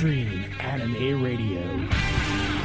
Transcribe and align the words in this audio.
Extreme 0.00 0.46
Anime 0.60 1.12
Radio. 1.22 2.59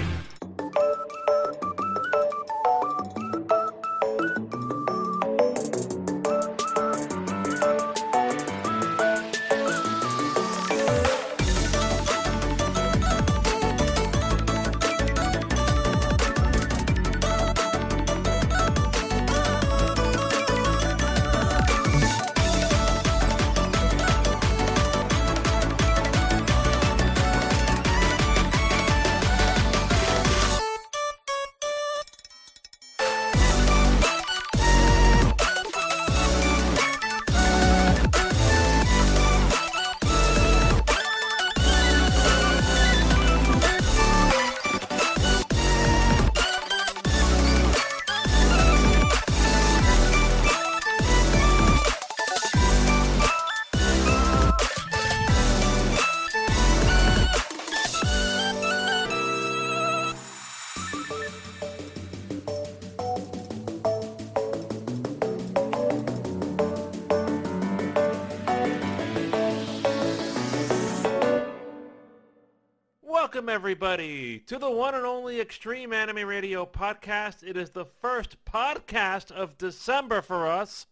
Everybody, 73.56 74.38
to 74.39 74.59
the 74.59 74.70
one 74.70 74.94
and 74.94 75.06
only 75.06 75.39
Extreme 75.39 75.94
Anime 75.94 76.28
Radio 76.28 76.66
podcast. 76.66 77.42
It 77.42 77.56
is 77.56 77.70
the 77.70 77.86
first 77.86 78.36
podcast 78.44 79.31
of 79.31 79.58
December 79.58 80.22
for 80.22 80.45
us. 80.45 80.88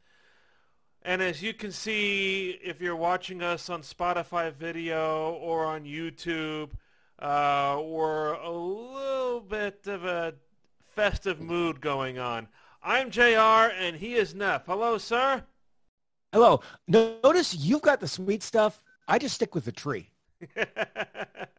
And 1.01 1.21
as 1.21 1.43
you 1.43 1.53
can 1.53 1.73
see, 1.73 2.57
if 2.63 2.79
you're 2.79 2.95
watching 2.95 3.43
us 3.43 3.69
on 3.69 3.81
Spotify 3.81 4.49
video 4.53 5.31
or 5.41 5.65
on 5.65 5.83
YouTube, 5.83 6.69
uh, 7.19 7.81
we're 7.83 8.35
a 8.35 8.49
little 8.49 9.41
bit 9.41 9.85
of 9.87 10.05
a 10.05 10.33
festive 10.95 11.41
mood 11.41 11.81
going 11.81 12.17
on. 12.17 12.47
I'm 12.81 13.11
JR, 13.11 13.73
and 13.77 13.97
he 13.97 14.13
is 14.13 14.33
Neff. 14.33 14.67
Hello, 14.67 14.97
sir. 14.97 15.43
Hello. 16.31 16.61
Notice 16.87 17.55
you've 17.55 17.81
got 17.81 17.99
the 17.99 18.07
sweet 18.07 18.41
stuff. 18.41 18.81
I 19.05 19.19
just 19.19 19.35
stick 19.35 19.53
with 19.53 19.65
the 19.65 19.73
tree. 19.73 20.11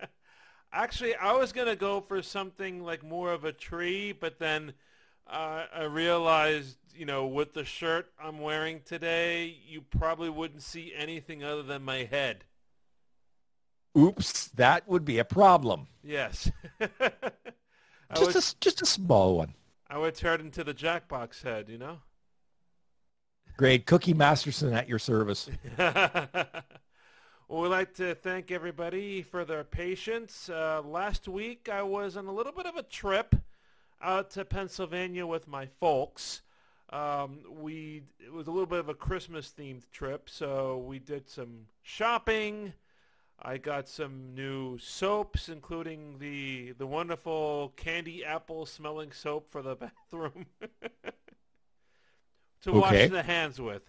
Actually, 0.75 1.15
I 1.15 1.33
was 1.33 1.53
gonna 1.53 1.77
go 1.77 2.01
for 2.01 2.21
something 2.21 2.83
like 2.83 3.05
more 3.05 3.33
of 3.33 3.45
a 3.45 3.53
tree, 3.53 4.11
but 4.11 4.41
then 4.41 4.73
uh, 5.27 5.67
I 5.73 5.85
realized, 5.85 6.77
you 6.95 7.07
know, 7.07 7.27
with 7.27 7.55
the 7.55 7.65
shirt 7.65 8.11
I'm 8.21 8.41
wearing 8.41 8.81
today, 8.85 9.57
you 9.67 9.83
probably 9.83 10.31
wouldn't 10.31 10.63
see 10.63 10.93
anything 10.97 11.45
other 11.45 11.63
than 11.63 11.83
my 11.85 12.05
head. 12.05 12.45
Oops, 13.97 14.49
that 14.49 14.89
would 14.89 15.05
be 15.05 15.19
a 15.21 15.25
problem. 15.25 15.87
Yes. 16.03 16.51
Just 18.15 18.27
would, 18.27 18.37
a, 18.37 18.55
just 18.61 18.83
a 18.83 18.87
small 18.87 19.37
one. 19.37 19.55
I 19.89 19.99
would 19.99 20.15
turn 20.15 20.41
into 20.41 20.63
the 20.63 20.75
Jackbox 20.75 21.43
head, 21.43 21.69
you 21.69 21.79
know? 21.79 21.99
Great. 23.57 23.87
Cookie 23.87 24.15
Masterson 24.15 24.73
at 24.73 24.89
your 24.89 24.99
service. 24.99 25.49
Well, 27.47 27.61
we'd 27.61 27.69
like 27.69 27.93
to 27.97 28.15
thank 28.15 28.51
everybody 28.51 29.21
for 29.21 29.45
their 29.45 29.65
patience. 29.65 30.49
Uh, 30.49 30.81
last 30.83 31.29
week, 31.29 31.69
I 31.71 31.83
was 31.83 32.17
on 32.17 32.27
a 32.27 32.33
little 32.33 32.53
bit 32.53 32.65
of 32.65 32.77
a 32.77 32.83
trip 32.83 33.37
out 34.01 34.31
to 34.31 34.47
Pennsylvania 34.47 35.27
with 35.27 35.47
my 35.47 35.67
folks. 35.67 36.41
Um, 36.89 37.41
we 37.51 38.05
it 38.19 38.33
was 38.33 38.47
a 38.47 38.51
little 38.51 38.67
bit 38.67 38.79
of 38.79 38.89
a 38.89 38.95
Christmas 38.95 39.53
themed 39.57 39.91
trip, 39.93 40.31
so 40.31 40.79
we 40.79 40.99
did 40.99 41.29
some 41.29 41.67
shopping. 41.83 42.73
I 43.43 43.59
got 43.59 43.91
some 43.91 44.35
new 44.35 44.79
soaps, 44.79 45.51
including 45.51 46.21
the 46.21 46.73
the 46.73 46.87
wonderful 46.87 47.75
candy 47.77 48.25
apple 48.25 48.65
smelling 48.65 49.13
soap 49.13 49.51
for 49.51 49.61
the 49.61 49.77
bathroom 50.13 50.47
to 52.63 52.73
wash 52.73 53.11
the 53.11 53.23
hands 53.23 53.61
with. 53.61 53.83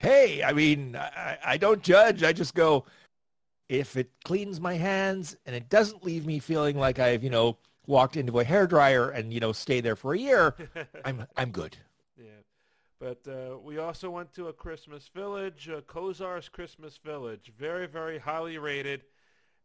Hey, 0.00 0.42
I 0.42 0.52
mean, 0.52 0.96
I, 0.96 1.38
I 1.44 1.56
don't 1.56 1.82
judge. 1.82 2.22
I 2.22 2.32
just 2.32 2.54
go, 2.54 2.84
if 3.68 3.96
it 3.96 4.10
cleans 4.24 4.60
my 4.60 4.74
hands 4.74 5.36
and 5.44 5.54
it 5.54 5.68
doesn't 5.68 6.04
leave 6.04 6.24
me 6.24 6.38
feeling 6.38 6.78
like 6.78 6.98
I've, 6.98 7.24
you 7.24 7.30
know, 7.30 7.58
walked 7.86 8.16
into 8.16 8.38
a 8.40 8.44
hairdryer 8.44 9.14
and, 9.14 9.32
you 9.32 9.40
know, 9.40 9.52
stay 9.52 9.80
there 9.80 9.96
for 9.96 10.14
a 10.14 10.18
year, 10.18 10.54
I'm, 11.04 11.26
I'm 11.36 11.50
good. 11.50 11.76
Yeah, 12.16 12.30
but 13.00 13.26
uh, 13.26 13.58
we 13.58 13.78
also 13.78 14.10
went 14.10 14.32
to 14.34 14.48
a 14.48 14.52
Christmas 14.52 15.08
village, 15.14 15.68
uh, 15.68 15.80
Kozar's 15.82 16.48
Christmas 16.48 16.98
Village, 17.04 17.52
very 17.58 17.86
very 17.86 18.18
highly 18.18 18.58
rated, 18.58 19.02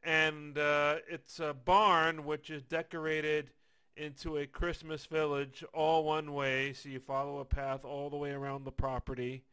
and 0.03 0.57
uh, 0.57 0.97
it's 1.09 1.39
a 1.39 1.53
barn 1.53 2.25
which 2.25 2.49
is 2.49 2.61
decorated 2.63 3.49
into 3.95 4.37
a 4.37 4.45
Christmas 4.45 5.05
village, 5.05 5.63
all 5.73 6.03
one 6.03 6.33
way. 6.33 6.73
So 6.73 6.89
you 6.89 6.99
follow 6.99 7.39
a 7.39 7.45
path 7.45 7.85
all 7.85 8.09
the 8.09 8.17
way 8.17 8.31
around 8.31 8.65
the 8.65 8.71
property, 8.71 9.43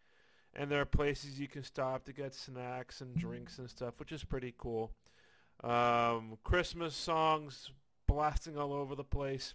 and 0.54 0.70
there 0.70 0.80
are 0.80 0.86
places 0.86 1.38
you 1.38 1.48
can 1.48 1.62
stop 1.62 2.04
to 2.04 2.12
get 2.12 2.34
snacks 2.34 3.00
and 3.00 3.16
drinks 3.16 3.58
and 3.58 3.68
stuff, 3.70 3.94
which 3.98 4.12
is 4.12 4.24
pretty 4.24 4.54
cool. 4.58 4.92
Um, 5.62 6.38
Christmas 6.42 6.94
songs 6.94 7.70
blasting 8.06 8.58
all 8.58 8.72
over 8.72 8.94
the 8.94 9.04
place. 9.04 9.54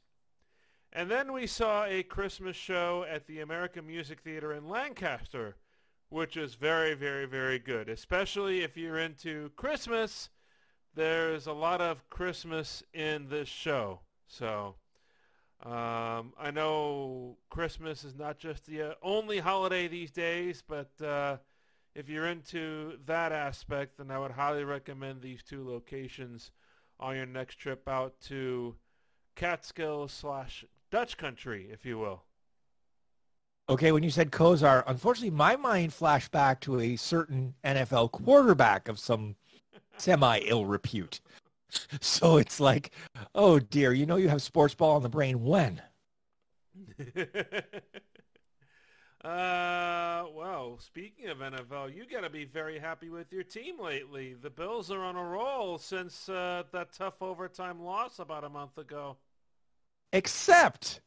And 0.93 1.11
then 1.11 1.33
we 1.33 1.45
saw 1.45 1.83
a 1.85 2.03
Christmas 2.03 2.55
show 2.55 3.05
at 3.09 3.27
the 3.27 3.41
American 3.41 3.85
Music 3.85 4.21
Theater 4.21 4.53
in 4.53 4.69
Lancaster, 4.69 5.57
which 6.09 6.37
is 6.37 6.55
very, 6.55 6.93
very, 6.93 7.25
very 7.25 7.59
good. 7.59 7.89
Especially 7.89 8.61
if 8.61 8.77
you're 8.77 8.99
into 8.99 9.49
Christmas, 9.57 10.29
there's 10.93 11.47
a 11.47 11.53
lot 11.53 11.81
of 11.81 12.09
Christmas 12.09 12.81
in 12.93 13.27
this 13.27 13.49
show. 13.49 13.99
So 14.27 14.75
um, 15.63 16.33
I 16.37 16.51
know 16.53 17.37
Christmas 17.49 18.03
is 18.03 18.15
not 18.15 18.37
just 18.37 18.65
the 18.65 18.81
uh, 18.81 18.93
only 19.01 19.39
holiday 19.39 19.87
these 19.87 20.11
days, 20.11 20.63
but 20.67 20.91
uh, 21.03 21.37
if 21.95 22.09
you're 22.09 22.27
into 22.27 22.99
that 23.05 23.31
aspect, 23.31 23.97
then 23.97 24.11
I 24.11 24.19
would 24.19 24.31
highly 24.31 24.63
recommend 24.63 25.21
these 25.21 25.41
two 25.43 25.67
locations 25.67 26.51
on 26.99 27.15
your 27.15 27.25
next 27.25 27.55
trip 27.55 27.87
out 27.87 28.19
to 28.25 28.75
Catskills 29.35 30.11
slash 30.11 30.65
Dutch 30.91 31.17
country, 31.17 31.69
if 31.71 31.85
you 31.85 31.97
will. 31.97 32.23
Okay, 33.67 33.91
when 33.91 34.03
you 34.03 34.11
said 34.11 34.31
Kozar, 34.31 34.83
unfortunately, 34.85 35.35
my 35.35 35.55
mind 35.55 35.93
flashed 35.93 36.31
back 36.31 36.61
to 36.61 36.79
a 36.79 36.95
certain 36.95 37.55
NFL 37.63 38.11
quarterback 38.11 38.87
of 38.87 38.99
some 38.99 39.35
semi-ill 39.97 40.65
repute. 40.65 41.19
So 42.01 42.37
it's 42.37 42.59
like, 42.59 42.91
oh 43.33 43.59
dear, 43.59 43.91
you 43.93 44.05
know 44.05 44.15
you 44.15 44.29
have 44.29 44.41
sports 44.41 44.73
ball 44.73 44.97
in 44.97 45.03
the 45.03 45.09
brain 45.09 45.43
when? 45.43 45.81
uh, 49.23 50.25
well, 50.33 50.77
speaking 50.79 51.27
of 51.27 51.39
NFL, 51.39 51.95
you 51.95 52.05
got 52.05 52.21
to 52.21 52.29
be 52.29 52.45
very 52.45 52.79
happy 52.79 53.09
with 53.09 53.31
your 53.31 53.43
team 53.43 53.79
lately. 53.79 54.35
The 54.41 54.49
Bills 54.49 54.91
are 54.91 55.01
on 55.01 55.15
a 55.15 55.23
roll 55.23 55.77
since 55.77 56.29
uh, 56.29 56.63
that 56.71 56.93
tough 56.93 57.21
overtime 57.21 57.81
loss 57.81 58.19
about 58.19 58.43
a 58.43 58.49
month 58.49 58.77
ago. 58.77 59.17
Except 60.13 61.01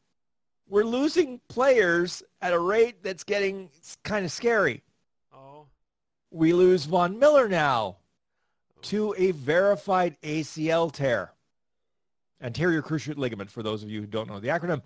we're 0.67 0.83
losing 0.83 1.39
players 1.49 2.21
at 2.41 2.53
a 2.53 2.59
rate 2.59 3.01
that's 3.03 3.23
getting 3.23 3.69
kind 4.03 4.25
of 4.25 4.31
scary. 4.31 4.83
Oh, 5.33 5.65
We 6.31 6.53
lose 6.53 6.85
Von 6.85 7.17
Miller 7.17 7.47
now 7.47 7.97
to 8.83 9.13
a 9.17 9.31
verified 9.31 10.15
ACL 10.21 10.91
tear. 10.91 11.31
Anterior 12.41 12.81
cruciate 12.81 13.17
ligament, 13.17 13.51
for 13.51 13.63
those 13.63 13.83
of 13.83 13.89
you 13.89 14.01
who 14.01 14.07
don't 14.07 14.29
know 14.29 14.39
the 14.39 14.47
acronym. 14.47 14.81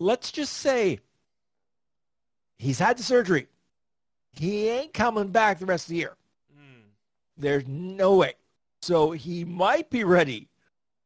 Let's 0.00 0.32
just 0.32 0.54
say 0.54 0.98
he's 2.56 2.78
had 2.78 2.98
the 2.98 3.02
surgery. 3.02 3.46
He 4.32 4.68
ain't 4.68 4.92
coming 4.92 5.28
back 5.28 5.58
the 5.58 5.66
rest 5.66 5.86
of 5.86 5.90
the 5.90 5.96
year. 5.96 6.16
mm. 6.52 6.82
There's 7.36 7.66
no 7.66 8.16
way. 8.16 8.34
So 8.82 9.10
he 9.10 9.44
might 9.44 9.90
be 9.90 10.04
ready 10.04 10.48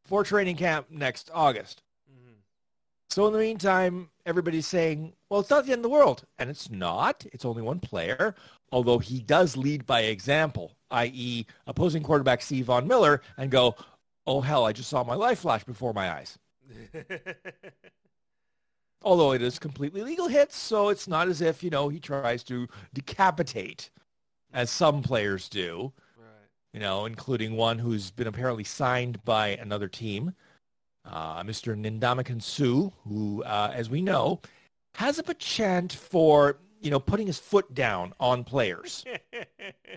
for 0.04 0.24
training 0.24 0.56
camp 0.56 0.90
next 0.90 1.30
August. 1.32 1.82
Mhm. 2.10 2.34
So 3.08 3.26
in 3.26 3.32
the 3.32 3.38
meantime, 3.38 4.10
everybody's 4.26 4.66
saying, 4.66 5.14
well, 5.28 5.40
it's 5.40 5.50
not 5.50 5.64
the 5.64 5.72
end 5.72 5.78
of 5.80 5.84
the 5.84 5.88
world. 5.88 6.24
And 6.38 6.50
it's 6.50 6.70
not. 6.70 7.24
It's 7.32 7.44
only 7.46 7.62
one 7.62 7.80
player. 7.80 8.34
Although 8.72 8.98
he 8.98 9.20
does 9.20 9.56
lead 9.56 9.86
by 9.86 10.00
example, 10.00 10.72
i.e. 10.90 11.46
opposing 11.66 12.02
quarterback 12.02 12.42
Steve 12.42 12.66
Von 12.66 12.88
Miller, 12.88 13.22
and 13.36 13.50
go, 13.50 13.76
oh, 14.26 14.40
hell, 14.40 14.64
I 14.64 14.72
just 14.72 14.88
saw 14.88 15.04
my 15.04 15.14
life 15.14 15.40
flash 15.40 15.62
before 15.64 15.92
my 15.92 16.10
eyes. 16.10 16.38
Although 19.02 19.32
it 19.32 19.42
is 19.42 19.58
completely 19.58 20.02
legal 20.02 20.28
hits, 20.28 20.56
so 20.56 20.88
it's 20.88 21.08
not 21.08 21.28
as 21.28 21.40
if, 21.40 21.62
you 21.62 21.70
know, 21.70 21.88
he 21.88 21.98
tries 21.98 22.42
to 22.44 22.68
decapitate, 22.94 23.90
as 24.54 24.70
some 24.70 25.02
players 25.02 25.48
do, 25.48 25.92
right. 26.16 26.26
you 26.72 26.80
know, 26.80 27.06
including 27.06 27.56
one 27.56 27.78
who's 27.78 28.10
been 28.12 28.28
apparently 28.28 28.64
signed 28.64 29.22
by 29.24 29.48
another 29.48 29.88
team, 29.88 30.34
uh, 31.04 31.42
Mr. 31.42 31.76
Ndamukong 31.76 32.40
Suh, 32.40 32.90
who, 33.04 33.42
uh, 33.42 33.72
as 33.74 33.90
we 33.90 34.00
know, 34.00 34.40
has 34.94 35.18
a 35.18 35.22
penchant 35.24 35.92
for, 35.92 36.58
you 36.82 36.90
know, 36.90 37.00
putting 37.00 37.26
his 37.26 37.38
foot 37.38 37.72
down 37.74 38.12
on 38.20 38.44
players, 38.44 39.04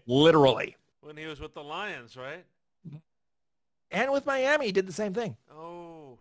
literally. 0.07 0.75
when 1.01 1.17
he 1.17 1.25
was 1.25 1.39
with 1.39 1.53
the 1.53 1.63
Lions, 1.63 2.15
right? 2.15 2.45
And 3.91 4.11
with 4.11 4.25
Miami, 4.25 4.67
he 4.67 4.71
did 4.71 4.87
the 4.87 4.93
same 4.93 5.13
thing. 5.13 5.35
Oh. 5.51 6.17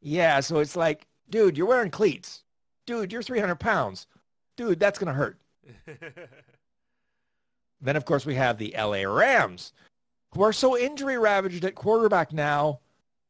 Yeah, 0.00 0.40
so 0.40 0.58
it's 0.58 0.76
like, 0.76 1.06
dude, 1.30 1.56
you're 1.56 1.66
wearing 1.66 1.90
cleats. 1.90 2.44
Dude, 2.86 3.12
you're 3.12 3.22
300 3.22 3.56
pounds. 3.56 4.06
Dude, 4.56 4.80
that's 4.80 4.98
going 4.98 5.08
to 5.08 5.12
hurt. 5.12 5.38
Then, 7.80 7.96
of 7.96 8.04
course, 8.04 8.26
we 8.26 8.34
have 8.34 8.58
the 8.58 8.74
LA 8.76 9.02
Rams, 9.02 9.72
who 10.34 10.42
are 10.42 10.52
so 10.52 10.76
injury 10.76 11.16
ravaged 11.16 11.64
at 11.64 11.74
quarterback 11.74 12.32
now, 12.32 12.80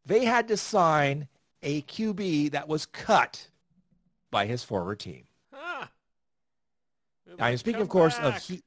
they 0.06 0.24
had 0.24 0.48
to 0.48 0.56
sign 0.56 1.28
a 1.62 1.82
QB 1.82 2.52
that 2.52 2.68
was 2.68 2.86
cut 2.86 3.48
by 4.30 4.46
his 4.46 4.64
former 4.64 4.94
team. 4.94 5.24
I 7.38 7.50
am 7.50 7.56
speaking, 7.58 7.82
of 7.82 7.88
course, 7.88 8.18
of 8.18 8.36
he, 8.38 8.62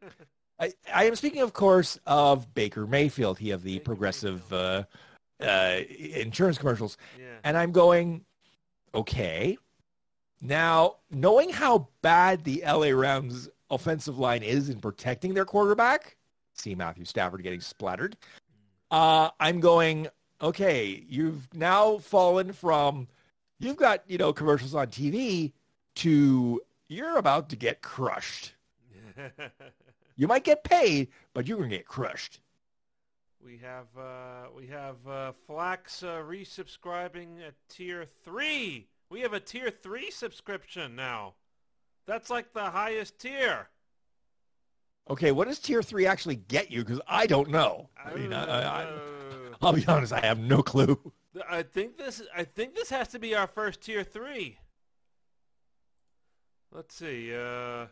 I, 0.60 0.72
I 0.92 1.04
am 1.04 1.16
speaking, 1.16 1.42
of 1.42 1.52
course, 1.52 1.98
of 2.06 2.52
Baker 2.54 2.86
Mayfield. 2.86 3.38
He 3.38 3.50
of 3.50 3.62
the 3.62 3.78
Baker 3.78 3.84
progressive 3.84 4.52
uh, 4.52 4.84
uh, 5.40 5.80
insurance 5.88 6.58
commercials. 6.58 6.96
yeah. 7.18 7.26
And 7.44 7.56
I'm 7.56 7.72
going, 7.72 8.24
okay. 8.94 9.58
Now, 10.40 10.96
knowing 11.10 11.50
how 11.50 11.88
bad 12.02 12.44
the 12.44 12.62
LA 12.66 12.88
Rams 12.88 13.48
offensive 13.70 14.18
line 14.18 14.42
is 14.42 14.68
in 14.68 14.80
protecting 14.80 15.34
their 15.34 15.44
quarterback, 15.44 16.16
see 16.54 16.74
Matthew 16.74 17.04
Stafford 17.04 17.42
getting 17.42 17.60
splattered, 17.60 18.16
uh, 18.90 19.30
I'm 19.40 19.60
going, 19.60 20.08
okay, 20.40 21.04
you've 21.08 21.52
now 21.54 21.98
fallen 21.98 22.52
from, 22.52 23.08
you've 23.58 23.76
got, 23.76 24.02
you 24.06 24.18
know, 24.18 24.32
commercials 24.32 24.74
on 24.74 24.88
TV 24.88 25.52
to 25.96 26.60
you're 26.92 27.16
about 27.18 27.48
to 27.50 27.56
get 27.56 27.82
crushed. 27.82 28.54
You 30.14 30.28
might 30.28 30.44
get 30.44 30.62
paid, 30.62 31.08
but 31.32 31.48
you're 31.48 31.56
going 31.56 31.70
to 31.70 31.76
get 31.78 31.86
crushed. 31.86 32.40
we 33.44 33.56
have 33.58 33.86
uh, 33.98 34.48
we 34.54 34.66
have 34.66 34.96
uh, 35.08 35.32
Flax 35.46 36.02
uh, 36.02 36.22
resubscribing 36.28 37.40
at 37.46 37.54
tier 37.70 38.04
three. 38.22 38.88
We 39.08 39.20
have 39.20 39.32
a 39.32 39.40
tier 39.40 39.70
three 39.70 40.10
subscription 40.10 40.94
now. 40.94 41.34
That's 42.06 42.28
like 42.28 42.52
the 42.52 42.70
highest 42.70 43.18
tier. 43.18 43.68
Okay, 45.08 45.32
what 45.32 45.48
does 45.48 45.58
tier 45.58 45.82
three 45.82 46.06
actually 46.06 46.36
get 46.36 46.70
you? 46.70 46.84
Because 46.84 47.00
I 47.08 47.26
don't 47.26 47.48
know. 47.48 47.88
I 48.04 48.14
mean, 48.14 48.32
I, 48.32 48.44
I, 48.44 48.84
Uh, 48.84 49.54
I'll 49.62 49.72
be 49.72 49.84
honest, 49.86 50.12
I 50.12 50.20
have 50.20 50.38
no 50.38 50.62
clue. 50.62 50.98
I 51.48 51.62
think 51.62 51.96
this 51.96 52.22
I 52.36 52.44
think 52.44 52.74
this 52.74 52.90
has 52.90 53.08
to 53.08 53.18
be 53.18 53.34
our 53.34 53.46
first 53.46 53.80
tier 53.80 54.04
three. 54.04 54.58
Let's 56.74 56.94
see. 56.94 57.34
Uh, 57.34 57.86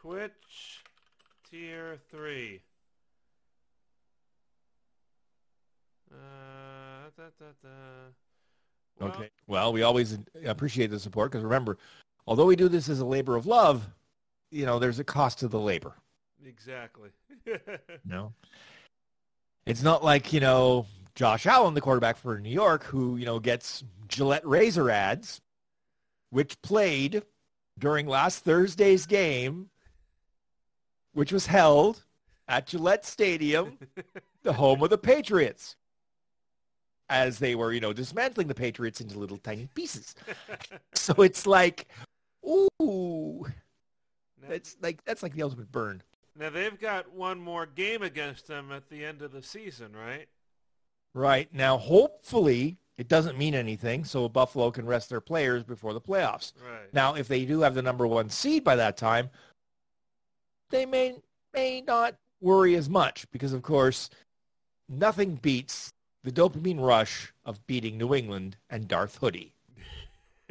Twitch 0.00 0.82
tier 1.50 1.98
three. 2.10 2.60
Uh, 6.12 7.08
da, 7.16 7.24
da, 7.38 7.46
da. 7.62 7.68
Well, 9.00 9.08
Okay. 9.10 9.30
Well, 9.46 9.72
we 9.72 9.82
always 9.82 10.18
appreciate 10.44 10.88
the 10.90 11.00
support 11.00 11.32
because 11.32 11.42
remember, 11.42 11.78
although 12.26 12.44
we 12.44 12.56
do 12.56 12.68
this 12.68 12.88
as 12.88 13.00
a 13.00 13.06
labor 13.06 13.36
of 13.36 13.46
love, 13.46 13.88
you 14.50 14.66
know, 14.66 14.78
there's 14.78 14.98
a 14.98 15.04
cost 15.04 15.38
to 15.40 15.48
the 15.48 15.58
labor. 15.58 15.94
Exactly. 16.46 17.10
No. 18.04 18.32
It's 19.66 19.82
not 19.82 20.04
like, 20.04 20.30
you 20.32 20.40
know, 20.40 20.84
Josh 21.14 21.46
Allen, 21.46 21.72
the 21.72 21.80
quarterback 21.80 22.18
for 22.18 22.38
New 22.38 22.50
York, 22.50 22.84
who, 22.84 23.16
you 23.16 23.24
know, 23.24 23.38
gets 23.38 23.82
Gillette 24.08 24.46
Razor 24.46 24.90
ads, 24.90 25.40
which 26.28 26.60
played 26.60 27.22
during 27.78 28.06
last 28.06 28.44
Thursday's 28.44 29.06
game, 29.06 29.70
which 31.12 31.32
was 31.32 31.46
held 31.46 32.04
at 32.48 32.66
Gillette 32.66 33.04
Stadium, 33.04 33.78
the 34.42 34.52
home 34.52 34.82
of 34.82 34.90
the 34.90 34.98
Patriots, 34.98 35.76
as 37.08 37.38
they 37.38 37.54
were, 37.54 37.72
you 37.72 37.80
know, 37.80 37.92
dismantling 37.92 38.48
the 38.48 38.54
Patriots 38.54 39.00
into 39.00 39.18
little 39.18 39.38
tiny 39.38 39.68
pieces. 39.74 40.14
So 40.94 41.14
it's 41.22 41.46
like, 41.46 41.88
ooh, 42.46 43.46
that's 44.48 44.76
like 44.80 45.04
that's 45.04 45.22
like 45.22 45.34
the 45.34 45.42
ultimate 45.42 45.70
burn. 45.70 46.02
now 46.38 46.48
they've 46.50 46.80
got 46.80 47.12
one 47.12 47.38
more 47.38 47.66
game 47.66 48.02
against 48.02 48.46
them 48.46 48.72
at 48.72 48.88
the 48.88 49.04
end 49.04 49.20
of 49.20 49.32
the 49.32 49.42
season, 49.42 49.92
right? 49.92 50.26
Right. 51.12 51.52
Now, 51.52 51.76
hopefully, 51.76 52.78
it 52.96 53.08
doesn't 53.08 53.38
mean 53.38 53.54
anything, 53.54 54.04
so 54.04 54.28
Buffalo 54.28 54.70
can 54.70 54.86
rest 54.86 55.08
their 55.08 55.20
players 55.20 55.64
before 55.64 55.92
the 55.92 56.00
playoffs. 56.00 56.52
Right. 56.62 56.92
Now, 56.92 57.14
if 57.14 57.26
they 57.28 57.44
do 57.44 57.60
have 57.60 57.74
the 57.74 57.82
number 57.82 58.06
one 58.06 58.28
seed 58.28 58.62
by 58.62 58.76
that 58.76 58.96
time, 58.96 59.30
they 60.70 60.86
may 60.86 61.16
may 61.52 61.80
not 61.80 62.16
worry 62.40 62.74
as 62.74 62.88
much 62.88 63.30
because, 63.30 63.52
of 63.52 63.62
course, 63.62 64.10
nothing 64.88 65.36
beats 65.36 65.92
the 66.22 66.32
dopamine 66.32 66.80
rush 66.80 67.32
of 67.44 67.64
beating 67.66 67.98
New 67.98 68.14
England 68.14 68.56
and 68.70 68.88
Darth 68.88 69.18
Hoodie. 69.18 69.54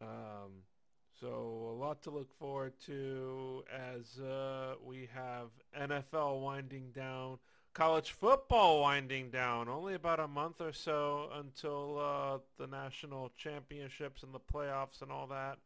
um, 0.00 0.50
so 1.20 1.28
a 1.72 1.76
lot 1.78 2.02
to 2.02 2.10
look 2.10 2.32
forward 2.38 2.72
to 2.86 3.64
as 3.72 4.20
uh, 4.20 4.74
we 4.84 5.08
have 5.14 5.48
NFL 5.78 6.40
winding 6.40 6.90
down, 6.94 7.38
college 7.74 8.12
football 8.12 8.80
winding 8.80 9.30
down. 9.30 9.68
Only 9.68 9.94
about 9.94 10.20
a 10.20 10.28
month 10.28 10.60
or 10.60 10.72
so 10.72 11.28
until 11.38 11.98
uh, 11.98 12.38
the 12.58 12.66
national 12.66 13.32
championships 13.36 14.22
and 14.22 14.32
the 14.32 14.40
playoffs 14.40 15.02
and 15.02 15.10
all 15.10 15.26
that. 15.26 15.58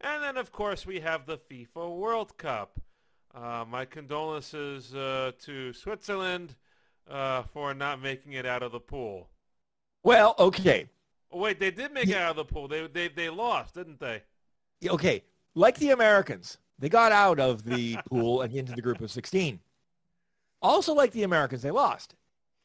And 0.00 0.22
then, 0.22 0.36
of 0.36 0.52
course, 0.52 0.84
we 0.84 1.00
have 1.00 1.24
the 1.24 1.38
FIFA 1.38 1.96
World 1.96 2.36
Cup. 2.36 2.80
Uh, 3.34 3.64
my 3.68 3.84
condolences 3.84 4.94
uh, 4.94 5.32
to 5.42 5.72
Switzerland 5.72 6.54
uh, 7.10 7.42
for 7.42 7.74
not 7.74 8.02
making 8.02 8.32
it 8.32 8.46
out 8.46 8.62
of 8.62 8.72
the 8.72 8.80
pool. 8.80 9.28
Well, 10.02 10.34
okay. 10.38 10.88
Oh, 11.32 11.38
wait, 11.38 11.58
they 11.58 11.70
did 11.70 11.92
make 11.92 12.08
it 12.08 12.16
out 12.16 12.30
of 12.30 12.36
the 12.36 12.44
pool. 12.44 12.68
They 12.68 12.86
they 12.86 13.08
they 13.08 13.30
lost, 13.30 13.74
didn't 13.74 13.98
they? 13.98 14.22
Okay. 14.86 15.22
Like 15.54 15.78
the 15.78 15.90
Americans, 15.90 16.58
they 16.78 16.88
got 16.88 17.12
out 17.12 17.40
of 17.40 17.64
the 17.64 17.96
pool 18.08 18.42
and 18.42 18.54
into 18.54 18.72
the 18.72 18.82
group 18.82 19.00
of 19.00 19.10
16. 19.10 19.58
Also 20.64 20.94
like 20.94 21.12
the 21.12 21.22
Americans, 21.22 21.62
they 21.62 21.70
lost. 21.70 22.14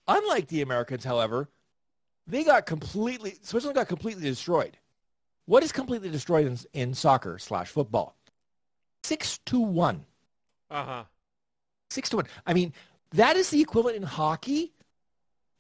Unlike 0.08 0.48
the 0.48 0.62
Americans, 0.62 1.04
however, 1.04 1.50
they 2.26 2.44
got 2.44 2.66
completely, 2.66 3.36
Switzerland 3.44 3.76
got 3.76 3.88
completely 3.88 4.24
destroyed. 4.24 4.78
What 5.46 5.64
is 5.64 5.72
completely 5.72 6.10
destroyed 6.10 6.48
in, 6.48 6.58
in 6.74 6.94
soccer 6.94 7.38
slash 7.38 7.70
football? 7.70 8.16
Six 9.04 9.40
to 9.46 9.60
one. 9.60 10.06
Uh 10.72 10.84
huh. 10.84 11.04
Six 11.90 12.10
to 12.10 12.18
one. 12.18 12.28
I 12.48 12.54
mean, 12.54 12.74
that 13.12 13.36
is 13.36 13.50
the 13.50 13.62
equivalent 13.62 13.98
in 13.98 14.04
hockey 14.04 14.74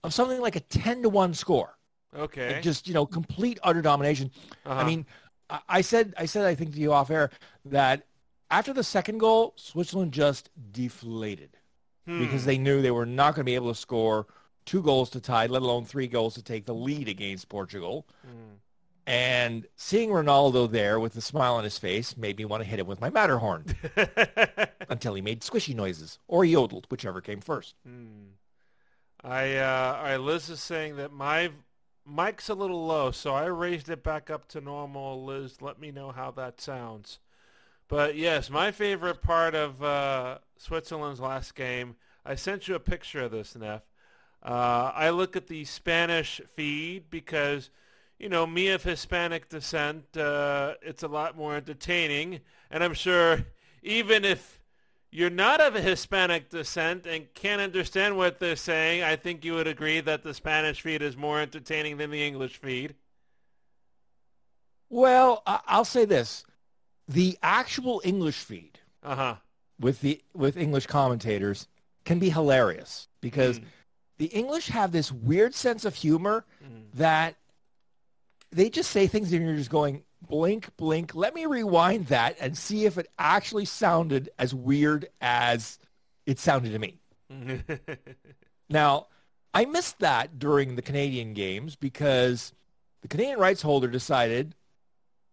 of 0.03 0.13
something 0.13 0.39
like 0.39 0.55
a 0.55 0.59
10 0.61 1.01
to 1.03 1.09
one 1.09 1.33
score. 1.33 1.77
Okay. 2.17 2.53
Like 2.53 2.61
just, 2.63 2.87
you 2.87 2.93
know, 2.93 3.05
complete 3.05 3.59
utter 3.63 3.81
domination. 3.81 4.31
uh-huh. 4.65 4.79
I 4.79 4.83
mean, 4.85 5.05
I- 5.49 5.59
I 5.67 5.81
said, 5.81 6.13
I 6.17 6.25
said, 6.25 6.45
I 6.45 6.55
think 6.55 6.73
to 6.73 6.79
you 6.79 6.93
off 6.93 7.09
air 7.11 7.31
that 7.65 8.03
after 8.51 8.71
the 8.73 8.83
second 8.83 9.17
goal, 9.17 9.53
Switzerland 9.57 10.11
just 10.13 10.49
deflated 10.71 11.57
Hmm. 12.05 12.19
because 12.19 12.45
they 12.45 12.57
knew 12.57 12.81
they 12.81 12.91
were 12.91 13.05
not 13.05 13.35
going 13.35 13.41
to 13.41 13.51
be 13.51 13.55
able 13.55 13.73
to 13.73 13.79
score 13.79 14.27
two 14.65 14.81
goals 14.81 15.09
to 15.11 15.19
tie, 15.19 15.47
let 15.47 15.61
alone 15.61 15.85
three 15.85 16.07
goals 16.07 16.35
to 16.35 16.43
take 16.43 16.65
the 16.65 16.75
lead 16.75 17.07
against 17.07 17.49
Portugal. 17.49 18.07
Hmm. 18.23 18.55
And 19.07 19.65
seeing 19.75 20.09
Ronaldo 20.09 20.69
there 20.69 20.99
with 20.99 21.15
a 21.15 21.21
smile 21.21 21.55
on 21.55 21.63
his 21.63 21.79
face 21.79 22.15
made 22.15 22.37
me 22.37 22.45
want 22.45 22.61
to 22.61 22.69
hit 22.69 22.79
him 22.79 22.85
with 22.85 23.01
my 23.01 23.09
Matterhorn 23.09 23.65
until 24.89 25.15
he 25.15 25.21
made 25.21 25.41
squishy 25.41 25.75
noises 25.75 26.19
or 26.27 26.45
yodeled, 26.45 26.85
whichever 26.91 27.19
came 27.19 27.41
first. 27.41 27.73
Hmm. 27.83 28.33
I 29.23 29.57
uh, 29.57 29.99
right, 30.03 30.17
Liz 30.17 30.49
is 30.49 30.61
saying 30.61 30.97
that 30.97 31.11
my 31.11 31.51
mic's 32.05 32.49
a 32.49 32.53
little 32.53 32.85
low, 32.85 33.11
so 33.11 33.33
I 33.33 33.45
raised 33.45 33.89
it 33.89 34.03
back 34.03 34.29
up 34.29 34.47
to 34.49 34.61
normal. 34.61 35.25
Liz, 35.25 35.61
let 35.61 35.79
me 35.79 35.91
know 35.91 36.11
how 36.11 36.31
that 36.31 36.61
sounds. 36.61 37.19
But 37.87 38.15
yes, 38.15 38.49
my 38.49 38.71
favorite 38.71 39.21
part 39.21 39.55
of 39.55 39.81
uh, 39.83 40.37
Switzerland's 40.59 41.19
last 41.19 41.55
game, 41.55 41.95
I 42.23 42.35
sent 42.35 42.67
you 42.67 42.75
a 42.75 42.79
picture 42.79 43.21
of 43.21 43.31
this, 43.31 43.55
Neff. 43.55 43.81
Uh, 44.43 44.91
I 44.93 45.09
look 45.09 45.35
at 45.35 45.47
the 45.47 45.65
Spanish 45.65 46.39
feed 46.53 47.09
because 47.09 47.71
you 48.19 48.27
know, 48.27 48.45
me 48.45 48.67
of 48.67 48.83
Hispanic 48.83 49.47
descent, 49.47 50.17
uh, 50.17 50.73
it's 50.81 51.03
a 51.03 51.07
lot 51.07 51.37
more 51.37 51.55
entertaining. 51.55 52.41
And 52.69 52.83
I'm 52.83 52.93
sure 52.93 53.45
even 53.81 54.25
if 54.25 54.59
you're 55.09 55.29
not 55.29 55.61
of 55.61 55.75
a 55.75 55.81
Hispanic 55.81 56.49
descent 56.49 57.07
and 57.07 57.33
can't 57.33 57.61
understand 57.61 58.17
what 58.17 58.39
they're 58.39 58.57
saying, 58.57 59.03
I 59.03 59.15
think 59.15 59.45
you 59.45 59.53
would 59.53 59.67
agree 59.67 60.01
that 60.01 60.23
the 60.23 60.33
Spanish 60.33 60.81
feed 60.81 61.01
is 61.01 61.15
more 61.15 61.39
entertaining 61.39 61.97
than 61.97 62.11
the 62.11 62.25
English 62.25 62.57
feed. 62.57 62.95
Well, 64.89 65.41
I'll 65.45 65.85
say 65.85 66.03
this: 66.03 66.43
the 67.07 67.37
actual 67.41 68.01
English 68.03 68.39
feed 68.39 68.79
Uh 69.03 69.15
huh. 69.15 69.35
With 69.79 70.01
the 70.01 70.21
with 70.33 70.57
English 70.57 70.87
commentators 70.87 71.67
can 72.05 72.19
be 72.19 72.29
hilarious 72.29 73.07
because 73.21 73.59
Mm. 73.59 73.63
the 74.17 74.25
English 74.27 74.67
have 74.69 74.91
this 74.91 75.11
weird 75.11 75.53
sense 75.55 75.85
of 75.85 75.95
humor 75.95 76.45
Mm. 76.63 76.83
that 76.95 77.35
they 78.51 78.69
just 78.69 78.91
say 78.91 79.07
things 79.07 79.31
and 79.31 79.45
you're 79.45 79.55
just 79.55 79.69
going 79.69 80.03
blink 80.21 80.75
blink 80.75 81.15
let 81.15 81.33
me 81.33 81.45
rewind 81.45 82.07
that 82.07 82.35
and 82.41 82.57
see 82.57 82.85
if 82.85 82.97
it 82.97 83.07
actually 83.17 83.63
sounded 83.65 84.29
as 84.37 84.53
weird 84.53 85.07
as 85.21 85.79
it 86.25 86.37
sounded 86.39 86.71
to 86.71 86.79
me 86.79 86.99
now 88.69 89.07
i 89.53 89.63
missed 89.65 89.99
that 89.99 90.37
during 90.39 90.75
the 90.75 90.81
canadian 90.81 91.33
games 91.33 91.75
because 91.77 92.51
the 93.01 93.07
canadian 93.07 93.39
rights 93.39 93.61
holder 93.61 93.87
decided 93.87 94.55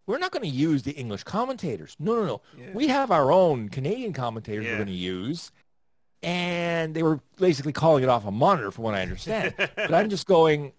we're 0.07 0.19
not 0.19 0.31
going 0.33 0.43
to 0.43 0.49
use 0.49 0.83
the 0.85 0.93
english 0.93 1.25
commentators 1.25 1.97
no 1.99 2.15
no 2.15 2.25
no 2.27 2.41
Yeah. 2.59 2.67
we 2.75 2.87
have 2.89 3.11
our 3.11 3.31
own 3.33 3.69
canadian 3.69 4.13
commentators 4.13 4.65
Yeah. 4.65 4.73
we're 4.73 4.85
going 4.85 4.89
to 4.89 4.93
use 4.95 5.53
and 6.23 6.95
they 6.95 7.03
were 7.03 7.21
basically 7.39 7.73
calling 7.73 8.03
it 8.03 8.09
off 8.09 8.25
a 8.27 8.31
monitor 8.31 8.71
from 8.71 8.85
what 8.85 8.95
i 8.95 9.03
understand 9.03 9.55
but 9.57 9.93
i'm 9.95 10.09
just 10.11 10.27
going 10.27 10.73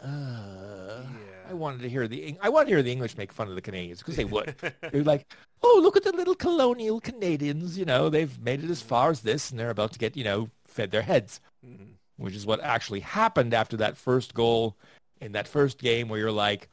uh, 0.00 1.02
I 1.48 1.54
wanted 1.54 1.82
to 1.82 1.88
hear 1.88 2.08
the 2.08 2.36
I 2.40 2.48
wanted 2.48 2.66
to 2.66 2.70
hear 2.72 2.82
the 2.82 2.90
English 2.90 3.16
make 3.16 3.30
fun 3.30 3.46
of 3.48 3.54
the 3.54 3.60
Canadians 3.60 3.98
because 3.98 4.16
they 4.16 4.24
would. 4.24 4.54
They're 4.90 5.04
like, 5.04 5.32
"Oh, 5.62 5.80
look 5.82 5.96
at 5.96 6.02
the 6.02 6.10
little 6.12 6.34
colonial 6.34 6.98
Canadians! 6.98 7.76
You 7.78 7.84
know, 7.84 8.08
they've 8.08 8.36
made 8.40 8.64
it 8.64 8.70
as 8.70 8.80
far 8.82 9.10
as 9.10 9.20
this, 9.20 9.50
and 9.50 9.60
they're 9.60 9.70
about 9.70 9.92
to 9.92 9.98
get 9.98 10.16
you 10.16 10.24
know 10.24 10.48
fed 10.66 10.90
their 10.90 11.02
heads." 11.02 11.40
Mhm. 11.64 11.90
Which 12.16 12.34
is 12.34 12.46
what 12.46 12.60
actually 12.62 13.00
happened 13.00 13.52
after 13.54 13.76
that 13.76 13.96
first 13.96 14.34
goal 14.34 14.76
in 15.20 15.32
that 15.32 15.46
first 15.46 15.78
game, 15.78 16.08
where 16.08 16.18
you're 16.18 16.32
like, 16.32 16.68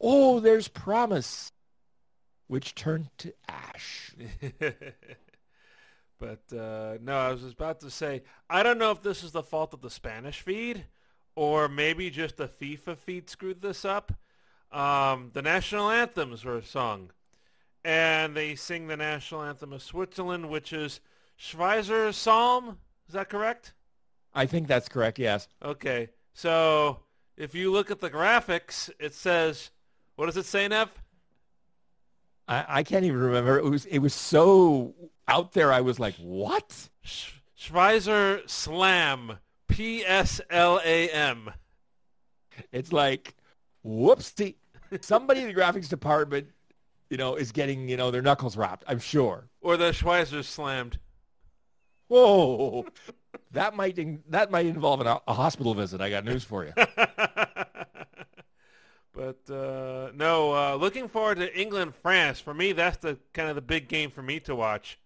"Oh, 0.00 0.40
there's 0.40 0.68
promise," 0.68 1.52
which 2.46 2.74
turned 2.74 3.10
to 3.18 3.32
ash. 3.48 4.14
but 6.18 6.42
uh, 6.52 6.98
no, 7.00 7.16
I 7.16 7.32
was 7.32 7.44
about 7.44 7.80
to 7.80 7.90
say 7.90 8.22
I 8.48 8.62
don't 8.62 8.78
know 8.78 8.90
if 8.90 9.02
this 9.02 9.22
is 9.22 9.32
the 9.32 9.42
fault 9.42 9.74
of 9.74 9.80
the 9.80 9.90
Spanish 9.90 10.40
feed 10.40 10.84
or 11.38 11.68
maybe 11.68 12.10
just 12.10 12.36
the 12.36 12.48
FIFA 12.48 12.98
feed 12.98 13.30
screwed 13.30 13.62
this 13.62 13.84
up. 13.84 14.12
Um, 14.72 15.30
the 15.34 15.40
national 15.40 15.88
anthems 15.88 16.44
were 16.44 16.60
sung, 16.62 17.10
and 17.84 18.36
they 18.36 18.56
sing 18.56 18.88
the 18.88 18.96
national 18.96 19.44
anthem 19.44 19.72
of 19.72 19.80
Switzerland, 19.80 20.48
which 20.50 20.72
is 20.72 20.98
Schweizer 21.38 22.12
Psalm. 22.12 22.78
Is 23.06 23.14
that 23.14 23.28
correct? 23.28 23.72
I 24.34 24.46
think 24.46 24.66
that's 24.66 24.88
correct. 24.88 25.20
Yes. 25.20 25.46
Okay, 25.62 26.08
so 26.34 27.00
if 27.36 27.54
you 27.54 27.70
look 27.70 27.92
at 27.92 28.00
the 28.00 28.10
graphics, 28.10 28.90
it 28.98 29.14
says, 29.14 29.70
what 30.18 30.26
does 30.26 30.36
it 30.36 30.46
say, 30.46 30.66
Neff? 30.66 30.90
I, 32.48 32.64
I 32.68 32.82
can't 32.82 33.04
even 33.04 33.20
remember. 33.20 33.58
It 33.58 33.68
was 33.68 33.84
it 33.84 33.98
was 33.98 34.12
so 34.14 34.94
out 35.28 35.52
there. 35.52 35.72
I 35.72 35.80
was 35.80 36.00
like, 36.00 36.16
"What?" 36.16 36.88
Sch- 37.02 37.34
Schweizer 37.56 38.48
Slam. 38.50 39.38
P-S-L-A-M. 39.68 41.50
It's 42.72 42.92
like, 42.92 43.36
whoopsie. 43.86 44.56
Somebody 45.02 45.42
in 45.42 45.46
the 45.46 45.54
graphics 45.54 45.88
department, 45.88 46.48
you 47.10 47.16
know, 47.16 47.36
is 47.36 47.52
getting, 47.52 47.88
you 47.88 47.96
know, 47.96 48.10
their 48.10 48.22
knuckles 48.22 48.56
rapped, 48.56 48.82
I'm 48.88 48.98
sure. 48.98 49.48
Or 49.60 49.76
the 49.76 49.90
Schweizer 49.90 50.42
slammed. 50.42 50.98
Whoa. 52.08 52.86
that 53.52 53.76
might 53.76 53.98
that 54.30 54.50
might 54.50 54.64
involve 54.66 55.02
an, 55.02 55.06
a 55.06 55.34
hospital 55.34 55.74
visit. 55.74 56.00
I 56.00 56.08
got 56.08 56.24
news 56.24 56.42
for 56.42 56.64
you. 56.64 56.72
but 59.18 59.52
uh, 59.52 60.12
no, 60.14 60.54
uh, 60.54 60.76
looking 60.76 61.08
forward 61.08 61.38
to 61.38 61.60
England 61.60 61.92
France. 61.96 62.38
For 62.38 62.54
me, 62.54 62.70
that's 62.70 62.98
the 62.98 63.18
kind 63.32 63.48
of 63.48 63.56
the 63.56 63.62
big 63.62 63.88
game 63.88 64.10
for 64.10 64.22
me 64.22 64.38
to 64.40 64.54
watch. 64.54 64.96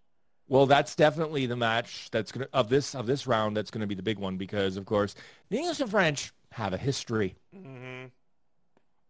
Well, 0.48 0.66
that's 0.66 0.94
definitely 0.94 1.46
the 1.46 1.56
match 1.56 2.10
that's 2.10 2.30
to 2.32 2.46
of 2.52 2.68
this 2.68 2.94
of 2.94 3.06
this 3.06 3.26
round 3.26 3.56
that's 3.56 3.70
going 3.70 3.80
to 3.80 3.86
be 3.86 3.94
the 3.94 4.02
big 4.02 4.18
one 4.18 4.36
because 4.36 4.76
of 4.76 4.84
course, 4.84 5.14
the 5.48 5.56
English 5.56 5.80
and 5.80 5.90
French 5.90 6.30
have 6.50 6.74
a 6.74 6.76
history. 6.76 7.34
hmm 7.54 8.04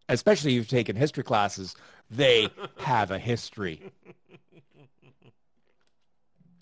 Especially 0.08 0.52
if 0.52 0.56
you've 0.56 0.68
taken 0.68 0.94
history 0.94 1.24
classes, 1.24 1.74
they 2.10 2.48
have 2.78 3.10
a 3.10 3.18
history. 3.18 3.80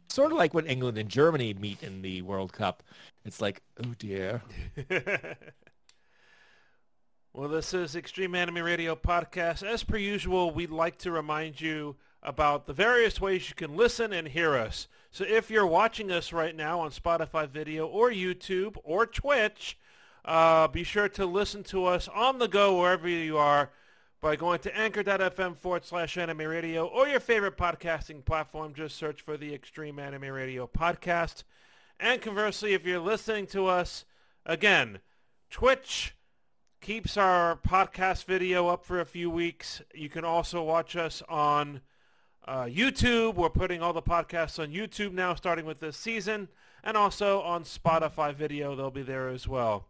Sort 0.08 0.32
of 0.32 0.38
like 0.38 0.54
when 0.54 0.66
England 0.66 0.98
and 0.98 1.08
Germany 1.08 1.54
meet 1.54 1.82
in 1.82 2.00
the 2.02 2.22
World 2.22 2.52
Cup. 2.52 2.82
It's 3.24 3.40
like, 3.40 3.60
oh 3.84 3.94
dear. 3.98 4.42
well, 7.32 7.48
this 7.48 7.72
is 7.72 7.94
Extreme 7.94 8.34
Anime 8.34 8.58
Radio 8.58 8.96
Podcast. 8.96 9.62
As 9.62 9.84
per 9.84 9.96
usual, 9.96 10.50
we'd 10.50 10.70
like 10.70 10.98
to 10.98 11.12
remind 11.12 11.60
you 11.60 11.94
about 12.24 12.66
the 12.66 12.72
various 12.72 13.20
ways 13.20 13.48
you 13.48 13.54
can 13.54 13.76
listen 13.76 14.12
and 14.12 14.26
hear 14.26 14.56
us. 14.56 14.88
So 15.12 15.24
if 15.24 15.48
you're 15.48 15.66
watching 15.66 16.10
us 16.10 16.32
right 16.32 16.56
now 16.56 16.80
on 16.80 16.90
Spotify 16.90 17.48
Video 17.48 17.86
or 17.86 18.10
YouTube 18.10 18.76
or 18.82 19.06
Twitch, 19.06 19.78
uh, 20.24 20.66
be 20.66 20.82
sure 20.82 21.08
to 21.10 21.24
listen 21.24 21.62
to 21.64 21.84
us 21.84 22.08
on 22.08 22.40
the 22.40 22.48
go 22.48 22.80
wherever 22.80 23.08
you 23.08 23.38
are 23.38 23.70
by 24.20 24.34
going 24.34 24.58
to 24.60 24.76
anchor.fm 24.76 25.56
forward 25.56 25.84
slash 25.84 26.18
anime 26.18 26.38
radio 26.38 26.84
or 26.84 27.06
your 27.06 27.20
favorite 27.20 27.56
podcasting 27.56 28.24
platform. 28.24 28.74
Just 28.74 28.96
search 28.96 29.22
for 29.22 29.36
the 29.36 29.54
Extreme 29.54 30.00
Anime 30.00 30.30
Radio 30.30 30.66
Podcast. 30.66 31.44
And 32.00 32.20
conversely, 32.20 32.74
if 32.74 32.84
you're 32.84 32.98
listening 32.98 33.46
to 33.48 33.66
us, 33.66 34.04
again, 34.44 34.98
Twitch 35.48 36.16
keeps 36.80 37.16
our 37.16 37.56
podcast 37.56 38.24
video 38.24 38.68
up 38.68 38.84
for 38.84 39.00
a 39.00 39.04
few 39.04 39.28
weeks. 39.30 39.82
You 39.94 40.08
can 40.08 40.24
also 40.24 40.62
watch 40.62 40.96
us 40.96 41.22
on 41.28 41.82
uh, 42.48 42.64
YouTube. 42.64 43.34
We're 43.34 43.50
putting 43.50 43.82
all 43.82 43.92
the 43.92 44.02
podcasts 44.02 44.58
on 44.58 44.72
YouTube 44.72 45.12
now, 45.12 45.34
starting 45.34 45.66
with 45.66 45.80
this 45.80 45.96
season, 45.96 46.48
and 46.82 46.96
also 46.96 47.42
on 47.42 47.64
Spotify 47.64 48.34
video. 48.34 48.74
They'll 48.74 48.90
be 48.90 49.02
there 49.02 49.28
as 49.28 49.46
well. 49.46 49.88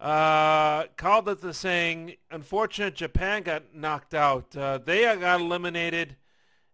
Uh, 0.00 0.84
called 0.96 1.28
it 1.28 1.40
the 1.40 1.54
saying, 1.54 2.14
unfortunate 2.30 2.94
Japan 2.94 3.42
got 3.42 3.74
knocked 3.74 4.14
out. 4.14 4.56
Uh, 4.56 4.78
they 4.78 5.02
got 5.02 5.40
eliminated 5.40 6.16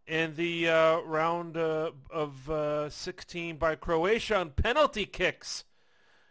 in 0.06 0.34
the 0.36 0.68
uh, 0.68 0.98
round 1.00 1.56
uh, 1.56 1.90
of 2.10 2.50
uh, 2.50 2.90
16 2.90 3.56
by 3.56 3.76
Croatia 3.76 4.36
on 4.36 4.50
penalty 4.50 5.06
kicks. 5.06 5.64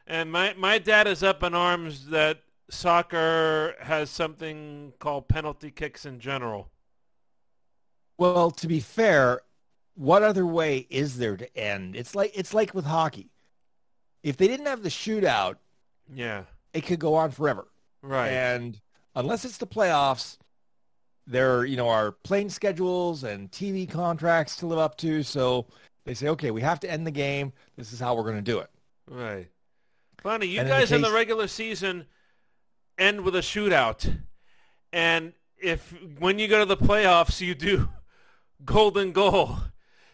And 0.06 0.32
my, 0.32 0.54
my 0.56 0.78
dad 0.78 1.08
is 1.08 1.22
up 1.22 1.44
in 1.44 1.54
arms 1.54 2.08
that 2.08 2.42
soccer 2.70 3.76
has 3.80 4.10
something 4.10 4.94
called 5.00 5.28
penalty 5.28 5.72
kicks 5.72 6.06
in 6.06 6.20
general. 6.20 6.70
Well, 8.18 8.52
to 8.52 8.68
be 8.68 8.80
fair, 8.80 9.42
what 9.96 10.24
other 10.24 10.46
way 10.46 10.88
is 10.90 11.18
there 11.18 11.38
to 11.38 11.58
end? 11.58 11.96
It's 11.96 12.16
like 12.16 12.32
it's 12.36 12.54
like 12.54 12.74
with 12.74 12.86
hockey. 12.86 13.30
If 14.24 14.38
they 14.38 14.48
didn't 14.48 14.66
have 14.66 14.84
the 14.84 14.90
shootout, 14.90 15.56
Yeah, 16.14 16.44
it 16.74 16.82
could 16.86 17.00
go 17.00 17.16
on 17.16 17.32
forever. 17.32 17.68
right. 18.02 18.30
And 18.30 18.80
unless 19.16 19.46
it's 19.46 19.58
the 19.58 19.68
playoffs, 19.68 20.38
there 21.28 21.66
you 21.66 21.78
know 21.78 21.90
are 21.90 22.12
playing 22.12 22.50
schedules 22.50 23.24
and 23.24 23.52
TV 23.52 23.90
contracts 23.90 24.56
to 24.58 24.66
live 24.68 24.80
up 24.80 24.98
to. 24.98 25.24
So 25.24 25.68
they 26.06 26.14
say, 26.14 26.30
okay, 26.30 26.52
we 26.52 26.62
have 26.62 26.80
to 26.82 26.92
end 26.92 27.06
the 27.06 27.12
game. 27.12 27.54
This 27.78 27.94
is 27.94 28.00
how 28.00 28.16
we're 28.16 28.24
going 28.24 28.36
to 28.38 28.42
do 28.42 28.60
it. 28.60 28.70
Right. 29.10 29.48
Funny, 30.22 30.48
you 30.48 30.60
And 30.60 30.68
in 30.68 30.74
the 30.74 30.80
guys 30.80 30.92
in 30.92 31.02
the 31.02 31.12
regular 31.12 31.48
season 31.48 32.06
end 32.98 33.22
with 33.22 33.36
a 33.36 33.40
shootout. 33.42 34.20
And 34.94 35.34
if 35.58 35.94
when 36.20 36.40
you 36.40 36.48
go 36.48 36.60
to 36.60 36.66
the 36.66 36.78
playoffs 36.78 37.42
you 37.42 37.56
do 37.56 37.90
golden 38.66 39.12
goal. 39.12 39.58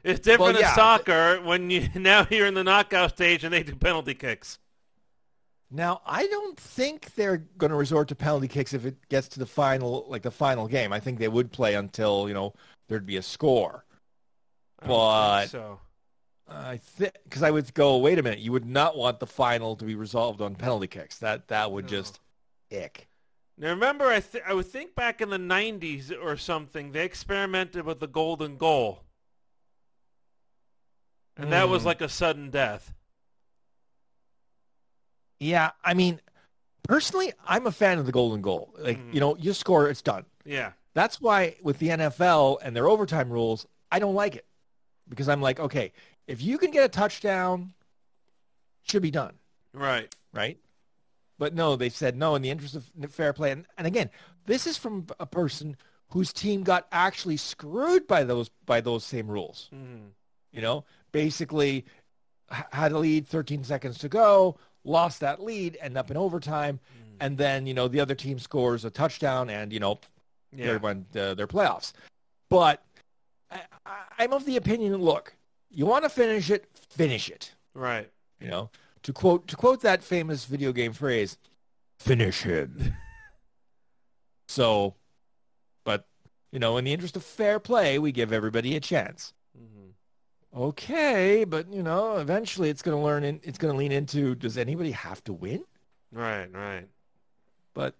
It's 0.03 0.19
different 0.19 0.53
Well, 0.55 0.61
yeah. 0.61 0.69
in 0.69 0.75
soccer 0.75 1.41
when 1.41 1.69
you 1.69 1.87
now 1.95 2.27
you're 2.29 2.47
in 2.47 2.53
the 2.55 2.63
knockout 2.63 3.11
stage 3.11 3.43
and 3.45 3.53
they 3.53 3.63
do 3.63 3.75
penalty 3.75 4.13
kicks. 4.13 4.59
Now, 5.71 6.01
I 6.05 6.27
don't 6.27 6.59
think 6.59 7.15
they're 7.15 7.37
going 7.57 7.71
to 7.71 7.75
resort 7.77 8.07
to 8.09 8.15
penalty 8.15 8.47
kicks 8.47 8.73
if 8.73 8.85
it 8.85 8.95
gets 9.09 9.27
to 9.29 9.39
the 9.39 9.45
final, 9.47 10.05
like 10.07 10.21
the 10.21 10.29
final 10.29 10.67
game. 10.67 10.93
I 10.93 10.99
think 10.99 11.17
they 11.19 11.27
would 11.29 11.51
play 11.51 11.73
until 11.75 12.27
you 12.27 12.33
know 12.33 12.53
there'd 12.89 13.05
be 13.05 13.17
a 13.17 13.21
score. 13.23 13.85
I 14.81 14.85
But- 14.87 15.45
so 15.49 15.79
I 16.49 16.77
think 16.77 17.13
because 17.23 17.41
I 17.41 17.49
would 17.51 17.73
go, 17.73 17.97
wait 17.97 18.19
a 18.19 18.23
minute, 18.23 18.39
you 18.39 18.51
would 18.51 18.65
not 18.65 18.97
want 18.97 19.19
the 19.21 19.25
final 19.25 19.75
to 19.77 19.85
be 19.85 19.95
resolved 19.95 20.41
on 20.41 20.53
penalty 20.55 20.87
kicks. 20.87 21.17
That 21.19 21.47
that 21.47 21.71
would 21.71 21.85
No. 21.85 21.89
just 21.89 22.19
ick. 22.73 23.07
Now 23.57 23.69
remember, 23.69 24.05
I 24.07 24.19
th- 24.19 24.43
I 24.47 24.53
would 24.53 24.65
think 24.65 24.95
back 24.95 25.21
in 25.21 25.29
the 25.29 25.37
'90s 25.37 26.11
or 26.11 26.35
something, 26.37 26.91
they 26.91 27.05
experimented 27.05 27.85
with 27.85 27.99
the 27.99 28.07
golden 28.07 28.57
goal, 28.57 29.03
and 31.37 31.51
that 31.51 31.69
was 31.69 31.83
Mm. 31.83 31.85
like 31.85 32.01
a 32.01 32.09
sudden 32.09 32.49
death. 32.49 32.93
Yeah, 35.39 35.71
I 35.83 35.93
mean, 35.93 36.21
personally, 36.83 37.33
I'm 37.45 37.67
a 37.67 37.71
fan 37.71 37.99
of 37.99 38.05
the 38.05 38.11
golden 38.11 38.41
goal. 38.41 38.73
Like, 38.77 38.97
Mhm. 38.97 39.13
you 39.13 39.19
know, 39.19 39.35
you 39.37 39.53
score, 39.53 39.89
it's 39.89 40.01
done. 40.01 40.25
Yeah. 40.45 40.73
That's 40.93 41.19
why 41.19 41.57
with 41.61 41.79
the 41.79 41.89
NFL 41.89 42.59
and 42.61 42.75
their 42.75 42.87
overtime 42.87 43.29
rules, 43.29 43.65
I 43.91 43.99
don't 43.99 44.15
like 44.15 44.35
it 44.35 44.45
because 45.09 45.27
I'm 45.27 45.41
like, 45.41 45.59
okay, 45.59 45.91
if 46.27 46.41
you 46.41 46.57
can 46.57 46.71
get 46.71 46.83
a 46.85 46.89
touchdown, 46.89 47.73
should 48.83 49.01
be 49.01 49.11
done, 49.11 49.37
Right. 49.73 50.13
right? 50.33 50.57
But 51.43 51.53
no, 51.53 51.75
they 51.75 51.89
said 51.89 52.15
no 52.15 52.35
in 52.35 52.41
the 52.41 52.49
interest 52.49 52.73
of 52.73 52.89
fair 53.09 53.33
play. 53.33 53.51
And, 53.51 53.65
and 53.77 53.85
again, 53.85 54.09
this 54.45 54.65
is 54.65 54.77
from 54.77 55.07
a 55.19 55.25
person 55.25 55.75
whose 56.11 56.31
team 56.31 56.63
got 56.63 56.87
actually 56.93 57.35
screwed 57.35 58.07
by 58.07 58.23
those 58.23 58.47
by 58.65 58.79
those 58.79 59.03
same 59.03 59.27
rules. 59.27 59.67
hmm 59.69 60.05
You 60.53 60.61
know, 60.61 60.85
basically 61.11 61.83
had 62.71 62.93
a 62.93 62.97
lead, 62.97 63.27
13 63.27 63.65
seconds 63.65 63.97
to 63.97 64.07
go, 64.07 64.57
lost 64.85 65.19
that 65.19 65.43
lead, 65.43 65.77
end 65.81 65.97
up 65.97 66.09
in 66.09 66.15
overtime, 66.15 66.79
and 67.19 67.37
then 67.37 67.67
you 67.67 67.73
know 67.73 67.89
the 67.89 67.99
other 67.99 68.15
team 68.15 68.39
scores 68.39 68.85
a 68.85 68.89
touchdown, 68.89 69.49
and 69.49 69.73
you 69.73 69.81
know 69.81 69.99
Yeah. 70.55 70.67
they 70.71 70.77
won 70.77 71.05
uh, 71.13 71.33
their 71.33 71.47
playoffs. 71.47 71.91
But 72.49 72.81
I, 73.51 73.63
I- 73.85 74.05
I'm 74.19 74.31
of 74.31 74.45
the 74.45 74.55
opinion, 74.55 74.95
look, 74.95 75.35
you 75.69 75.85
want 75.85 76.05
to 76.05 76.09
finish 76.09 76.49
it, 76.49 76.69
finish 76.89 77.29
it. 77.29 77.51
Right. 77.73 78.09
You 78.39 78.47
know, 78.47 78.69
to 79.03 79.13
quote 79.13 79.47
to 79.47 79.55
quote 79.55 79.81
that 79.81 80.03
famous 80.03 80.45
video 80.45 80.71
game 80.71 80.93
phrase, 80.93 81.37
finish 81.99 82.41
him. 82.41 82.95
so, 84.47 84.95
but 85.83 86.07
you 86.51 86.59
know, 86.59 86.77
in 86.77 86.85
the 86.85 86.93
interest 86.93 87.15
of 87.15 87.23
fair 87.23 87.59
play, 87.59 87.99
we 87.99 88.11
give 88.11 88.33
everybody 88.33 88.75
a 88.75 88.79
chance. 88.79 89.33
hmm 89.55 89.89
Okay, 90.55 91.43
but 91.45 91.71
you 91.73 91.83
know, 91.83 92.17
eventually 92.17 92.69
it's 92.69 92.81
going 92.81 92.97
to 92.97 93.03
learn. 93.03 93.23
In, 93.23 93.39
it's 93.43 93.57
going 93.57 93.73
to 93.73 93.77
lean 93.77 93.91
into: 93.91 94.35
Does 94.35 94.57
anybody 94.57 94.91
have 94.91 95.23
to 95.25 95.33
win? 95.33 95.63
Right. 96.11 96.47
Right. 96.53 96.87
But 97.73 97.95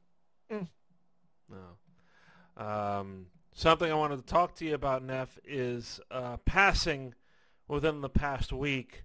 No. 1.50 2.64
Um, 2.66 3.28
something 3.54 3.92
I 3.92 3.96
wanted 3.96 4.18
to 4.18 4.26
talk 4.26 4.56
to 4.56 4.66
you 4.66 4.76
about, 4.76 5.04
Neff, 5.04 5.40
is 5.44 6.00
uh, 6.12 6.38
passing 6.46 7.16
within 7.68 8.02
the 8.02 8.10
past 8.10 8.54
week 8.54 9.04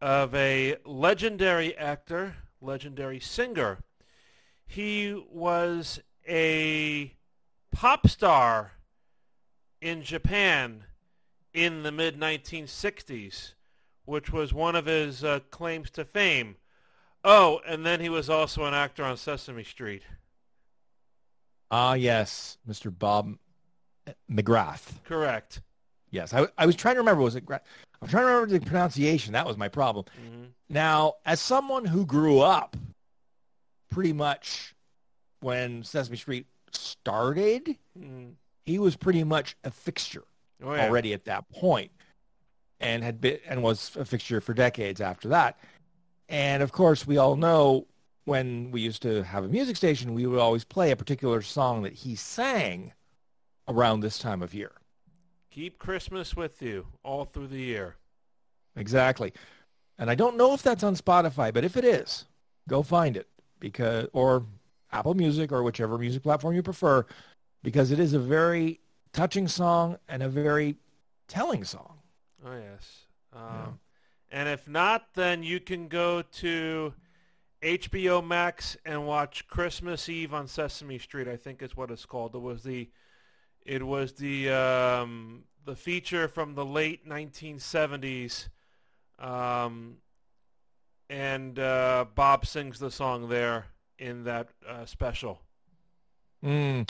of 0.00 0.34
a 0.34 0.76
legendary 0.84 1.76
actor, 1.76 2.36
legendary 2.60 3.20
singer. 3.20 3.78
He 4.66 5.20
was 5.30 6.00
a 6.28 7.14
pop 7.72 8.08
star 8.08 8.72
in 9.80 10.02
Japan 10.02 10.84
in 11.54 11.82
the 11.82 11.92
mid 11.92 12.18
1960s, 12.18 13.54
which 14.04 14.32
was 14.32 14.52
one 14.52 14.76
of 14.76 14.86
his 14.86 15.24
uh, 15.24 15.40
claims 15.50 15.90
to 15.90 16.04
fame. 16.04 16.56
Oh, 17.24 17.60
and 17.66 17.84
then 17.84 18.00
he 18.00 18.08
was 18.08 18.30
also 18.30 18.64
an 18.64 18.74
actor 18.74 19.04
on 19.04 19.16
Sesame 19.16 19.64
Street. 19.64 20.02
ah, 21.70 21.94
yes, 21.94 22.58
Mr. 22.68 22.96
Bob 22.96 23.36
McGrath. 24.30 25.02
Correct. 25.04 25.60
Yes, 26.10 26.32
I, 26.32 26.46
I 26.56 26.64
was 26.64 26.76
trying 26.76 26.94
to 26.94 27.00
remember. 27.00 27.22
Was 27.22 27.36
it? 27.36 27.44
I'm 28.00 28.08
trying 28.08 28.26
to 28.26 28.32
remember 28.32 28.58
the 28.58 28.64
pronunciation. 28.64 29.32
That 29.32 29.46
was 29.46 29.56
my 29.56 29.68
problem. 29.68 30.04
hmm 30.16 30.44
Now, 30.68 31.14
as 31.26 31.40
someone 31.40 31.84
who 31.84 32.04
grew 32.06 32.40
up 32.40 32.76
pretty 33.90 34.12
much 34.12 34.74
when 35.40 35.82
Sesame 35.82 36.16
Street 36.16 36.46
started, 36.72 37.76
Mm. 37.98 38.34
he 38.66 38.78
was 38.78 38.96
pretty 38.96 39.24
much 39.24 39.56
a 39.64 39.70
fixture 39.70 40.24
Oh, 40.62 40.74
yeah. 40.74 40.86
already 40.86 41.12
at 41.14 41.24
that 41.24 41.48
point, 41.50 41.90
and 42.80 43.02
had 43.02 43.20
been 43.20 43.38
and 43.46 43.62
was 43.62 43.96
a 43.96 44.04
fixture 44.04 44.40
for 44.40 44.52
decades 44.54 45.00
after 45.00 45.28
that. 45.28 45.58
And 46.28 46.62
of 46.62 46.72
course, 46.72 47.06
we 47.06 47.16
all 47.16 47.36
know 47.36 47.86
when 48.24 48.70
we 48.70 48.80
used 48.82 49.00
to 49.02 49.22
have 49.22 49.42
a 49.44 49.48
music 49.48 49.76
station, 49.76 50.12
we 50.14 50.26
would 50.26 50.38
always 50.38 50.64
play 50.64 50.90
a 50.90 50.96
particular 50.96 51.40
song 51.40 51.82
that 51.82 51.94
he 51.94 52.14
sang 52.14 52.92
around 53.66 54.00
this 54.00 54.18
time 54.18 54.42
of 54.42 54.52
year. 54.52 54.72
Keep 55.58 55.80
Christmas 55.80 56.36
with 56.36 56.62
you 56.62 56.86
all 57.02 57.24
through 57.24 57.48
the 57.48 57.58
year. 57.58 57.96
Exactly. 58.76 59.32
And 59.98 60.08
I 60.08 60.14
don't 60.14 60.36
know 60.36 60.54
if 60.54 60.62
that's 60.62 60.84
on 60.84 60.94
Spotify, 60.94 61.52
but 61.52 61.64
if 61.64 61.76
it 61.76 61.84
is, 61.84 62.26
go 62.68 62.80
find 62.80 63.16
it 63.16 63.26
because 63.58 64.06
or 64.12 64.46
Apple 64.92 65.14
Music 65.14 65.50
or 65.50 65.64
whichever 65.64 65.98
music 65.98 66.22
platform 66.22 66.54
you 66.54 66.62
prefer 66.62 67.04
because 67.64 67.90
it 67.90 67.98
is 67.98 68.12
a 68.12 68.20
very 68.20 68.78
touching 69.12 69.48
song 69.48 69.98
and 70.08 70.22
a 70.22 70.28
very 70.28 70.76
telling 71.26 71.64
song. 71.64 71.98
Oh, 72.46 72.54
yes. 72.54 73.06
Um, 73.32 73.42
Yeah. 73.42 73.66
And 74.30 74.48
if 74.48 74.68
not, 74.68 75.12
then 75.14 75.42
you 75.42 75.58
can 75.58 75.88
go 75.88 76.22
to 76.22 76.94
HBO 77.64 78.24
Max 78.24 78.76
and 78.84 79.08
watch 79.08 79.48
Christmas 79.48 80.08
Eve 80.08 80.34
on 80.34 80.46
Sesame 80.46 81.00
Street. 81.00 81.26
I 81.26 81.36
think 81.36 81.62
is 81.62 81.76
what 81.76 81.90
it's 81.90 82.06
called. 82.06 82.36
It 82.36 82.42
was 82.42 82.62
the, 82.62 82.88
it 83.66 83.84
was 83.84 84.12
the 84.12 84.50
um, 84.50 85.42
the 85.68 85.76
feature 85.76 86.28
from 86.28 86.54
the 86.54 86.64
late 86.64 87.06
1970s, 87.06 88.48
um, 89.18 89.98
and 91.10 91.58
uh, 91.58 92.06
Bob 92.14 92.46
sings 92.46 92.78
the 92.78 92.90
song 92.90 93.28
there 93.28 93.66
in 93.98 94.24
that 94.24 94.48
uh, 94.66 94.86
special. 94.86 95.42
Mm. 96.42 96.88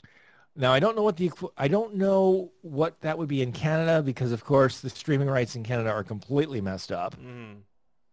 Now 0.54 0.72
I 0.72 0.78
don't 0.78 0.94
know 0.94 1.02
what 1.02 1.16
the 1.16 1.32
I 1.56 1.66
don't 1.66 1.96
know 1.96 2.52
what 2.62 3.00
that 3.00 3.18
would 3.18 3.28
be 3.28 3.42
in 3.42 3.50
Canada 3.50 4.00
because 4.00 4.30
of 4.30 4.44
course 4.44 4.80
the 4.80 4.90
streaming 4.90 5.28
rights 5.28 5.56
in 5.56 5.64
Canada 5.64 5.90
are 5.90 6.04
completely 6.04 6.60
messed 6.60 6.92
up. 6.92 7.16
Mm. 7.20 7.62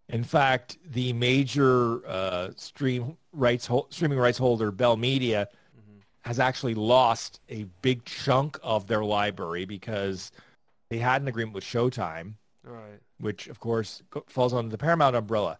In 0.09 0.23
fact, 0.23 0.77
the 0.83 1.13
major 1.13 2.07
uh, 2.07 2.49
stream 2.55 3.17
rights 3.33 3.67
hol- 3.67 3.87
streaming 3.91 4.17
rights 4.17 4.37
holder 4.39 4.71
Bell 4.71 4.97
Media 4.97 5.47
Mhm. 5.77 6.01
has 6.21 6.39
actually 6.39 6.73
lost 6.75 7.39
a 7.49 7.65
big 7.83 8.03
chunk 8.05 8.57
of 8.63 8.87
their 8.87 9.03
library 9.03 9.65
because 9.65 10.31
they 10.89 10.97
had 10.99 11.21
an 11.21 11.27
agreement 11.27 11.53
with 11.55 11.63
Showtime, 11.63 12.33
Right. 12.63 12.99
which 13.19 13.47
of 13.47 13.59
course 13.59 14.01
falls 14.27 14.53
under 14.53 14.69
the 14.71 14.77
Paramount 14.77 15.15
umbrella, 15.15 15.59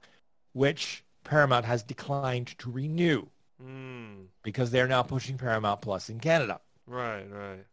which 0.54 1.04
Paramount 1.24 1.66
has 1.66 1.84
declined 1.84 2.58
to 2.60 2.72
renew 2.72 3.28
Mm. 3.64 4.28
because 4.44 4.72
they're 4.72 4.88
now 4.88 5.02
pushing 5.02 5.38
Paramount 5.38 5.82
Plus 5.82 6.10
in 6.10 6.20
Canada. 6.20 6.60
Right. 6.86 7.24
Right. 7.24 7.66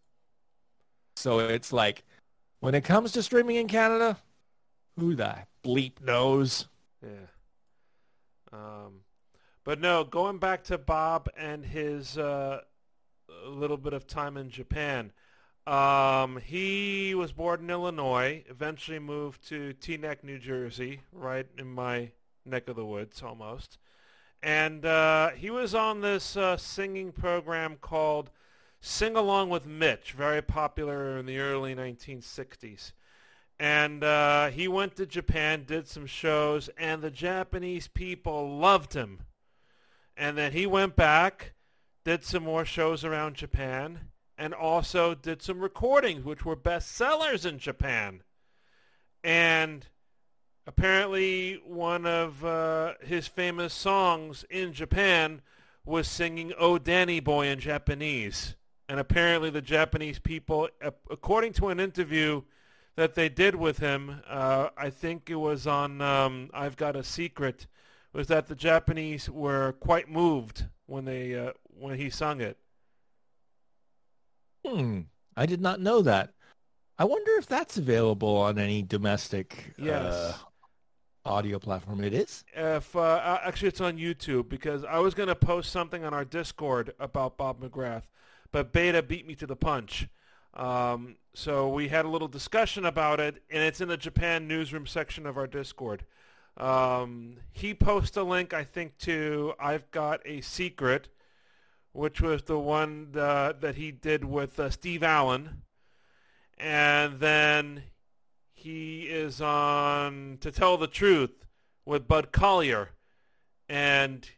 So 1.17 1.41
it's 1.41 1.73
like 1.73 2.05
when 2.61 2.75
it 2.75 2.83
comes 2.85 3.13
to 3.13 3.23
streaming 3.23 3.57
in 3.57 3.67
Canada, 3.69 4.17
who 4.99 5.15
the 5.17 5.39
bleep 5.65 6.01
knows? 6.01 6.69
Yeah. 7.03 7.27
Um, 8.53 9.01
but 9.65 9.81
no, 9.81 10.05
going 10.05 10.39
back 10.39 10.65
to 10.65 10.79
Bob 10.79 11.29
and 11.37 11.65
his 11.65 12.17
uh, 12.19 12.61
little 13.47 13.77
bit 13.77 13.93
of 13.93 14.07
time 14.07 14.37
in 14.37 14.51
Japan. 14.51 15.13
Um, 15.67 16.39
he 16.39 17.15
was 17.15 17.33
born 17.33 17.61
in 17.61 17.71
Illinois, 17.71 18.45
eventually 18.49 18.99
moved 18.99 19.47
to 19.49 19.75
Teaneck, 19.81 20.25
New 20.25 20.39
Jersey, 20.39 21.01
right 21.13 21.47
in 21.57 21.69
my 21.69 22.11
neck 22.45 22.69
of 22.69 22.77
the 22.77 22.85
woods 22.85 23.23
almost. 23.23 23.79
And 24.43 24.85
uh, 24.85 25.31
he 25.31 25.51
was 25.51 25.75
on 25.75 26.01
this 26.01 26.37
uh, 26.37 26.57
singing 26.57 27.13
program 27.13 27.77
called 27.81 28.31
Sing 28.81 29.15
Along 29.15 29.51
with 29.51 29.67
Mitch, 29.67 30.13
very 30.13 30.43
popular 30.43 31.17
in 31.17 31.27
the 31.27 31.39
early 31.39 31.77
1960s 31.77 32.93
and 33.63 34.03
uh, 34.03 34.49
he 34.49 34.67
went 34.67 34.97
to 34.97 35.07
Japan, 35.07 35.63
did 35.65 35.87
some 35.87 36.05
shows, 36.05 36.69
and 36.77 37.01
the 37.01 37.13
Japanese 37.13 37.87
people 37.87 38.59
loved 38.59 38.95
him. 38.95 39.21
And 40.17 40.37
then 40.37 40.51
he 40.51 40.67
went 40.67 40.97
back, 40.97 41.53
did 42.05 42.25
some 42.25 42.43
more 42.43 42.65
shows 42.65 43.05
around 43.05 43.37
Japan, 43.37 44.09
and 44.39 44.55
also 44.55 45.15
did 45.15 45.43
some 45.43 45.61
recordings, 45.61 46.25
which 46.25 46.45
were 46.45 46.57
bestsellers 46.57 47.47
in 47.47 47.59
Japan. 47.59 48.23
And 49.23 49.87
apparently, 50.67 51.61
one 51.65 52.07
of 52.07 52.45
uh, 52.45 52.95
his 53.03 53.29
famous 53.29 53.73
songs 53.73 54.45
in 54.51 54.73
Japan 54.73 55.43
was 55.85 56.09
singing 56.09 56.53
"Oh 56.59 56.79
Danny 56.79 57.21
Boy" 57.21 57.49
in 57.49 57.61
Japanese. 57.61 58.57
And 58.89 58.99
apparently, 58.99 59.51
the 59.51 59.63
Japanese 59.63 60.19
people, 60.19 60.69
according 61.11 61.53
to 61.55 61.69
an 61.69 61.81
interview 61.81 62.43
that 62.97 63.15
they 63.15 63.29
did 63.29 63.55
with 63.55 63.79
him, 63.79 64.23
uh, 64.29 64.69
I 64.77 64.91
think 64.91 65.31
it 65.31 65.37
was 65.37 65.67
on 65.67 66.01
um, 66.01 66.51
I've 66.53 66.77
Got 66.77 66.97
a 66.97 67.05
Secret, 67.05 67.67
was 68.13 68.27
that 68.27 68.49
the 68.49 68.55
Japanese 68.55 69.31
were 69.31 69.73
quite 69.73 70.11
moved 70.11 70.67
when 70.87 71.05
they 71.05 71.35
uh, 71.35 71.53
when 71.79 71.97
he 71.97 72.11
sung 72.11 72.41
it. 72.41 72.59
Hmm. 74.67 75.01
I 75.37 75.47
did 75.47 75.61
not 75.61 75.81
know 75.81 76.03
that. 76.03 76.35
I 76.99 77.05
wonder 77.05 77.33
if 77.37 77.47
that's 77.47 77.79
available 77.79 78.37
on 78.37 78.59
any 78.59 78.83
domestic 78.83 79.73
Yes. 79.79 80.13
uh, 80.15 80.35
audio 81.25 81.59
platform. 81.59 82.05
It 82.05 82.15
is. 82.15 82.45
If 82.55 82.95
uh, 82.95 83.01
uh, 83.01 83.41
actually 83.43 83.69
it's 83.69 83.81
on 83.81 83.97
YouTube 83.97 84.49
because 84.49 84.85
I 84.85 84.99
was 84.99 85.15
going 85.15 85.29
to 85.29 85.35
post 85.35 85.71
something 85.73 86.05
on 86.05 86.13
our 86.15 86.25
Discord 86.25 86.95
about 87.01 87.37
Bob 87.37 87.61
McGrath, 87.61 88.03
but 88.53 88.73
Beta 88.73 89.03
beat 89.03 89.27
me 89.27 89.35
to 89.37 89.47
the 89.47 89.57
punch. 89.57 90.09
Um, 90.55 91.17
so 91.35 91.69
we 91.71 91.89
had 91.89 92.05
a 92.05 92.09
little 92.09 92.29
discussion 92.29 92.85
about 92.85 93.19
it, 93.21 93.43
and 93.51 93.63
it's 93.63 93.81
in 93.81 93.89
the 93.89 93.97
Japan 93.97 94.47
newsroom 94.47 94.87
section 94.87 95.27
of 95.27 95.39
our 95.39 95.47
Discord. 95.47 96.05
Um, 96.59 97.39
he 97.53 97.73
posted 97.73 98.19
a 98.19 98.25
link, 98.25 98.53
I 98.53 98.63
think, 98.63 98.99
to 98.99 99.55
I've 99.59 99.91
Got 99.91 100.21
a 100.27 100.43
Secret, 100.43 101.09
which 101.93 102.21
was 102.21 102.43
the 102.43 102.59
one 102.59 103.09
uh, 103.15 103.53
that 103.61 103.77
he 103.77 103.91
did 103.91 104.25
with 104.25 104.59
uh, 104.59 104.71
Steve 104.71 105.03
Allen. 105.03 105.63
And 106.59 107.19
then 107.21 107.85
he 108.53 109.03
is 109.03 109.41
on 109.41 110.39
To 110.41 110.51
Tell 110.51 110.77
the 110.77 110.87
Truth 110.87 111.47
with 111.85 112.09
Bud 112.09 112.33
Collyer. 112.33 112.89
And 113.69 114.29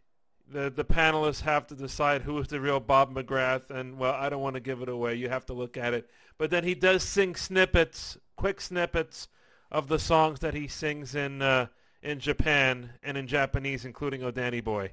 the 0.51 0.71
the 0.71 0.85
panelists 0.85 1.41
have 1.43 1.67
to 1.69 1.75
decide 1.75 2.23
who 2.23 2.39
is 2.39 2.49
the 2.49 2.61
real 2.61 2.81
Bob 2.81 3.15
McGrath. 3.15 3.71
And, 3.71 3.99
well, 3.99 4.15
I 4.15 4.29
don't 4.29 4.43
want 4.43 4.55
to 4.55 4.61
give 4.61 4.83
it 4.83 4.89
away. 4.89 5.15
You 5.15 5.29
have 5.29 5.47
to 5.47 5.53
look 5.53 5.77
at 5.77 5.95
it. 5.95 6.09
But 6.39 6.51
then 6.51 6.65
he 6.65 6.75
does 6.75 7.03
sing 7.03 7.35
snippets, 7.35 8.19
quick 8.37 8.61
snippets 8.61 9.29
of 9.71 9.89
the 9.89 9.99
songs 9.99 10.41
that 10.41 10.55
he 10.55 10.69
sings 10.69 11.15
in 11.15 11.43
uh, 11.43 11.67
in 12.03 12.21
Japan 12.21 12.91
and 13.03 13.17
in 13.17 13.27
Japanese, 13.27 13.85
including 13.85 14.23
"Oh 14.23 14.31
Danny 14.31 14.61
Boy." 14.61 14.93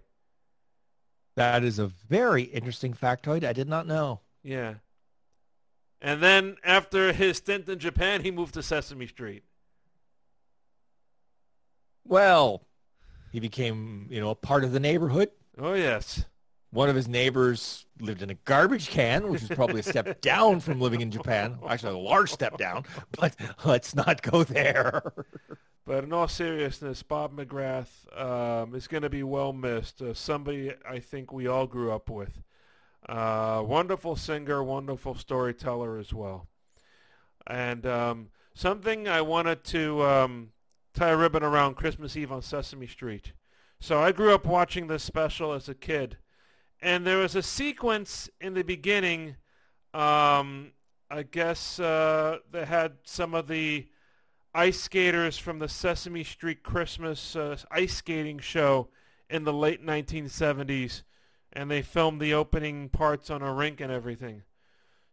That 1.42 1.64
is 1.64 1.80
a 1.80 1.88
very 1.88 2.44
interesting 2.44 2.94
factoid. 2.94 3.44
I 3.44 3.52
did 3.52 3.68
not 3.68 3.88
know. 3.88 4.20
Yeah. 4.44 4.76
And 6.00 6.22
then 6.22 6.58
after 6.64 7.12
his 7.14 7.38
stint 7.38 7.68
in 7.68 7.80
Japan, 7.80 8.22
he 8.22 8.30
moved 8.30 8.54
to 8.54 8.62
Sesame 8.62 9.08
Street. 9.08 9.44
Well, 12.06 12.62
he 13.32 13.40
became, 13.40 14.06
you 14.12 14.22
know, 14.22 14.30
a 14.30 14.36
part 14.36 14.64
of 14.64 14.72
the 14.72 14.80
neighborhood. 14.80 15.32
Oh 15.58 15.74
yes. 15.74 16.26
One 16.70 16.90
of 16.90 16.96
his 16.96 17.08
neighbors 17.08 17.88
lived 18.00 18.22
in 18.22 18.30
a 18.30 18.36
garbage 18.36 18.90
can, 18.90 19.28
which 19.30 19.42
is 19.42 19.50
probably 19.50 19.80
a 19.80 19.84
step 19.84 20.22
down 20.22 20.60
from 20.60 20.80
living 20.80 21.02
in 21.02 21.10
Japan. 21.10 21.58
Actually, 21.68 21.96
a 21.96 21.98
large 21.98 22.32
step 22.32 22.60
down, 22.60 22.86
but 23.20 23.36
let's 23.66 23.96
not 23.96 24.22
go 24.22 24.44
there. 24.44 25.02
But 25.86 26.04
in 26.04 26.14
all 26.14 26.28
seriousness, 26.28 27.02
Bob 27.02 27.36
McGrath 27.36 28.20
um, 28.20 28.76
is 28.76 28.88
going 28.88 29.04
to 29.04 29.10
be 29.10 29.24
well 29.24 29.52
missed. 29.52 30.02
Uh, 30.02 30.14
somebody 30.14 30.74
I 30.88 31.00
think 31.00 31.34
we 31.34 31.48
all 31.48 31.66
grew 31.66 31.92
up 31.92 32.10
with. 32.10 32.42
Uh, 33.10 33.64
wonderful 33.66 34.16
singer, 34.16 34.64
wonderful 34.64 35.16
storyteller 35.16 35.98
as 35.98 36.14
well. 36.14 36.48
And 37.48 37.86
um, 37.88 38.30
something 38.54 39.08
I 39.08 39.22
wanted 39.22 39.64
to 39.66 40.04
um, 40.04 40.52
tie 40.94 41.10
a 41.10 41.18
ribbon 41.18 41.44
around 41.44 41.76
Christmas 41.76 42.16
Eve 42.16 42.32
on 42.32 42.44
Sesame 42.44 42.88
Street. 42.88 43.34
So 43.80 44.00
I 44.00 44.12
grew 44.12 44.36
up 44.36 44.46
watching 44.46 44.86
this 44.86 45.04
special 45.04 45.52
as 45.52 45.68
a 45.68 45.74
kid. 45.74 46.18
And 46.80 47.06
there 47.06 47.18
was 47.18 47.36
a 47.36 47.44
sequence 47.44 48.30
in 48.40 48.54
the 48.54 48.64
beginning, 48.64 49.36
um, 49.94 50.74
I 51.10 51.24
guess, 51.24 51.80
uh, 51.80 52.38
that 52.52 52.68
had 52.68 52.94
some 53.04 53.34
of 53.34 53.48
the 53.48 53.88
ice 54.54 54.82
skaters 54.82 55.38
from 55.38 55.60
the 55.60 55.70
Sesame 55.70 56.24
Street 56.24 56.64
Christmas 56.64 57.36
uh, 57.36 57.58
ice 57.70 57.96
skating 57.96 58.40
show 58.40 58.90
in 59.30 59.46
the 59.46 59.54
late 59.54 59.86
1970s, 59.86 61.04
and 61.54 61.72
they 61.72 61.82
filmed 61.82 62.20
the 62.20 62.34
opening 62.34 62.90
parts 62.90 63.30
on 63.30 63.42
a 63.42 63.54
rink 63.54 63.80
and 63.80 63.92
everything. 63.92 64.44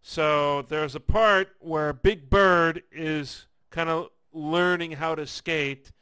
So 0.02 0.62
there's 0.62 0.94
a 0.94 1.00
part 1.00 1.50
where 1.60 1.92
Big 1.92 2.28
Bird 2.28 2.82
is 2.90 3.46
kind 3.70 3.88
of 3.88 4.08
learning 4.32 4.92
how 4.92 5.14
to 5.14 5.26
skate, 5.26 5.92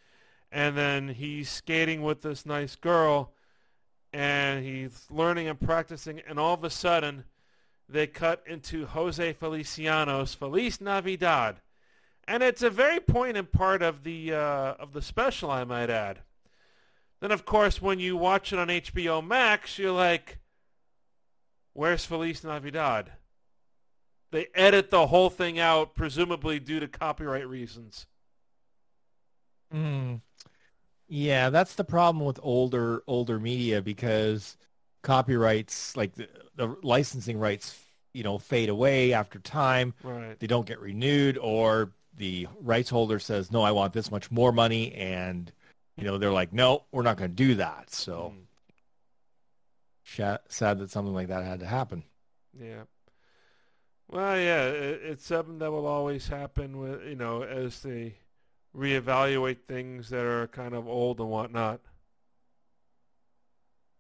and 0.51 0.77
then 0.77 1.09
he's 1.09 1.51
skating 1.51 2.03
with 2.03 2.23
this 2.23 2.47
nice 2.47 2.75
girl, 2.75 3.33
and 4.13 4.65
he's 4.65 5.07
learning 5.11 5.49
and 5.49 5.61
practicing, 5.61 6.21
and 6.27 6.39
all 6.39 6.55
of 6.55 6.65
a 6.65 6.71
sudden 6.71 7.25
they 7.89 8.07
cut 8.07 8.43
into 8.47 8.87
Jose 8.87 9.33
Feliciano's 9.35 10.35
Feliz 10.35 10.81
Navidad 10.81 11.61
and 12.29 12.43
it's 12.43 12.63
a 12.63 12.71
very 12.71 13.01
poignant 13.01 13.53
part 13.53 13.83
of 13.83 14.03
the 14.03 14.35
uh, 14.35 14.75
of 14.79 14.93
the 14.93 15.03
special, 15.03 15.51
I 15.51 15.65
might 15.65 15.91
add. 15.91 16.21
Then, 17.21 17.31
of 17.31 17.45
course, 17.45 17.81
when 17.81 17.99
you 17.99 18.17
watch 18.17 18.53
it 18.53 18.59
on 18.59 18.69
HBO 18.69 19.27
Max, 19.27 19.79
you're 19.79 19.93
like, 19.93 20.39
"Where's 21.73 22.05
Feliz 22.05 22.45
Navidad?" 22.45 23.13
They 24.33 24.49
edit 24.55 24.91
the 24.91 25.07
whole 25.07 25.31
thing 25.31 25.59
out, 25.59 25.95
presumably 25.95 26.59
due 26.59 26.81
to 26.81 26.89
copyright 26.89 27.49
reasons. 27.49 28.07
Mm. 29.73 30.21
Yeah, 31.09 31.51
that's 31.51 31.77
the 31.77 31.85
problem 31.85 32.25
with 32.25 32.41
older 32.43 33.03
older 33.07 33.39
media 33.39 33.81
because 33.81 34.57
copyrights, 35.03 35.97
like 35.97 36.15
the, 36.15 36.29
the 36.57 36.77
licensing 36.83 37.39
rights, 37.39 37.79
you 38.13 38.25
know, 38.25 38.39
fade 38.39 38.69
away 38.69 39.13
after 39.13 39.39
time. 39.39 39.95
Right. 40.03 40.39
They 40.39 40.49
don't 40.49 40.67
get 40.67 40.81
renewed, 40.81 41.39
or 41.39 41.93
the 42.17 42.49
rights 42.61 42.91
holder 42.91 43.19
says, 43.19 43.51
no, 43.53 43.63
I 43.63 43.73
want 43.73 43.93
this 43.93 44.11
much 44.11 44.31
more 44.31 44.53
money. 44.53 44.93
And, 44.95 45.53
you 45.97 46.05
know, 46.05 46.19
they're 46.19 46.33
like, 46.33 46.53
no, 46.53 46.85
we're 46.93 47.03
not 47.03 47.17
going 47.17 47.31
to 47.31 47.37
do 47.37 47.55
that. 47.57 47.93
So 47.93 48.35
mm. 50.15 50.39
sad 50.49 50.79
that 50.79 50.91
something 50.91 51.15
like 51.15 51.29
that 51.29 51.45
had 51.45 51.61
to 51.61 51.67
happen. 51.67 52.05
Yeah. 52.59 52.83
Well, 54.09 54.39
yeah, 54.39 54.67
it, 54.67 55.01
it's 55.03 55.27
something 55.27 55.59
that 55.59 55.71
will 55.71 55.87
always 55.87 56.29
happen 56.29 56.79
with, 56.79 57.05
you 57.07 57.17
know, 57.17 57.43
as 57.43 57.81
they 57.81 58.15
reevaluate 58.77 59.59
things 59.67 60.11
that 60.11 60.25
are 60.25 60.47
kind 60.49 60.75
of 60.75 60.87
old 60.87 61.19
and 61.19 61.31
whatnot. 61.31 61.81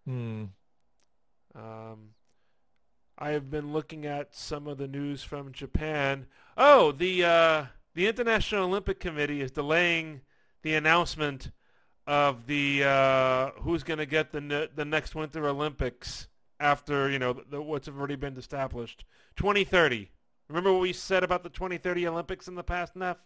Hmm. 0.06 0.44
Um, 1.54 2.10
I 3.18 3.30
have 3.30 3.50
been 3.50 3.72
looking 3.72 4.04
at 4.04 4.34
some 4.34 4.66
of 4.66 4.78
the 4.78 4.86
news 4.86 5.22
from 5.22 5.52
Japan. 5.52 6.26
Oh, 6.56 6.92
the 6.92 7.24
uh, 7.24 7.64
the 7.96 8.06
International 8.06 8.66
Olympic 8.66 9.00
Committee 9.00 9.40
is 9.40 9.50
delaying 9.50 10.20
the 10.62 10.74
announcement 10.74 11.50
of 12.06 12.46
the 12.46 12.84
uh, 12.84 13.50
who's 13.62 13.82
going 13.82 13.98
to 13.98 14.06
get 14.06 14.30
the 14.32 14.40
ne- 14.40 14.68
the 14.72 14.84
next 14.84 15.14
Winter 15.14 15.48
Olympics 15.48 16.28
after 16.60 17.10
you 17.10 17.18
know 17.18 17.32
the, 17.32 17.60
what's 17.60 17.88
already 17.88 18.14
been 18.14 18.36
established. 18.36 19.04
2030. 19.36 20.10
Remember 20.48 20.72
what 20.72 20.82
we 20.82 20.92
said 20.92 21.24
about 21.24 21.42
the 21.42 21.48
2030 21.48 22.06
Olympics 22.06 22.46
in 22.46 22.54
the 22.54 22.62
past, 22.62 22.94
Neff? 22.94 23.16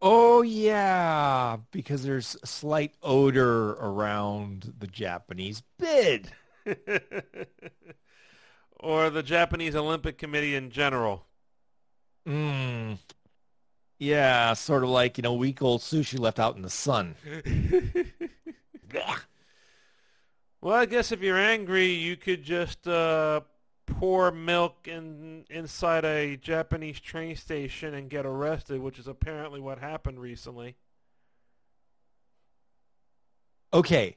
Oh 0.00 0.40
yeah, 0.40 1.58
because 1.70 2.02
there's 2.02 2.34
a 2.42 2.46
slight 2.46 2.94
odor 3.02 3.72
around 3.72 4.72
the 4.78 4.86
Japanese 4.86 5.62
bid. 5.78 6.32
or 8.80 9.10
the 9.10 9.22
Japanese 9.22 9.76
Olympic 9.76 10.16
Committee 10.16 10.54
in 10.54 10.70
general. 10.70 11.26
Hmm. 12.26 12.94
Yeah, 13.98 14.54
sort 14.54 14.84
of 14.84 14.90
like, 14.90 15.18
you 15.18 15.22
know, 15.22 15.34
week 15.34 15.60
old 15.60 15.80
sushi 15.80 16.18
left 16.18 16.38
out 16.38 16.54
in 16.56 16.62
the 16.62 16.70
sun. 16.70 17.16
well, 20.60 20.74
I 20.74 20.86
guess 20.86 21.10
if 21.10 21.20
you're 21.20 21.36
angry, 21.38 21.92
you 21.92 22.16
could 22.16 22.44
just 22.44 22.86
uh, 22.86 23.40
pour 23.86 24.30
milk 24.30 24.86
in 24.86 25.44
inside 25.50 26.04
a 26.04 26.36
Japanese 26.36 27.00
train 27.00 27.34
station 27.34 27.94
and 27.94 28.08
get 28.08 28.24
arrested, 28.24 28.80
which 28.80 29.00
is 29.00 29.08
apparently 29.08 29.60
what 29.60 29.78
happened 29.78 30.20
recently. 30.20 30.76
Okay. 33.72 34.16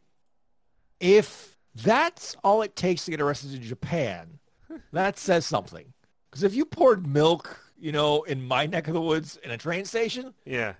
If 1.00 1.58
that's 1.74 2.36
all 2.44 2.62
it 2.62 2.76
takes 2.76 3.06
to 3.06 3.12
get 3.12 3.22
arrested 3.22 3.56
in 3.56 3.62
Japan, 3.64 4.40
that 4.94 5.18
says 5.18 5.46
something. 5.46 5.92
Because 6.30 6.44
if 6.44 6.54
you 6.54 6.66
poured 6.66 7.08
milk 7.08 7.61
you 7.82 7.92
know, 7.92 8.22
in 8.24 8.46
my 8.46 8.68
neck 8.68 8.88
of 8.88 8.94
the 8.94 9.02
woods 9.02 9.38
in 9.44 9.50
a 9.50 9.58
train 9.58 9.86
station, 9.86 10.36
yeah, 10.46 10.74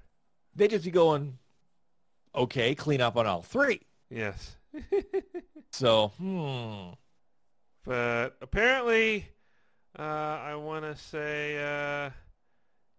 they 0.56 0.68
just 0.68 0.86
be 0.86 0.92
going, 0.92 1.40
okay, 2.36 2.76
clean 2.76 3.02
up 3.02 3.18
on 3.18 3.26
all 3.26 3.42
three. 3.42 3.82
Yes. 4.12 4.56
so, 5.72 6.10
hmm. 6.20 6.94
But 7.84 8.38
apparently, 8.40 9.28
uh, 9.98 10.02
I 10.02 10.56
want 10.56 10.86
to 10.86 10.96
say, 10.96 11.58
uh, 11.58 12.12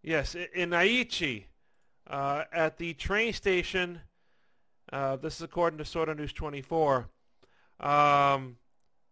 yes, 0.02 0.34
in 0.34 0.70
Aichi, 0.70 1.44
uh, 2.10 2.42
at 2.52 2.78
the 2.78 2.94
train 2.94 3.32
station, 3.32 4.00
uh, 4.92 5.14
this 5.14 5.36
is 5.36 5.42
according 5.42 5.78
to 5.78 5.84
Sora 5.84 6.16
News 6.16 6.32
24, 6.32 7.08
um, 7.78 8.56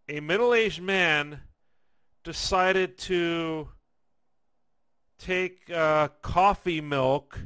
a 0.09 0.19
middle-aged 0.19 0.83
man 0.83 1.41
decided 2.25 2.99
to 2.99 3.69
take 5.21 5.71
uh, 5.71 6.09
coffee 6.23 6.81
milk. 6.81 7.39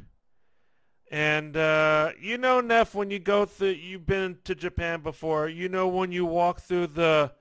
And 1.11 1.55
uh, 1.55 2.11
you 2.19 2.37
know, 2.37 2.61
Neff, 2.61 2.95
when 2.95 3.11
you 3.11 3.19
go 3.19 3.45
through, 3.45 3.69
you've 3.69 4.05
been 4.07 4.37
to 4.45 4.55
Japan 4.55 5.01
before. 5.01 5.47
You 5.47 5.69
know 5.69 5.87
when 5.87 6.11
you 6.11 6.25
walk 6.25 6.61
through 6.61 6.87
the 6.87 7.31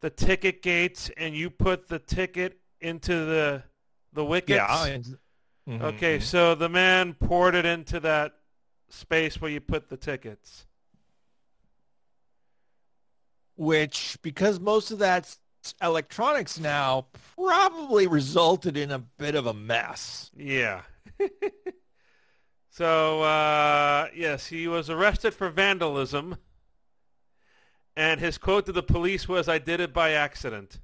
the 0.00 0.10
ticket 0.10 0.62
gates 0.62 1.10
and 1.16 1.34
you 1.34 1.50
put 1.50 1.88
the 1.88 1.98
ticket 1.98 2.58
into 2.80 3.12
the 3.12 3.62
the 4.12 4.24
wickets. 4.24 4.86
Yeah. 4.86 4.98
Mm-hmm. 5.68 5.84
Okay, 5.84 6.20
so 6.20 6.54
the 6.54 6.68
man 6.68 7.14
poured 7.14 7.54
it 7.54 7.64
into 7.64 8.00
that 8.00 8.34
space 8.90 9.40
where 9.40 9.50
you 9.50 9.60
put 9.60 9.88
the 9.88 9.96
tickets. 9.96 10.66
Which, 13.56 14.18
because 14.20 14.60
most 14.60 14.90
of 14.90 14.98
that's 14.98 15.38
electronics 15.80 16.58
now 16.58 17.06
probably 17.36 18.06
resulted 18.06 18.76
in 18.76 18.90
a 18.90 18.98
bit 18.98 19.34
of 19.34 19.46
a 19.46 19.54
mess. 19.54 20.30
Yeah. 20.36 20.82
So, 22.76 23.22
uh, 23.22 24.08
yes, 24.16 24.48
he 24.48 24.66
was 24.66 24.90
arrested 24.90 25.32
for 25.32 25.48
vandalism. 25.48 26.38
And 27.96 28.18
his 28.18 28.36
quote 28.36 28.66
to 28.66 28.72
the 28.72 28.82
police 28.82 29.28
was, 29.28 29.48
I 29.48 29.58
did 29.58 29.78
it 29.78 29.92
by 29.92 30.10
accident. 30.10 30.80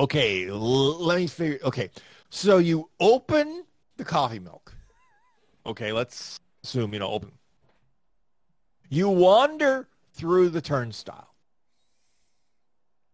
Okay, 0.00 0.48
l- 0.48 1.04
let 1.04 1.18
me 1.18 1.26
figure. 1.26 1.58
Okay, 1.62 1.90
so 2.30 2.56
you 2.56 2.88
open 3.00 3.64
the 3.98 4.04
coffee 4.04 4.38
milk. 4.38 4.72
Okay, 5.66 5.92
let's 5.92 6.40
assume 6.64 6.94
you 6.94 7.00
know 7.00 7.08
open. 7.08 7.32
You 8.88 9.10
wander 9.10 9.88
through 10.14 10.48
the 10.48 10.62
turnstile, 10.62 11.27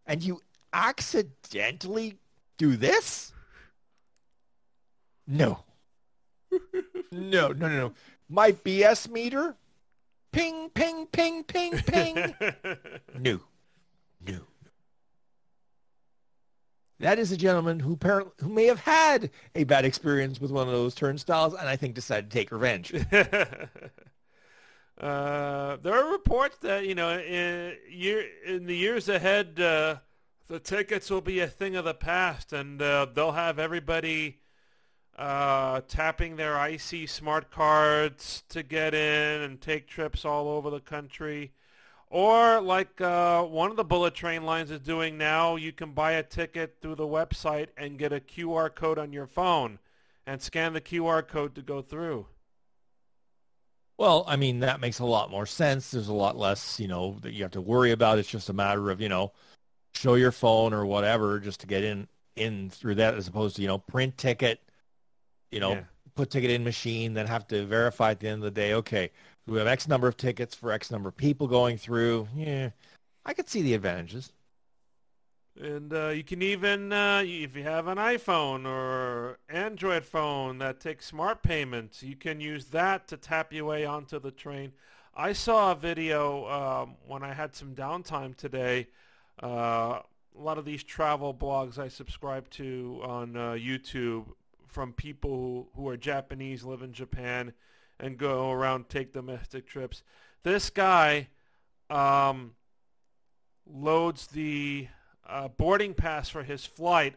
and 0.07 0.23
you 0.23 0.41
accidentally 0.73 2.19
do 2.59 2.77
this. 2.77 3.33
No. 5.27 5.65
no, 6.53 7.49
no, 7.49 7.53
no, 7.53 7.69
no. 7.69 7.93
My 8.29 8.53
BS 8.53 9.11
meter, 9.11 9.57
ping, 10.33 10.71
ping, 10.71 11.07
ping, 11.07 11.45
ping, 11.45 11.79
ping. 11.79 12.35
no, 13.19 13.41
no. 14.27 14.41
That 17.01 17.19
is 17.19 17.33
a 17.33 17.37
gentleman 17.37 17.81
who 17.81 17.95
apparently 17.95 18.33
who 18.41 18.49
may 18.49 18.67
have 18.67 18.81
had 18.81 19.31
a 19.55 19.65
bad 19.65 19.85
experience 19.85 20.41
with 20.41 20.51
one 20.51 20.69
of 20.69 20.73
those 20.73 20.95
turnstiles, 20.95 21.55
and 21.55 21.69
I 21.69 21.77
think 21.77 21.95
decided 21.95 22.31
to 22.31 22.35
take 22.35 22.53
revenge. 22.53 22.95
uh, 25.01 25.77
there 25.83 25.95
are 25.95 26.13
reports 26.13 26.59
that 26.59 26.87
you 26.87 26.95
know 26.95 27.19
in 27.19 27.77
year 27.91 28.25
in 28.47 28.67
the 28.67 28.77
years 28.77 29.09
ahead, 29.09 29.59
uh, 29.61 29.97
the 30.47 30.61
tickets 30.61 31.11
will 31.11 31.21
be 31.21 31.41
a 31.41 31.49
thing 31.49 31.77
of 31.77 31.85
the 31.85 31.95
past, 31.95 32.53
and 32.53 32.81
uh, 32.81 33.07
they'll 33.13 33.33
have 33.33 33.59
everybody 33.59 34.41
uh, 35.17 35.81
tapping 35.89 36.37
their 36.37 36.57
IC 36.67 37.09
smart 37.09 37.51
cards 37.51 38.43
to 38.49 38.63
get 38.63 38.95
in 38.95 39.43
and 39.43 39.61
take 39.61 39.87
trips 39.89 40.25
all 40.25 40.49
over 40.49 40.71
the 40.71 40.81
country. 40.81 41.53
Or 42.09 42.61
like 42.61 43.01
uh, 43.01 43.43
one 43.43 43.71
of 43.71 43.77
the 43.77 43.85
bullet 43.85 44.15
train 44.15 44.45
lines 44.45 44.71
is 44.71 44.81
doing 44.81 45.19
now, 45.19 45.57
you 45.57 45.73
can 45.73 45.93
buy 45.93 46.13
a 46.13 46.23
ticket 46.23 46.77
through 46.81 46.95
the 46.95 47.07
website 47.07 47.69
and 47.77 47.99
get 47.99 48.13
a 48.13 48.21
QR 48.21 48.73
code 48.73 48.99
on 48.99 49.13
your 49.13 49.27
phone 49.27 49.81
and 50.27 50.41
scan 50.41 50.73
the 50.73 50.81
QR 50.81 51.27
code 51.27 51.55
to 51.57 51.63
go 51.63 51.83
through. 51.83 52.27
Well, 53.97 54.25
I 54.27 54.37
mean, 54.37 54.61
that 54.61 54.81
makes 54.81 54.99
a 54.99 55.05
lot 55.05 55.31
more 55.31 55.47
sense. 55.47 55.91
There's 55.93 56.09
a 56.09 56.13
lot 56.13 56.37
less, 56.37 56.81
you 56.81 56.89
know, 56.89 57.17
that 57.23 57.33
you 57.33 57.43
have 57.43 57.53
to 57.53 57.61
worry 57.61 57.93
about. 57.93 58.19
It's 58.19 58.29
just 58.29 58.49
a 58.49 58.53
matter 58.53 58.91
of, 58.91 59.01
you 59.01 59.09
know, 59.09 59.33
show 59.95 60.15
your 60.15 60.33
phone 60.33 60.73
or 60.75 60.85
whatever 60.85 61.39
just 61.39 61.61
to 61.61 61.67
get 61.67 61.85
in 61.85 62.09
in 62.37 62.69
through 62.71 62.97
that 62.97 63.15
as 63.15 63.29
opposed 63.29 63.57
to, 63.57 63.63
you 63.63 63.69
know, 63.69 63.79
print 63.79 64.19
ticket, 64.19 64.61
you 65.53 65.61
know, 65.61 65.73
Yeah. 65.75 65.85
put 66.17 66.31
ticket 66.31 66.51
in 66.51 66.65
machine, 66.65 67.15
then 67.15 67.29
have 67.29 67.47
to 67.49 67.65
verify 67.65 68.11
at 68.11 68.21
the 68.21 68.27
end 68.29 68.39
of 68.39 68.43
the 68.43 68.51
day, 68.51 68.75
okay, 68.75 69.11
we 69.47 69.59
have 69.59 69.69
X 69.69 69.87
number 69.87 70.09
of 70.09 70.17
tickets 70.17 70.55
for 70.55 70.73
X 70.73 70.91
number 70.91 71.09
of 71.09 71.17
people 71.17 71.47
going 71.47 71.77
through. 71.79 72.27
Yeah, 72.35 72.71
I 73.25 73.35
could 73.35 73.49
see 73.49 73.63
the 73.63 73.75
advantages. 73.75 74.33
And 75.61 75.93
uh, 75.93 76.09
you 76.09 76.25
can 76.25 76.43
even, 76.43 76.93
uh, 76.93 77.23
if 77.25 77.55
you 77.55 77.63
have 77.63 77.87
an 77.87 77.97
iPhone 77.97 78.67
or 78.67 79.39
Android 79.49 80.05
phone 80.05 80.59
that 80.59 80.81
takes 80.81 81.07
smart 81.07 81.45
payments, 81.45 82.03
you 82.03 82.17
can 82.17 82.41
use 82.41 82.67
that 82.67 83.07
to 83.09 83.17
tap 83.17 83.53
your 83.53 83.67
way 83.67 83.85
onto 83.85 84.19
the 84.19 84.33
train. 84.33 84.73
I 85.15 85.33
saw 85.33 85.71
a 85.71 85.75
video 85.77 86.49
um, 86.49 86.97
when 87.07 87.23
I 87.23 87.33
had 87.33 87.55
some 87.55 87.73
downtime 87.73 88.37
today. 88.37 88.89
Uh, 89.41 90.01
a 90.37 90.41
lot 90.41 90.59
of 90.59 90.65
these 90.65 90.83
travel 90.83 91.33
blogs 91.33 91.79
I 91.79 91.87
subscribe 91.87 92.51
to 92.51 93.01
on 93.05 93.37
uh, 93.37 93.53
YouTube 93.53 94.25
from 94.67 94.93
people 94.93 95.31
who, 95.31 95.83
who 95.83 95.89
are 95.89 95.97
Japanese, 95.97 96.65
live 96.65 96.83
in 96.83 96.93
Japan, 96.93 97.53
and 98.01 98.19
go 98.19 98.51
around 98.51 98.89
take 98.89 99.13
domestic 99.13 99.69
trips. 99.69 100.03
This 100.43 100.69
guy 100.69 101.29
um, 101.91 102.55
loads 103.73 104.27
the 104.27 104.89
uh, 105.27 105.49
boarding 105.49 105.95
pass 105.95 106.29
for 106.29 106.43
his 106.43 106.65
flight 106.65 107.15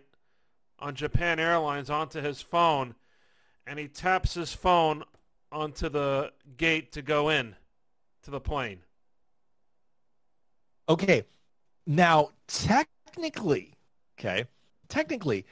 on 0.79 0.95
Japan 0.95 1.39
Airlines 1.39 1.89
onto 1.89 2.21
his 2.21 2.41
phone, 2.41 2.95
and 3.65 3.79
he 3.79 3.87
taps 3.87 4.33
his 4.33 4.53
phone 4.53 5.03
onto 5.51 5.89
the 5.89 6.31
gate 6.57 6.91
to 6.93 7.01
go 7.01 7.29
in 7.29 7.55
to 8.23 8.31
the 8.31 8.39
plane. 8.39 8.79
Okay. 10.89 11.23
Now, 11.85 12.31
technically, 12.47 13.73
okay, 14.19 14.45
technically, 14.89 15.45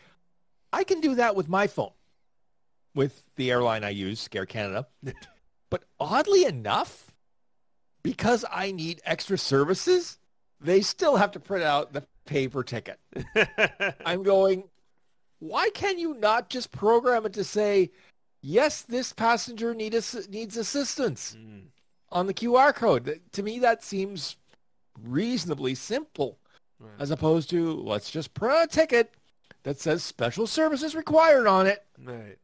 I 0.73 0.83
can 0.83 0.99
do 0.99 1.15
that 1.15 1.35
with 1.35 1.47
my 1.47 1.67
phone, 1.67 1.93
with 2.93 3.29
the 3.37 3.51
airline 3.51 3.85
I 3.85 3.91
use, 3.91 4.19
Scare 4.19 4.45
Canada. 4.45 4.87
but 5.69 5.83
oddly 5.97 6.43
enough, 6.43 7.11
because 8.03 8.43
I 8.51 8.71
need 8.71 9.01
extra 9.05 9.37
services, 9.37 10.19
they 10.59 10.81
still 10.81 11.15
have 11.15 11.31
to 11.31 11.39
print 11.39 11.63
out 11.63 11.93
the 11.93 12.05
paper 12.25 12.63
ticket. 12.63 12.99
I'm 14.05 14.23
going, 14.23 14.63
why 15.39 15.69
can 15.73 15.97
you 15.99 16.15
not 16.15 16.49
just 16.49 16.71
program 16.71 17.25
it 17.25 17.33
to 17.33 17.43
say, 17.43 17.91
yes, 18.41 18.81
this 18.81 19.13
passenger 19.13 19.73
need 19.73 19.95
ass- 19.95 20.27
needs 20.29 20.57
assistance 20.57 21.35
Mm. 21.39 21.65
on 22.11 22.27
the 22.27 22.33
QR 22.33 22.73
code? 22.73 23.21
To 23.33 23.43
me, 23.43 23.59
that 23.59 23.83
seems 23.83 24.37
reasonably 25.03 25.75
simple 25.75 26.37
Right. 26.79 26.91
as 26.99 27.09
opposed 27.11 27.49
to 27.51 27.73
let's 27.73 28.11
just 28.11 28.33
print 28.33 28.65
a 28.65 28.67
ticket 28.67 29.13
that 29.63 29.79
says 29.79 30.03
special 30.03 30.45
services 30.47 30.93
required 30.95 31.47
on 31.47 31.67
it. 31.67 31.85
Right. 32.03 32.37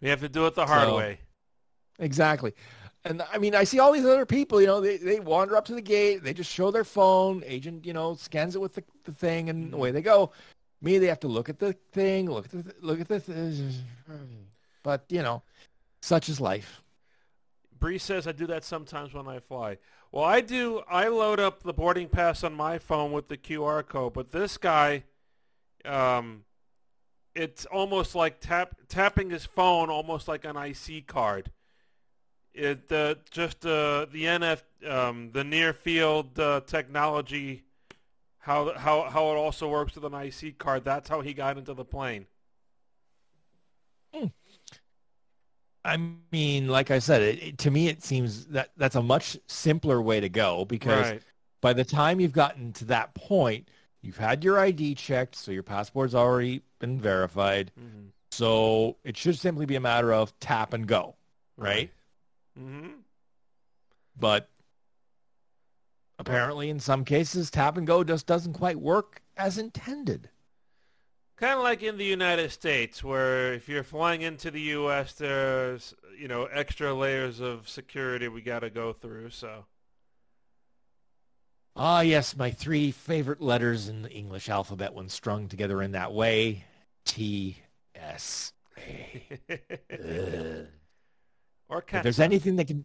We 0.00 0.08
have 0.10 0.20
to 0.20 0.28
do 0.28 0.46
it 0.46 0.54
the 0.54 0.66
hard 0.66 0.88
So- 0.88 0.96
way. 0.98 1.20
Exactly. 1.98 2.54
And 3.06 3.22
I 3.32 3.38
mean, 3.38 3.54
I 3.54 3.64
see 3.64 3.78
all 3.78 3.92
these 3.92 4.06
other 4.06 4.24
people, 4.24 4.60
you 4.60 4.66
know, 4.66 4.80
they, 4.80 4.96
they 4.96 5.20
wander 5.20 5.56
up 5.56 5.66
to 5.66 5.74
the 5.74 5.82
gate, 5.82 6.22
they 6.24 6.32
just 6.32 6.50
show 6.50 6.70
their 6.70 6.84
phone, 6.84 7.42
agent, 7.44 7.84
you 7.84 7.92
know, 7.92 8.14
scans 8.14 8.56
it 8.56 8.60
with 8.60 8.74
the, 8.74 8.84
the 9.04 9.12
thing 9.12 9.50
and 9.50 9.74
away 9.74 9.90
they 9.90 10.00
go. 10.00 10.32
Me, 10.80 10.98
they 10.98 11.06
have 11.06 11.20
to 11.20 11.28
look 11.28 11.48
at 11.48 11.58
the 11.58 11.74
thing, 11.92 12.30
look 12.30 12.46
at 12.46 12.50
the, 12.50 12.74
look 12.80 13.00
at 13.00 13.08
the, 13.08 13.20
th- 13.20 13.74
but 14.82 15.04
you 15.08 15.22
know, 15.22 15.42
such 16.00 16.28
is 16.28 16.40
life. 16.40 16.82
Bree 17.78 17.98
says 17.98 18.26
I 18.26 18.32
do 18.32 18.46
that 18.46 18.64
sometimes 18.64 19.12
when 19.12 19.28
I 19.28 19.40
fly. 19.40 19.76
Well, 20.10 20.24
I 20.24 20.40
do. 20.40 20.82
I 20.88 21.08
load 21.08 21.40
up 21.40 21.62
the 21.62 21.72
boarding 21.72 22.08
pass 22.08 22.44
on 22.44 22.54
my 22.54 22.78
phone 22.78 23.12
with 23.12 23.28
the 23.28 23.36
QR 23.36 23.86
code, 23.86 24.14
but 24.14 24.30
this 24.30 24.56
guy, 24.56 25.04
um, 25.84 26.44
it's 27.34 27.66
almost 27.66 28.14
like 28.14 28.40
tap 28.40 28.76
tapping 28.88 29.28
his 29.30 29.44
phone, 29.44 29.90
almost 29.90 30.28
like 30.28 30.44
an 30.44 30.56
IC 30.56 31.06
card. 31.06 31.50
It 32.54 32.90
uh, 32.92 33.16
just 33.30 33.66
uh, 33.66 34.06
the 34.12 34.26
NF, 34.26 34.62
um, 34.88 35.30
the 35.32 35.42
near 35.44 35.72
field 35.72 36.38
uh, 36.38 36.60
technology, 36.66 37.64
how 38.38 38.74
how 38.78 39.04
how 39.10 39.30
it 39.32 39.36
also 39.36 39.68
works 39.68 39.94
with 39.96 40.04
an 40.04 40.14
IC 40.14 40.52
card. 40.52 40.84
That's 40.84 41.08
how 41.08 41.20
he 41.22 41.34
got 41.34 41.58
into 41.58 41.74
the 41.74 41.84
plane. 41.84 42.26
I 45.84 45.98
mean, 46.32 46.68
like 46.68 46.90
I 46.90 46.98
said, 46.98 47.22
it, 47.22 47.42
it- 47.42 47.58
to 47.58 47.70
me, 47.70 47.88
it 47.88 48.02
seems 48.02 48.46
that 48.46 48.70
that's 48.76 48.94
a 48.96 49.02
much 49.02 49.36
simpler 49.46 50.00
way 50.00 50.20
to 50.20 50.28
go 50.28 50.64
because 50.64 51.12
Right. 51.12 51.22
by 51.60 51.72
the 51.72 51.84
time 51.84 52.20
you've 52.20 52.32
gotten 52.32 52.72
to 52.74 52.84
that 52.86 53.14
point, 53.14 53.68
you've 54.02 54.16
had 54.16 54.44
your 54.44 54.58
ID 54.58 54.94
checked, 54.94 55.34
so 55.36 55.50
your 55.52 55.62
passport's 55.62 56.14
already 56.14 56.62
been 56.78 57.00
verified. 57.00 57.70
hmm 57.76 58.08
So 58.32 58.96
it 59.04 59.16
should 59.16 59.38
simply 59.38 59.66
be 59.66 59.76
a 59.76 59.80
matter 59.80 60.12
of 60.12 60.38
tap 60.40 60.72
and 60.74 60.86
go, 60.86 61.16
right? 61.56 61.90
Hmm 62.56 62.86
But 64.18 64.48
apparently, 66.18 66.70
in 66.70 66.80
some 66.80 67.04
cases, 67.04 67.50
tap 67.50 67.76
and 67.76 67.86
go 67.86 68.04
just 68.04 68.26
doesn't 68.26 68.54
quite 68.54 68.80
work 68.80 69.22
as 69.36 69.58
intended. 69.58 70.30
Kind 71.36 71.54
of 71.58 71.64
like 71.64 71.82
in 71.82 71.98
the 71.98 72.04
United 72.04 72.50
States, 72.52 73.02
where 73.02 73.52
if 73.52 73.68
you're 73.68 73.82
flying 73.82 74.22
into 74.22 74.50
the 74.50 74.60
U.S., 74.60 75.14
there's 75.14 75.94
you 76.16 76.28
know 76.28 76.44
extra 76.44 76.94
layers 76.94 77.40
of 77.40 77.68
security 77.68 78.28
we 78.28 78.40
got 78.40 78.60
to 78.60 78.70
go 78.70 78.92
through. 78.92 79.30
So 79.30 79.64
Ah, 81.76 82.02
yes, 82.02 82.36
my 82.36 82.52
three 82.52 82.92
favorite 82.92 83.40
letters 83.40 83.88
in 83.88 84.02
the 84.02 84.10
English 84.10 84.48
alphabet 84.48 84.94
when 84.94 85.08
strung 85.08 85.48
together 85.48 85.82
in 85.82 85.92
that 85.92 86.12
way. 86.12 86.64
T, 87.04 87.58
S, 87.96 88.52
A. 88.78 89.26
Or 91.68 91.84
If 91.90 92.02
there's 92.02 92.20
anything 92.20 92.56
that 92.56 92.66
can, 92.66 92.84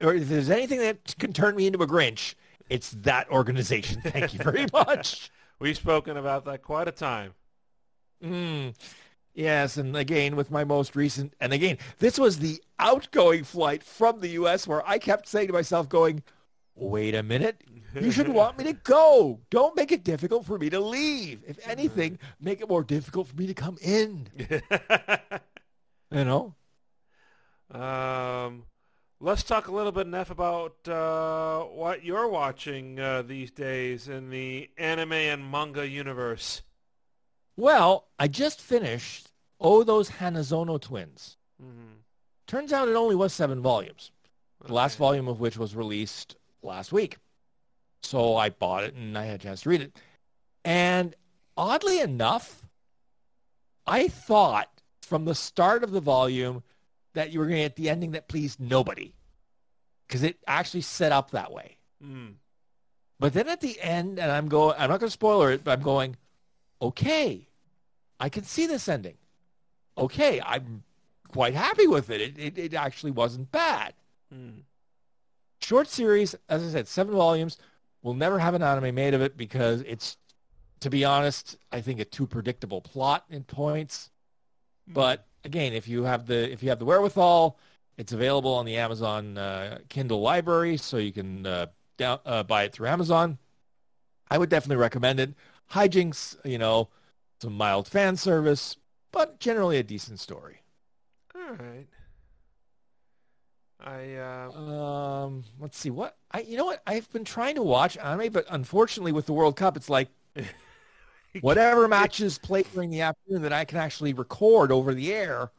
or 0.00 0.14
if 0.14 0.28
there's 0.28 0.50
anything 0.50 0.80
that 0.80 1.16
can 1.18 1.32
turn 1.32 1.56
me 1.56 1.66
into 1.66 1.82
a 1.82 1.86
Grinch, 1.86 2.34
it's 2.70 2.90
that 2.90 3.28
organization. 3.30 4.00
Thank 4.02 4.32
you 4.32 4.38
very 4.38 4.66
much. 4.72 5.30
We've 5.58 5.76
spoken 5.76 6.16
about 6.16 6.44
that 6.46 6.62
quite 6.62 6.88
a 6.88 6.92
time. 6.92 7.34
Mm. 8.22 8.74
Yes, 9.34 9.76
and 9.76 9.96
again 9.96 10.36
with 10.36 10.50
my 10.50 10.64
most 10.64 10.94
recent, 10.94 11.34
and 11.40 11.52
again, 11.52 11.78
this 11.98 12.18
was 12.18 12.38
the 12.38 12.62
outgoing 12.78 13.42
flight 13.44 13.82
from 13.82 14.20
the 14.20 14.28
U.S. 14.28 14.66
where 14.66 14.86
I 14.88 14.98
kept 14.98 15.26
saying 15.26 15.48
to 15.48 15.52
myself, 15.52 15.88
going, 15.88 16.22
wait 16.76 17.14
a 17.14 17.22
minute. 17.22 17.62
You 18.00 18.12
should 18.12 18.28
want 18.40 18.58
me 18.58 18.64
to 18.64 18.72
go. 18.72 19.40
Don't 19.50 19.76
make 19.76 19.90
it 19.90 20.04
difficult 20.04 20.46
for 20.46 20.58
me 20.58 20.70
to 20.70 20.78
leave. 20.80 21.42
If 21.46 21.58
anything, 21.68 22.18
make 22.40 22.60
it 22.60 22.68
more 22.68 22.84
difficult 22.84 23.26
for 23.26 23.36
me 23.36 23.46
to 23.48 23.54
come 23.54 23.76
in. 23.82 24.28
You 26.10 26.24
know? 26.24 26.54
Um, 27.70 28.64
let's 29.20 29.42
talk 29.42 29.68
a 29.68 29.72
little 29.72 29.92
bit, 29.92 30.06
Neff, 30.06 30.30
about 30.30 30.76
uh, 30.88 31.60
what 31.62 32.04
you're 32.04 32.28
watching 32.28 32.98
uh, 33.00 33.22
these 33.22 33.50
days 33.50 34.08
in 34.08 34.30
the 34.30 34.70
anime 34.78 35.12
and 35.12 35.50
manga 35.50 35.86
universe. 35.86 36.62
Well, 37.56 38.08
I 38.18 38.28
just 38.28 38.60
finished 38.60 39.30
Oh 39.60 39.84
Those 39.84 40.10
Hanazono 40.10 40.80
Twins. 40.80 41.36
Mhm. 41.62 42.02
Turns 42.46 42.72
out 42.72 42.88
it 42.88 42.96
only 42.96 43.14
was 43.14 43.32
seven 43.32 43.60
volumes. 43.60 44.10
The 44.64 44.72
last 44.74 44.96
volume 44.98 45.28
of 45.28 45.40
which 45.40 45.56
was 45.56 45.76
released 45.76 46.36
last 46.62 46.92
week. 46.92 47.18
So 48.02 48.36
I 48.36 48.50
bought 48.50 48.84
it 48.84 48.94
and 48.94 49.16
I 49.16 49.24
had 49.24 49.40
a 49.40 49.42
chance 49.42 49.62
to 49.62 49.70
read 49.70 49.80
it. 49.80 49.96
And 50.64 51.14
oddly 51.56 52.00
enough, 52.00 52.66
I 53.86 54.08
thought 54.08 54.80
from 55.02 55.24
the 55.24 55.34
start 55.34 55.84
of 55.84 55.90
the 55.90 56.00
volume 56.00 56.62
that 57.14 57.32
you 57.32 57.38
were 57.38 57.46
going 57.46 57.56
to 57.56 57.64
get 57.64 57.76
the 57.76 57.90
ending 57.90 58.12
that 58.12 58.28
pleased 58.28 58.60
nobody 58.60 59.14
because 60.06 60.22
it 60.22 60.38
actually 60.46 60.82
set 60.82 61.12
up 61.12 61.30
that 61.30 61.52
way. 61.52 61.76
Mm. 62.04 62.34
But 63.18 63.32
then 63.32 63.48
at 63.48 63.60
the 63.60 63.80
end, 63.80 64.18
and 64.18 64.30
I'm 64.30 64.48
going, 64.48 64.74
I'm 64.78 64.90
not 64.90 65.00
going 65.00 65.08
to 65.08 65.12
spoiler 65.12 65.50
it, 65.52 65.64
but 65.64 65.72
I'm 65.72 65.82
going, 65.82 66.16
okay, 66.82 67.48
I 68.20 68.28
can 68.28 68.44
see 68.44 68.66
this 68.66 68.88
ending. 68.88 69.16
Okay, 69.96 70.40
I'm 70.44 70.82
quite 71.28 71.54
happy 71.54 71.86
with 71.86 72.10
it. 72.10 72.20
It, 72.20 72.38
it, 72.38 72.58
it 72.58 72.74
actually 72.74 73.12
wasn't 73.12 73.50
bad. 73.50 73.94
Mm. 74.34 74.62
Short 75.60 75.88
series, 75.88 76.34
as 76.48 76.64
I 76.64 76.70
said, 76.70 76.88
seven 76.88 77.14
volumes. 77.14 77.58
We'll 78.02 78.14
never 78.14 78.38
have 78.38 78.54
an 78.54 78.62
anime 78.62 78.94
made 78.94 79.14
of 79.14 79.22
it 79.22 79.36
because 79.36 79.82
it's, 79.82 80.18
to 80.80 80.90
be 80.90 81.04
honest, 81.04 81.56
I 81.72 81.80
think 81.80 82.00
a 82.00 82.04
too 82.04 82.26
predictable 82.26 82.82
plot 82.82 83.24
in 83.30 83.44
points. 83.44 84.10
But 84.86 85.26
again, 85.44 85.72
if 85.72 85.88
you 85.88 86.04
have 86.04 86.26
the 86.26 86.50
if 86.50 86.62
you 86.62 86.68
have 86.70 86.78
the 86.78 86.84
wherewithal, 86.84 87.58
it's 87.96 88.12
available 88.12 88.52
on 88.54 88.66
the 88.66 88.76
Amazon 88.76 89.38
uh, 89.38 89.78
Kindle 89.88 90.20
library, 90.20 90.76
so 90.76 90.96
you 90.96 91.12
can 91.12 91.46
uh, 91.46 91.66
down, 91.96 92.18
uh, 92.26 92.42
buy 92.42 92.64
it 92.64 92.72
through 92.72 92.88
Amazon. 92.88 93.38
I 94.30 94.38
would 94.38 94.48
definitely 94.48 94.80
recommend 94.80 95.20
it. 95.20 95.34
Hijinks, 95.72 96.36
you 96.44 96.58
know, 96.58 96.88
some 97.40 97.54
mild 97.56 97.88
fan 97.88 98.16
service, 98.16 98.76
but 99.12 99.38
generally 99.38 99.78
a 99.78 99.82
decent 99.82 100.20
story. 100.20 100.62
All 101.34 101.54
right. 101.54 101.86
I 103.80 104.14
uh, 104.14 104.50
Um, 104.52 105.44
let's 105.60 105.78
see 105.78 105.90
what 105.90 106.16
I. 106.30 106.40
You 106.40 106.56
know 106.56 106.64
what? 106.64 106.82
I've 106.86 107.10
been 107.12 107.24
trying 107.24 107.54
to 107.56 107.62
watch 107.62 107.98
anime, 107.98 108.32
but 108.32 108.46
unfortunately, 108.48 109.12
with 109.12 109.26
the 109.26 109.32
World 109.34 109.56
Cup, 109.56 109.76
it's 109.76 109.90
like 109.90 110.08
whatever 111.40 111.88
matches 111.88 112.38
play 112.38 112.62
during 112.74 112.90
the 112.90 113.00
afternoon 113.02 113.42
that 113.42 113.52
I 113.52 113.64
can 113.64 113.78
actually 113.78 114.12
record 114.12 114.72
over 114.72 114.94
the 114.94 115.12
air. 115.12 115.50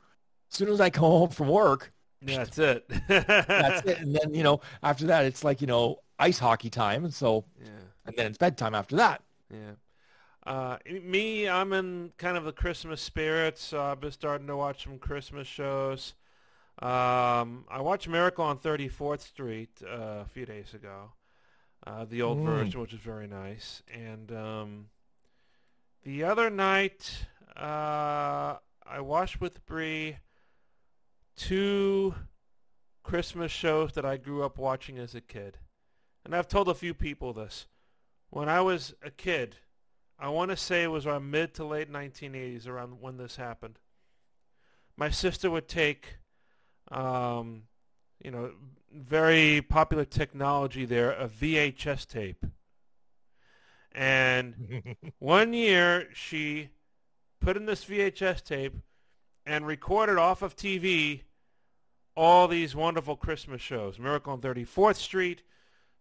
As 0.52 0.58
soon 0.58 0.70
as 0.70 0.80
I 0.80 0.90
come 0.90 1.06
home 1.06 1.30
from 1.30 1.48
work, 1.50 1.92
that's 2.22 2.58
it. 2.58 2.88
that's 3.08 3.88
it. 3.88 4.00
And 4.00 4.16
then 4.16 4.34
you 4.34 4.44
know, 4.44 4.62
after 4.84 5.08
that, 5.08 5.26
it's 5.26 5.44
like 5.44 5.62
you 5.62 5.68
know, 5.68 6.00
ice 6.20 6.40
hockey 6.40 6.70
time, 6.70 7.04
and 7.06 7.14
so 7.14 7.46
Yeah. 7.60 7.70
and 8.06 8.16
then 8.18 8.28
it's 8.28 8.38
bedtime 8.38 8.76
after 8.76 8.96
that. 8.98 9.22
Yeah. 9.52 9.74
Uh, 10.46 10.78
me, 11.02 11.50
I'm 11.50 11.74
in 11.74 12.12
kind 12.18 12.38
of 12.38 12.44
the 12.44 12.52
Christmas 12.52 13.02
spirit, 13.02 13.58
so 13.58 13.82
I've 13.82 14.00
been 14.00 14.12
starting 14.12 14.46
to 14.48 14.56
watch 14.56 14.84
some 14.84 15.00
Christmas 15.00 15.48
shows. 15.48 16.14
Um, 16.80 17.66
I 17.70 17.80
watched 17.82 18.08
Miracle 18.08 18.46
on 18.46 18.60
34th 18.60 19.22
Street 19.22 19.70
uh, 19.84 20.22
a 20.22 20.26
few 20.26 20.46
days 20.46 20.74
ago, 20.74 21.14
uh, 21.88 22.06
the 22.06 22.22
old 22.22 22.40
Mm. 22.40 22.46
version, 22.46 22.82
which 22.82 22.94
is 22.94 23.00
very 23.00 23.28
nice. 23.28 23.82
And 23.92 24.32
um, 24.32 24.90
the 26.06 26.24
other 26.24 26.52
night, 26.52 27.26
uh, 27.58 28.58
I 28.86 29.00
watched 29.00 29.42
with 29.42 29.66
Bree 29.66 30.18
two 31.36 32.14
Christmas 33.04 33.52
shows 33.52 33.94
that 33.94 34.06
I 34.06 34.18
grew 34.18 34.44
up 34.44 34.60
watching 34.60 35.00
as 35.00 35.16
a 35.16 35.22
kid. 35.22 35.58
And 36.24 36.36
I've 36.36 36.48
told 36.48 36.70
a 36.70 36.76
few 36.76 36.94
people 36.94 37.34
this. 37.34 37.66
When 38.30 38.48
I 38.48 38.62
was 38.62 38.94
a 39.04 39.10
kid, 39.10 39.56
I 40.20 40.30
want 40.30 40.52
to 40.52 40.58
say 40.58 40.84
it 40.84 40.92
was 40.92 41.08
around 41.08 41.30
mid 41.30 41.56
to 41.56 41.66
late 41.66 41.92
1980s 41.92 42.68
around 42.68 43.02
when 43.02 43.18
this 43.18 43.36
happened. 43.36 43.80
My 44.96 45.10
sister 45.10 45.50
would 45.50 45.68
take, 45.68 46.18
um, 46.92 47.64
you 48.24 48.30
know, 48.30 48.52
very 48.92 49.62
popular 49.62 50.06
technology 50.06 50.86
there, 50.86 51.12
a 51.12 51.28
VHS 51.28 52.08
tape. 52.08 52.46
And 53.96 54.96
one 55.20 55.54
year 55.54 56.10
she 56.14 56.70
put 57.40 57.56
in 57.56 57.66
this 57.66 57.86
VHS 57.86 58.44
tape 58.44 58.74
and 59.46 59.66
recorded 59.66 60.18
off 60.18 60.42
of 60.42 60.56
TV 60.56 61.22
all 62.16 62.48
these 62.48 62.76
wonderful 62.76 63.16
Christmas 63.16 63.62
shows. 63.62 63.98
Miracle 63.98 64.34
on 64.34 64.42
34th 64.42 64.98
Street, 64.98 65.44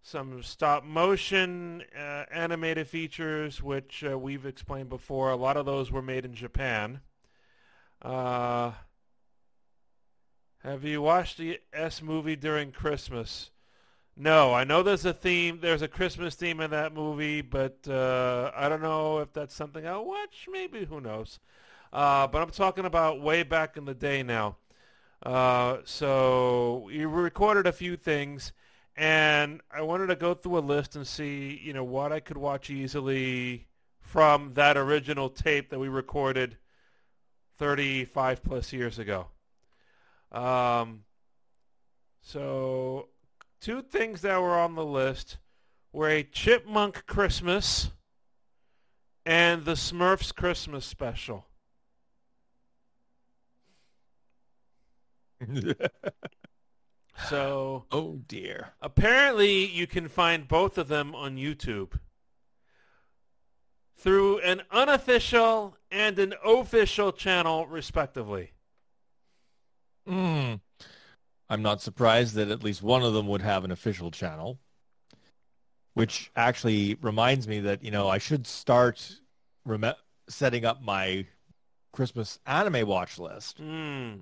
some 0.02 0.42
stop 0.42 0.84
motion 0.84 1.84
uh, 1.96 2.24
animated 2.32 2.88
features, 2.88 3.62
which 3.62 4.04
uh, 4.04 4.18
we've 4.18 4.44
explained 4.46 4.88
before. 4.88 5.30
A 5.30 5.36
lot 5.36 5.56
of 5.56 5.64
those 5.64 5.92
were 5.92 6.02
made 6.02 6.24
in 6.24 6.34
Japan. 6.34 7.00
Uh, 8.02 8.72
have 10.62 10.84
you 10.84 11.00
watched 11.02 11.38
the 11.38 11.60
S 11.72 12.02
movie 12.02 12.36
during 12.36 12.72
Christmas? 12.72 13.50
No, 14.16 14.54
I 14.54 14.62
know 14.64 14.82
there's 14.82 15.04
a 15.04 15.12
theme. 15.12 15.58
There's 15.60 15.82
a 15.82 15.88
Christmas 15.88 16.34
theme 16.36 16.60
in 16.60 16.70
that 16.70 16.94
movie, 16.94 17.40
but 17.42 17.86
uh, 17.88 18.52
I 18.54 18.68
don't 18.68 18.82
know 18.82 19.18
if 19.18 19.32
that's 19.32 19.54
something 19.54 19.86
I'll 19.86 20.04
watch. 20.04 20.46
Maybe 20.50 20.84
who 20.84 21.00
knows? 21.00 21.40
Uh, 21.92 22.26
but 22.28 22.40
I'm 22.42 22.50
talking 22.50 22.84
about 22.84 23.20
way 23.20 23.42
back 23.42 23.76
in 23.76 23.84
the 23.84 23.94
day 23.94 24.22
now. 24.22 24.56
Uh, 25.22 25.78
so 25.84 26.84
we 26.86 27.04
recorded 27.06 27.66
a 27.66 27.72
few 27.72 27.96
things, 27.96 28.52
and 28.96 29.60
I 29.70 29.82
wanted 29.82 30.08
to 30.08 30.16
go 30.16 30.34
through 30.34 30.58
a 30.58 30.60
list 30.60 30.94
and 30.94 31.06
see, 31.06 31.60
you 31.62 31.72
know, 31.72 31.84
what 31.84 32.12
I 32.12 32.20
could 32.20 32.36
watch 32.36 32.70
easily 32.70 33.66
from 34.00 34.54
that 34.54 34.76
original 34.76 35.28
tape 35.28 35.70
that 35.70 35.78
we 35.80 35.88
recorded 35.88 36.56
35 37.58 38.44
plus 38.44 38.72
years 38.72 38.98
ago. 38.98 39.26
Um, 40.30 41.04
so 42.22 43.08
two 43.60 43.82
things 43.82 44.22
that 44.22 44.40
were 44.40 44.58
on 44.58 44.74
the 44.74 44.84
list 44.84 45.38
were 45.92 46.08
a 46.08 46.22
Chipmunk 46.22 47.06
Christmas 47.06 47.90
and 49.24 49.64
the 49.64 49.72
Smurfs 49.72 50.34
Christmas 50.34 50.84
special. 50.84 51.46
So 57.28 57.84
oh 57.90 58.20
dear. 58.26 58.72
apparently 58.82 59.64
you 59.64 59.86
can 59.86 60.08
find 60.08 60.48
both 60.48 60.76
of 60.78 60.88
them 60.88 61.14
on 61.14 61.36
YouTube 61.36 61.98
through 63.96 64.40
an 64.40 64.62
unofficial 64.70 65.76
and 65.90 66.18
an 66.18 66.34
official 66.44 67.12
channel 67.12 67.66
respectively. 67.66 68.52
Mm. 70.08 70.60
I'm 71.54 71.62
not 71.62 71.80
surprised 71.80 72.34
that 72.34 72.50
at 72.50 72.64
least 72.64 72.82
one 72.82 73.04
of 73.04 73.12
them 73.14 73.28
would 73.28 73.40
have 73.42 73.64
an 73.64 73.70
official 73.70 74.10
channel, 74.10 74.58
which 75.94 76.32
actually 76.34 76.96
reminds 77.00 77.46
me 77.46 77.60
that, 77.60 77.84
you 77.84 77.92
know, 77.92 78.08
I 78.08 78.18
should 78.18 78.44
start 78.44 79.20
rem- 79.64 79.94
setting 80.28 80.64
up 80.64 80.82
my 80.82 81.26
Christmas 81.92 82.40
anime 82.44 82.88
watch 82.88 83.20
list 83.20 83.58
Hmm. 83.58 84.14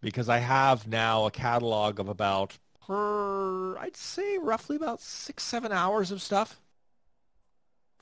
because 0.00 0.28
I 0.28 0.38
have 0.38 0.88
now 0.88 1.26
a 1.26 1.30
catalog 1.30 2.00
of 2.00 2.08
about, 2.08 2.58
per, 2.84 3.78
I'd 3.78 3.96
say 3.96 4.36
roughly 4.38 4.74
about 4.74 5.00
six, 5.00 5.44
seven 5.44 5.70
hours 5.70 6.10
of 6.10 6.20
stuff 6.20 6.60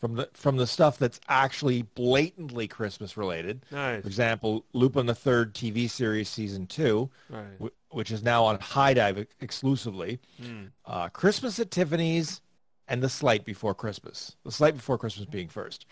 from 0.02 0.16
the, 0.16 0.28
from 0.34 0.56
the 0.56 0.66
stuff 0.66 0.98
that's 0.98 1.20
actually 1.28 1.82
blatantly 1.82 2.66
Christmas 2.66 3.16
related. 3.16 3.64
Nice. 3.70 4.02
For 4.02 4.08
example, 4.08 4.64
Lupin 4.72 5.06
the 5.06 5.14
Third 5.14 5.54
TV 5.54 5.88
series 5.88 6.28
season 6.28 6.66
two, 6.66 7.08
Right. 7.30 7.44
wh- 7.62 7.94
which 7.94 8.10
is 8.10 8.20
now 8.24 8.44
on 8.44 8.58
HIDIVE 8.58 9.18
ex- 9.18 9.34
exclusively. 9.40 10.18
Hmm. 10.44 10.64
Uh, 10.84 11.08
Christmas 11.10 11.60
at 11.60 11.70
Tiffany's 11.70 12.40
and 12.88 13.00
The 13.00 13.08
Slight 13.08 13.44
Before 13.44 13.76
Christmas. 13.76 14.34
The 14.44 14.50
Slight 14.50 14.74
Before 14.74 14.98
Christmas 14.98 15.26
being 15.26 15.46
first. 15.48 15.86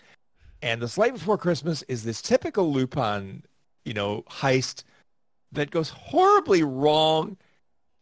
And 0.61 0.81
The 0.81 0.89
Slight 0.89 1.13
Before 1.13 1.37
Christmas 1.37 1.81
is 1.83 2.03
this 2.03 2.21
typical 2.21 2.69
Lupin, 2.73 3.43
you 3.85 3.93
know, 3.93 4.23
heist 4.29 4.83
that 5.53 5.71
goes 5.71 5.87
horribly 5.87 6.63
wrong 6.63 7.37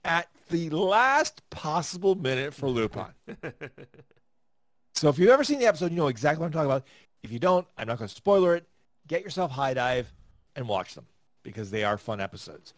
at 0.04 0.28
the 0.50 0.72
last 0.72 1.48
possible 1.52 2.16
minute 2.16 2.52
for 2.56 2.68
Lupin. 2.68 3.06
So 5.00 5.08
if 5.08 5.18
you've 5.18 5.30
ever 5.30 5.46
seen 5.46 5.60
the 5.60 5.66
episode, 5.66 5.92
you 5.92 5.98
know 5.98 6.08
exactly 6.08 6.42
what 6.42 6.48
I'm 6.48 6.52
talking 6.52 6.66
about. 6.70 6.84
If 7.24 7.32
you 7.32 7.40
don't, 7.40 7.66
I'm 7.78 7.88
not 7.88 8.00
going 8.00 8.10
to 8.10 8.14
spoiler 8.14 8.54
it. 8.56 8.68
Get 9.08 9.24
yourself 9.24 9.50
HIDIVE 9.52 10.06
and 10.58 10.68
watch 10.68 10.94
them 10.94 11.06
because 11.42 11.72
they 11.72 11.86
are 11.86 11.98
fun 11.98 12.20
episodes. 12.20 12.74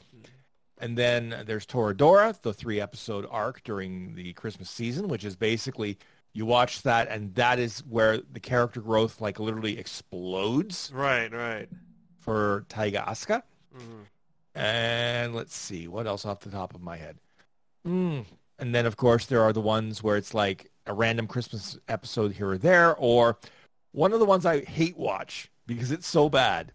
And 0.78 0.96
then 0.96 1.44
there's 1.48 1.66
Toradora, 1.66 2.40
the 2.42 2.54
three 2.54 2.80
episode 2.80 3.26
arc 3.32 3.64
during 3.64 4.14
the 4.14 4.34
Christmas 4.34 4.70
season, 4.70 5.08
which 5.08 5.26
is 5.26 5.36
basically 5.36 5.98
you 6.34 6.46
watch 6.46 6.84
that 6.84 7.08
and 7.10 7.34
that 7.36 7.58
is 7.58 7.80
where 7.90 8.20
the 8.20 8.40
character 8.40 8.82
growth 8.82 9.20
like 9.20 9.40
literally 9.40 9.78
explodes 9.80 10.92
Right, 10.94 11.32
right. 11.34 11.68
for 12.20 12.66
Taiga 12.70 13.04
Aisaka. 13.08 13.42
Mhm. 13.76 14.06
And 14.54 15.34
let's 15.36 15.56
see, 15.56 15.88
what 15.88 16.06
else 16.06 16.26
off 16.26 16.42
the 16.42 16.52
top 16.52 16.76
of 16.76 16.82
my 16.82 16.98
head? 16.98 17.18
Mm. 17.86 18.26
And 18.60 18.76
then, 18.76 18.86
of 18.86 18.96
course, 18.96 19.26
there 19.26 19.42
are 19.42 19.54
the 19.54 19.62
ones 19.62 20.04
where 20.04 20.18
it's 20.18 20.34
like 20.36 20.71
a 20.88 20.94
random 20.94 21.28
Christmas 21.28 21.78
episode 21.88 22.34
here 22.34 22.50
or 22.50 22.58
there, 22.58 22.96
or 22.96 23.38
one 23.92 24.14
of 24.14 24.20
the 24.20 24.26
ones 24.26 24.46
I 24.46 24.64
hate 24.64 24.98
watch 24.98 25.50
because 25.68 25.92
it's 25.92 26.08
so 26.08 26.30
bad, 26.30 26.72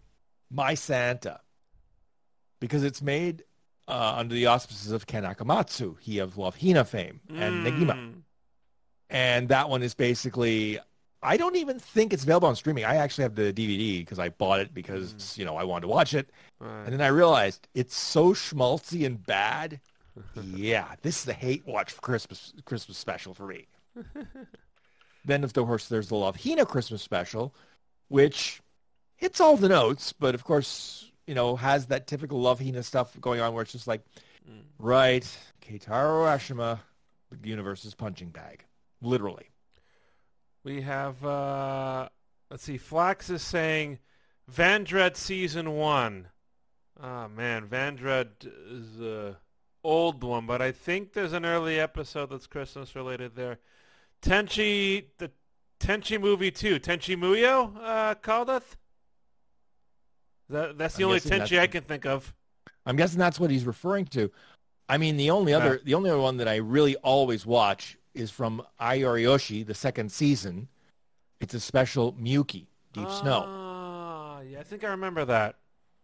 My 0.49 0.73
Santa, 0.73 1.39
because 2.59 2.83
it's 2.83 3.01
made 3.01 3.43
uh, 3.87 4.15
under 4.17 4.35
the 4.35 4.47
auspices 4.47 4.91
of 4.91 5.07
Ken 5.07 5.23
Akamatsu, 5.23 5.99
he 5.99 6.19
of 6.19 6.37
Love 6.37 6.57
Hina 6.59 6.83
fame, 6.83 7.19
and 7.29 7.65
Negima. 7.65 7.93
Mm. 7.93 8.13
And 9.09 9.49
that 9.49 9.69
one 9.69 9.83
is 9.83 9.93
basically, 9.93 10.79
I 11.23 11.37
don't 11.37 11.55
even 11.55 11.79
think 11.79 12.11
it's 12.11 12.23
available 12.23 12.49
on 12.49 12.55
streaming. 12.55 12.83
I 12.83 12.95
actually 12.97 13.23
have 13.23 13.35
the 13.35 13.53
DVD 13.53 13.99
because 13.99 14.19
I 14.19 14.29
bought 14.29 14.59
it 14.59 14.73
because, 14.73 15.37
you 15.37 15.45
know, 15.45 15.55
I 15.55 15.63
wanted 15.63 15.83
to 15.83 15.87
watch 15.87 16.13
it. 16.13 16.29
Right. 16.59 16.83
And 16.83 16.93
then 16.93 17.01
I 17.01 17.07
realized 17.07 17.67
it's 17.73 17.95
so 17.95 18.33
schmaltzy 18.33 19.05
and 19.05 19.25
bad. 19.25 19.79
yeah, 20.55 20.95
this 21.03 21.19
is 21.19 21.25
the 21.25 21.33
hate 21.33 21.65
watch 21.65 21.93
for 21.93 22.01
Christmas 22.01 22.53
Christmas 22.65 22.97
special 22.97 23.33
for 23.33 23.45
me. 23.45 23.67
then 25.25 25.43
of 25.43 25.53
course 25.53 25.87
there's 25.87 26.09
the 26.09 26.15
Love 26.15 26.37
Hina 26.43 26.65
Christmas 26.65 27.01
special, 27.01 27.53
which 28.07 28.61
hits 29.15 29.41
all 29.41 29.57
the 29.57 29.69
notes, 29.69 30.13
but 30.13 30.35
of 30.35 30.43
course, 30.43 31.11
you 31.25 31.35
know, 31.35 31.55
has 31.55 31.87
that 31.87 32.07
typical 32.07 32.39
Love 32.39 32.59
Hina 32.59 32.83
stuff 32.83 33.19
going 33.19 33.41
on 33.41 33.53
where 33.53 33.63
it's 33.63 33.71
just 33.71 33.87
like, 33.87 34.01
Mm. 34.49 34.61
right, 34.79 35.37
Keitaro 35.61 36.23
Urashima, 36.23 36.79
the 37.31 37.49
universe's 37.49 37.93
punching 37.93 38.29
bag. 38.29 38.63
Literally. 39.01 39.49
We 40.63 40.81
have, 40.81 41.23
uh, 41.25 42.07
let's 42.49 42.63
see, 42.63 42.77
Flax 42.77 43.29
is 43.29 43.41
saying 43.41 43.99
Vandred 44.49 45.17
Season 45.17 45.71
1. 45.71 46.27
Oh, 47.03 47.27
man, 47.27 47.67
Vandred 47.67 48.27
is 48.71 49.01
a 49.01 49.37
old 49.83 50.23
one, 50.23 50.45
but 50.45 50.61
I 50.61 50.71
think 50.71 51.11
there's 51.13 51.33
an 51.33 51.45
early 51.45 51.79
episode 51.79 52.29
that's 52.29 52.47
Christmas 52.47 52.95
related 52.95 53.35
there. 53.35 53.59
Tenchi, 54.21 55.05
the 55.17 55.31
Tenchi 55.79 56.19
movie 56.19 56.51
2, 56.51 56.79
Tenchi 56.79 57.15
Muyo, 57.15 57.75
uh, 57.81 58.15
Caldeth? 58.15 58.75
That, 60.49 60.77
that's 60.77 60.95
the 60.95 61.03
I'm 61.03 61.09
only 61.09 61.19
Tenchi 61.19 61.59
I 61.59 61.67
can 61.67 61.83
think 61.83 62.05
of. 62.05 62.33
I'm 62.85 62.95
guessing 62.95 63.19
that's 63.19 63.39
what 63.39 63.51
he's 63.51 63.65
referring 63.65 64.05
to. 64.07 64.31
I 64.89 64.97
mean, 64.97 65.17
the 65.17 65.29
only 65.31 65.53
other, 65.53 65.75
Yeah. 65.75 65.81
the 65.83 65.93
only 65.95 66.09
other 66.09 66.21
one 66.21 66.37
that 66.37 66.47
I 66.47 66.55
really 66.57 66.95
always 66.97 67.45
watch 67.45 67.97
is 68.13 68.31
from 68.31 68.63
Ai 68.79 68.95
Yori 68.95 69.23
Aoshi, 69.23 69.65
the 69.65 69.73
second 69.73 70.11
season. 70.11 70.69
It's 71.39 71.53
a 71.53 71.59
special 71.59 72.13
Miyuki, 72.13 72.65
Deep 72.93 73.09
Snow. 73.09 73.43
Ah, 73.45 74.39
yeah, 74.41 74.59
I 74.59 74.63
think 74.63 74.83
I 74.83 74.87
remember 74.89 75.25
that. 75.25 75.55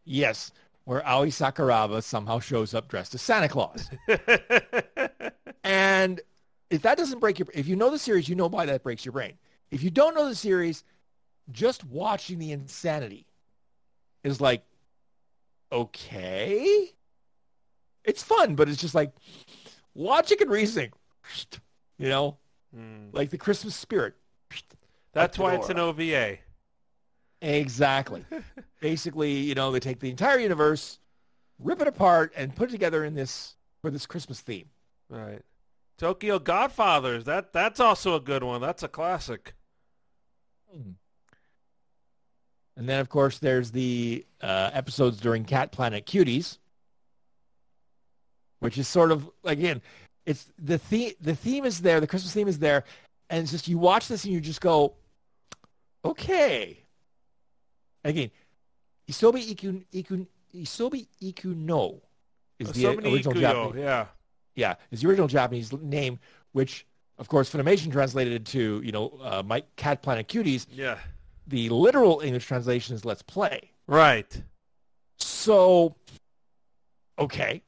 Yes, 0.06 0.52
where 0.84 1.02
Aoi 1.08 1.30
Sakuraba 1.30 2.04
somehow 2.04 2.40
shows 2.40 2.74
up 2.74 2.90
dressed 2.90 3.16
as 3.16 3.22
Santa 3.22 3.48
Claus. 3.48 3.90
and 5.64 6.20
if 6.74 6.82
that 6.82 6.98
doesn't 6.98 7.20
break 7.20 7.38
your, 7.38 7.48
if 7.54 7.68
you 7.68 7.76
know 7.76 7.92
the 7.92 8.00
series, 8.00 8.28
you 8.28 8.36
know 8.36 8.48
why 8.48 8.66
that 8.66 8.82
breaks 8.82 9.06
your 9.06 9.12
brain. 9.12 9.34
If 9.70 9.84
you 9.84 9.92
don't 9.92 10.16
know 10.16 10.28
the 10.28 10.34
series, 10.36 10.84
just 11.52 11.84
watching 11.86 12.40
the 12.40 12.52
insanity 12.52 13.28
is 14.24 14.42
like, 14.42 14.64
okay, 15.72 16.90
it's 18.04 18.24
fun, 18.24 18.56
but 18.56 18.70
it's 18.70 18.82
just 18.82 18.96
like 18.96 19.12
logic 19.94 20.42
and 20.42 20.50
reasoning, 20.50 20.92
you 21.98 22.10
know, 22.10 22.38
Hmm. 22.74 23.10
like 23.12 23.30
the 23.30 23.38
Christmas 23.38 23.76
spirit. 23.76 24.16
That's 25.12 25.38
why 25.38 25.54
it's 25.54 25.70
an 25.70 25.78
OVA. 25.78 26.40
Exactly. 27.40 28.26
Basically, 28.82 29.32
you 29.34 29.54
know, 29.54 29.72
they 29.72 29.80
take 29.80 30.00
the 30.00 30.10
entire 30.10 30.40
universe, 30.40 30.98
rip 31.60 31.82
it 31.82 31.88
apart, 31.88 32.34
and 32.36 32.56
put 32.56 32.70
it 32.70 32.72
together 32.72 33.06
in 33.06 33.14
this 33.14 33.56
for 33.84 33.92
this 33.92 34.08
Christmas 34.08 34.42
theme. 34.42 34.70
Right. 35.08 35.44
Tokyo 36.04 36.38
Godfathers. 36.38 37.24
That 37.24 37.54
that's 37.54 37.80
also 37.80 38.16
a 38.16 38.20
good 38.20 38.44
one. 38.44 38.60
That's 38.60 38.84
a 38.84 38.90
classic. 38.90 39.54
And 42.76 42.90
then, 42.90 43.00
of 43.00 43.08
course, 43.08 43.40
there's 43.40 43.72
the 43.72 44.26
uh, 44.42 44.72
episodes 44.74 45.22
during 45.22 45.46
Cat 45.46 45.72
Planet 45.72 46.06
Cuties, 46.06 46.58
which 48.60 48.78
is 48.78 48.86
sort 48.86 49.14
of 49.14 49.30
again, 49.46 49.82
it's 50.26 50.52
the 50.60 50.78
theme. 50.78 51.14
The 51.22 51.36
theme 51.36 51.64
is 51.64 51.80
there. 51.80 52.02
The 52.02 52.08
Christmas 52.08 52.34
theme 52.34 52.50
is 52.50 52.60
there, 52.60 52.84
and 53.30 53.44
it's 53.44 53.52
just 53.54 53.70
you 53.70 53.78
watch 53.78 54.10
this 54.10 54.26
and 54.26 54.34
you 54.34 54.42
just 54.42 54.60
go, 54.60 54.96
okay. 56.04 56.84
Again, 58.04 58.30
Isobi 59.10 59.56
Ikun 59.56 59.86
Iku 59.94 60.26
Isobi 60.54 61.08
Iku 61.22 61.54
no 61.56 62.02
is 62.60 62.74
the 62.74 62.82
so 62.82 62.94
many 62.96 63.14
original 63.14 63.36
Ikuyo, 63.36 63.40
Japanese. 63.40 63.82
Yeah. 63.82 64.06
Yeah, 64.56 64.76
is 64.92 65.02
the 65.02 65.08
original 65.08 65.28
Japanese 65.28 65.72
name, 65.74 66.20
which 66.52 66.86
of 67.18 67.28
course 67.28 67.52
Funimation 67.52 67.92
translated 67.92 68.46
to 68.48 68.82
you 68.84 68.92
know 68.92 69.20
uh, 69.24 69.44
Mike 69.46 69.76
Cat 69.76 70.02
Planet 70.02 70.28
Cuties. 70.28 70.68
Yeah. 70.70 70.98
The 71.48 71.70
literal 71.70 72.22
English 72.22 72.46
translation 72.46 72.96
is 72.96 73.04
Let's 73.04 73.22
Play. 73.22 73.72
Right. 73.86 74.42
So, 75.18 75.96
okay, 77.20 77.62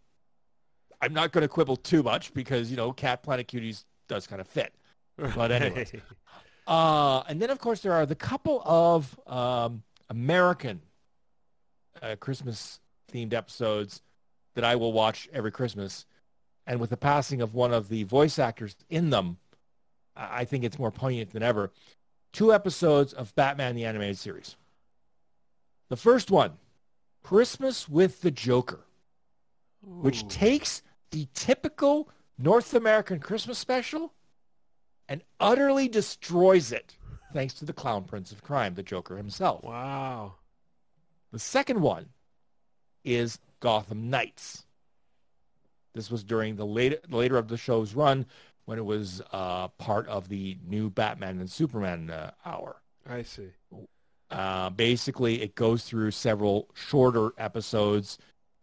I'm 1.01 1.13
not 1.13 1.33
going 1.33 1.41
to 1.41 1.47
quibble 1.49 1.75
too 1.75 2.03
much 2.03 2.33
because 2.33 2.71
you 2.71 2.77
know 2.77 2.91
Cat 2.91 3.23
Planet 3.23 3.47
Cuties 3.47 3.83
does 4.07 4.27
kind 4.27 4.39
of 4.39 4.47
fit. 4.47 4.73
But 5.17 5.51
anyway, 5.51 5.87
Uh, 6.67 7.21
and 7.27 7.41
then 7.41 7.49
of 7.49 7.59
course 7.59 7.81
there 7.81 7.93
are 7.93 8.05
the 8.05 8.15
couple 8.15 8.61
of 8.65 9.19
um, 9.27 9.83
American 10.09 10.81
uh, 12.01 12.15
Christmas 12.19 12.79
themed 13.11 13.33
episodes 13.33 14.01
that 14.55 14.63
I 14.63 14.75
will 14.75 14.93
watch 14.93 15.29
every 15.31 15.51
Christmas. 15.51 16.05
And 16.67 16.79
with 16.79 16.89
the 16.89 16.97
passing 16.97 17.41
of 17.41 17.53
one 17.53 17.73
of 17.73 17.89
the 17.89 18.03
voice 18.03 18.39
actors 18.39 18.75
in 18.89 19.11
them, 19.11 19.37
I 20.15 20.45
think 20.45 20.63
it's 20.63 20.79
more 20.79 20.91
poignant 20.91 21.31
than 21.31 21.43
ever. 21.43 21.71
Two 22.31 22.53
episodes 22.53 23.13
of 23.13 23.35
Batman 23.35 23.75
the 23.75 23.85
Animated 23.85 24.17
Series. 24.17 24.55
The 25.89 25.95
first 25.95 26.31
one, 26.31 26.53
Christmas 27.23 27.87
with 27.87 28.21
the 28.21 28.31
Joker, 28.31 28.85
which 29.81 30.23
Ooh. 30.23 30.27
takes 30.29 30.81
the 31.11 31.27
typical 31.33 32.09
North 32.37 32.73
American 32.73 33.19
Christmas 33.19 33.57
special 33.57 34.13
and 35.07 35.21
utterly 35.39 35.87
destroys 35.87 36.71
it, 36.71 36.97
thanks 37.33 37.53
to 37.55 37.65
the 37.65 37.73
clown 37.73 38.03
prince 38.03 38.31
of 38.31 38.43
crime, 38.43 38.73
the 38.73 38.83
Joker 38.83 39.17
himself. 39.17 39.63
wow. 39.63 40.33
The 41.31 41.39
second 41.39 41.81
one 41.81 42.07
is 43.03 43.39
Gotham 43.59 44.09
Knights. 44.09 44.64
This 45.95 46.11
was 46.11 46.23
during 46.23 46.57
the 46.57 46.65
later, 46.65 46.97
later 47.09 47.37
of 47.37 47.47
the 47.47 47.57
show's 47.57 47.95
run 47.95 48.25
when 48.65 48.77
it 48.77 48.85
was 48.85 49.21
uh, 49.31 49.69
part 49.69 50.07
of 50.07 50.29
the 50.29 50.57
new 50.67 50.89
Batman 50.89 51.39
and 51.39 51.49
Superman 51.49 52.09
uh, 52.11 52.31
hour. 52.45 52.81
I 53.09 53.23
see. 53.23 53.47
Uh, 54.29 54.69
basically, 54.71 55.41
it 55.41 55.55
goes 55.55 55.85
through 55.85 56.11
several 56.11 56.69
shorter 56.73 57.31
episodes 57.37 58.17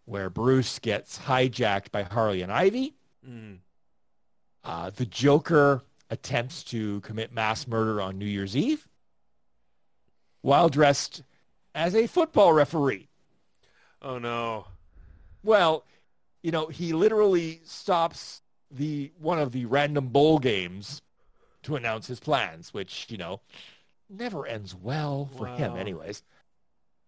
where 0.04 0.28
Bruce 0.28 0.78
gets 0.78 1.18
hijacked 1.18 1.90
by 1.90 2.02
Harley 2.02 2.42
and 2.42 2.52
Ivy. 2.52 2.94
Mm. 3.28 3.58
Uh, 4.64 4.90
the 4.90 5.06
Joker 5.06 5.82
attempts 6.10 6.62
to 6.64 7.00
commit 7.00 7.32
mass 7.32 7.66
murder 7.66 8.00
on 8.00 8.18
New 8.18 8.26
Year's 8.26 8.56
Eve 8.56 8.86
while 10.42 10.68
dressed 10.68 11.22
as 11.74 11.94
a 11.94 12.06
football 12.06 12.52
referee. 12.52 13.08
Oh 14.02 14.18
no. 14.18 14.66
Well, 15.42 15.84
you 16.42 16.50
know, 16.50 16.66
he 16.66 16.92
literally 16.92 17.60
stops 17.64 18.42
the 18.70 19.12
one 19.18 19.38
of 19.38 19.52
the 19.52 19.66
random 19.66 20.08
bowl 20.08 20.38
games 20.38 21.02
to 21.62 21.76
announce 21.76 22.06
his 22.06 22.20
plans, 22.20 22.74
which, 22.74 23.06
you 23.08 23.16
know, 23.16 23.40
never 24.08 24.46
ends 24.46 24.74
well 24.74 25.28
for 25.36 25.46
him 25.46 25.76
anyways. 25.76 26.22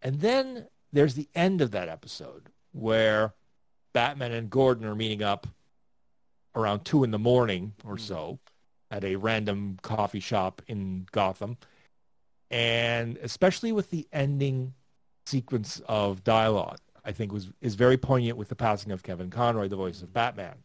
And 0.03 0.21
then 0.21 0.69
there's 0.93 1.15
the 1.15 1.29
end 1.35 1.61
of 1.61 1.73
that 1.73 1.89
episode 1.89 2.51
where 2.73 3.35
Batman 3.93 4.33
and 4.33 4.51
Gordon 4.51 4.87
are 4.87 4.95
meeting 4.95 5.23
up 5.23 5.47
around 6.55 6.85
two 6.85 7.03
in 7.03 7.11
the 7.11 7.19
morning 7.19 7.75
or 7.85 7.97
Hmm. 7.97 8.03
so 8.03 8.39
at 8.91 9.03
a 9.05 9.17
random 9.17 9.79
coffee 9.83 10.21
shop 10.21 10.63
in 10.69 11.07
Gotham. 11.11 11.57
And 12.51 13.17
especially 13.17 13.73
with 13.73 13.91
the 13.91 14.07
ending 14.13 14.75
sequence 15.27 15.81
of 15.89 16.23
dialogue, 16.23 16.79
I 17.05 17.13
think 17.13 17.33
was 17.33 17.51
is 17.61 17.75
very 17.75 17.97
poignant 17.97 18.39
with 18.39 18.49
the 18.49 18.57
passing 18.57 18.93
of 18.93 19.03
Kevin 19.03 19.31
Conroy, 19.31 19.69
the 19.69 19.77
voice 19.77 20.03
of 20.03 20.13
Batman. 20.13 20.57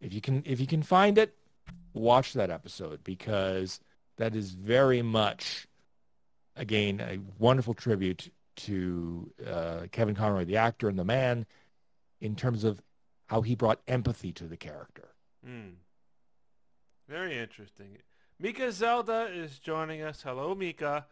If 0.00 0.12
you 0.12 0.20
can 0.20 0.42
if 0.46 0.60
you 0.60 0.66
can 0.66 0.82
find 0.82 1.18
it, 1.18 1.36
watch 1.92 2.32
that 2.34 2.50
episode 2.50 3.02
because 3.04 3.80
that 4.16 4.34
is 4.34 4.52
very 4.52 5.02
much 5.02 5.66
again 6.56 7.00
a 7.00 7.18
wonderful 7.38 7.74
tribute 7.74 8.30
to 8.56 9.32
uh, 9.46 9.80
Kevin 9.90 10.14
Conroy, 10.14 10.44
the 10.44 10.56
actor 10.58 10.88
and 10.88 10.98
the 10.98 11.04
man, 11.04 11.46
in 12.20 12.36
terms 12.36 12.64
of 12.64 12.82
how 13.26 13.42
he 13.42 13.54
brought 13.54 13.80
empathy 13.88 14.32
to 14.32 14.44
the 14.44 14.56
character. 14.56 15.08
Hmm. 15.44 15.70
Very 17.08 17.38
interesting. 17.38 17.98
Mika 18.38 18.70
Zelda 18.72 19.28
is 19.32 19.58
joining 19.58 20.02
us. 20.02 20.22
Hello, 20.22 20.54
Mika. 20.54 21.06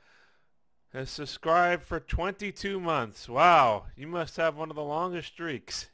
Has 0.92 1.10
subscribed 1.10 1.82
for 1.82 2.00
22 2.00 2.80
months. 2.80 3.28
Wow, 3.28 3.84
you 3.94 4.06
must 4.06 4.36
have 4.36 4.56
one 4.56 4.70
of 4.70 4.76
the 4.76 4.82
longest 4.82 5.28
streaks. 5.28 5.90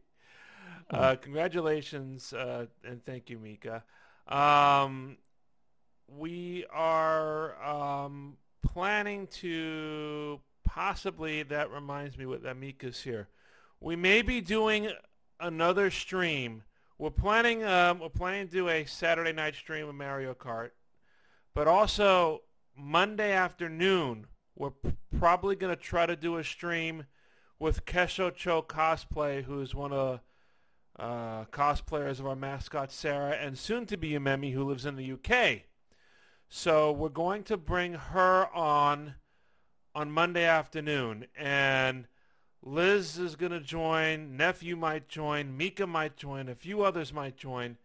uh, 0.90 1.16
congratulations 1.16 2.32
uh, 2.32 2.66
and 2.82 3.04
thank 3.04 3.30
you, 3.30 3.38
Mika. 3.38 3.84
Um, 4.26 5.18
we 6.08 6.64
are 6.72 7.62
um, 7.64 8.38
planning 8.62 9.28
to 9.28 10.40
possibly, 10.64 11.44
that 11.44 11.70
reminds 11.70 12.18
me 12.18 12.26
what 12.26 12.42
that 12.42 12.56
Mika's 12.56 13.00
here. 13.00 13.28
We 13.80 13.94
may 13.94 14.22
be 14.22 14.40
doing 14.40 14.90
another 15.38 15.90
stream 15.92 16.64
we're 16.98 17.10
planning 17.10 17.62
um, 17.64 18.00
we're 18.00 18.08
planning 18.08 18.48
to 18.48 18.52
do 18.52 18.68
a 18.68 18.84
Saturday 18.84 19.32
night 19.32 19.54
stream 19.54 19.88
of 19.88 19.94
Mario 19.94 20.34
Kart, 20.34 20.70
but 21.54 21.68
also 21.68 22.42
Monday 22.78 23.32
afternoon 23.32 24.26
we're 24.54 24.72
probably 25.18 25.56
going 25.56 25.74
to 25.74 25.80
try 25.80 26.06
to 26.06 26.14
do 26.14 26.36
a 26.36 26.44
stream 26.44 27.04
with 27.58 27.84
Kesho 27.84 28.34
Cho 28.34 28.62
Cosplay, 28.62 29.42
who's 29.42 29.74
one 29.74 29.92
of 29.92 30.20
uh, 30.98 31.44
cosplayers 31.46 32.20
of 32.20 32.26
our 32.26 32.36
mascot 32.36 32.92
Sarah, 32.92 33.32
and 33.32 33.58
soon 33.58 33.84
to 33.86 33.96
be 33.96 34.10
Yumemi, 34.10 34.52
who 34.52 34.64
lives 34.64 34.86
in 34.86 34.96
the 34.96 35.12
UK. 35.12 35.62
So 36.48 36.92
we're 36.92 37.08
going 37.08 37.42
to 37.44 37.56
bring 37.56 37.94
her 37.94 38.46
on 38.54 39.14
on 39.94 40.10
Monday 40.12 40.44
afternoon, 40.44 41.26
and 41.36 42.06
Liz 42.62 43.18
is 43.18 43.34
going 43.34 43.52
to 43.52 43.60
join. 43.60 44.36
Nephew 44.36 44.76
might 44.76 45.08
join. 45.08 45.56
Mika 45.56 45.86
might 45.86 46.16
join. 46.16 46.48
A 46.48 46.54
few 46.54 46.82
others 46.82 47.12
might 47.12 47.36
join. 47.36 47.76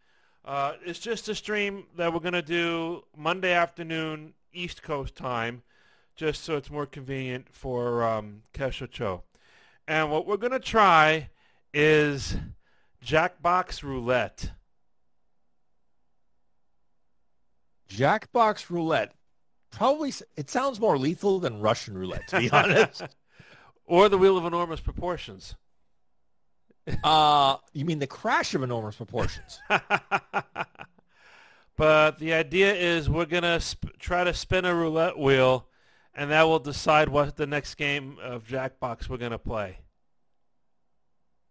Uh, 0.46 0.74
it's 0.86 1.00
just 1.00 1.30
a 1.30 1.36
stream 1.36 1.86
that 1.98 2.14
we're 2.14 2.20
going 2.20 2.34
to 2.34 2.41
do 2.44 3.04
Monday 3.18 3.54
afternoon 3.54 4.34
East 4.54 4.84
Coast 4.84 5.16
time, 5.16 5.64
just 6.16 6.43
so 6.43 6.56
it's 6.58 6.70
more 6.70 6.86
convenient 6.86 7.47
for 7.51 8.04
um, 8.04 8.43
Kesha 8.54 8.89
Cho. 8.89 9.24
And 9.88 10.12
what 10.12 10.26
we're 10.26 10.38
going 10.38 10.51
to 10.54 10.60
try 10.60 11.30
is 11.74 12.38
Jackbox 13.06 13.84
Roulette. 13.84 14.51
Jackbox 17.89 18.70
Roulette. 18.70 19.14
Probably, 19.72 20.14
it 20.38 20.49
sounds 20.49 20.80
more 20.80 20.97
lethal 20.97 21.39
than 21.39 21.60
Russian 21.60 21.97
roulette, 21.97 22.28
to 22.30 22.39
be 22.39 22.49
honest. 22.51 23.04
or 23.86 24.08
the 24.10 24.18
Wheel 24.18 24.38
of 24.38 24.45
Enormous 24.45 24.80
Proportions. 24.80 25.56
uh, 27.04 27.58
you 27.74 27.86
mean 27.86 27.99
the 27.99 28.08
crash 28.08 28.54
of 28.54 28.62
enormous 28.64 28.95
proportions? 28.95 29.60
but 31.76 32.19
the 32.19 32.34
idea 32.34 32.74
is 32.74 33.09
we're 33.09 33.26
gonna 33.26 33.59
sp- 33.59 33.97
try 33.99 34.24
to 34.24 34.34
spin 34.34 34.65
a 34.65 34.74
roulette 34.74 35.17
wheel, 35.17 35.67
and 36.13 36.32
that 36.32 36.43
will 36.43 36.59
decide 36.59 37.09
what 37.09 37.36
the 37.36 37.47
next 37.47 37.76
game 37.76 38.17
of 38.21 38.47
Jackbox 38.47 39.09
we're 39.09 39.17
gonna 39.17 39.39
play. 39.39 39.80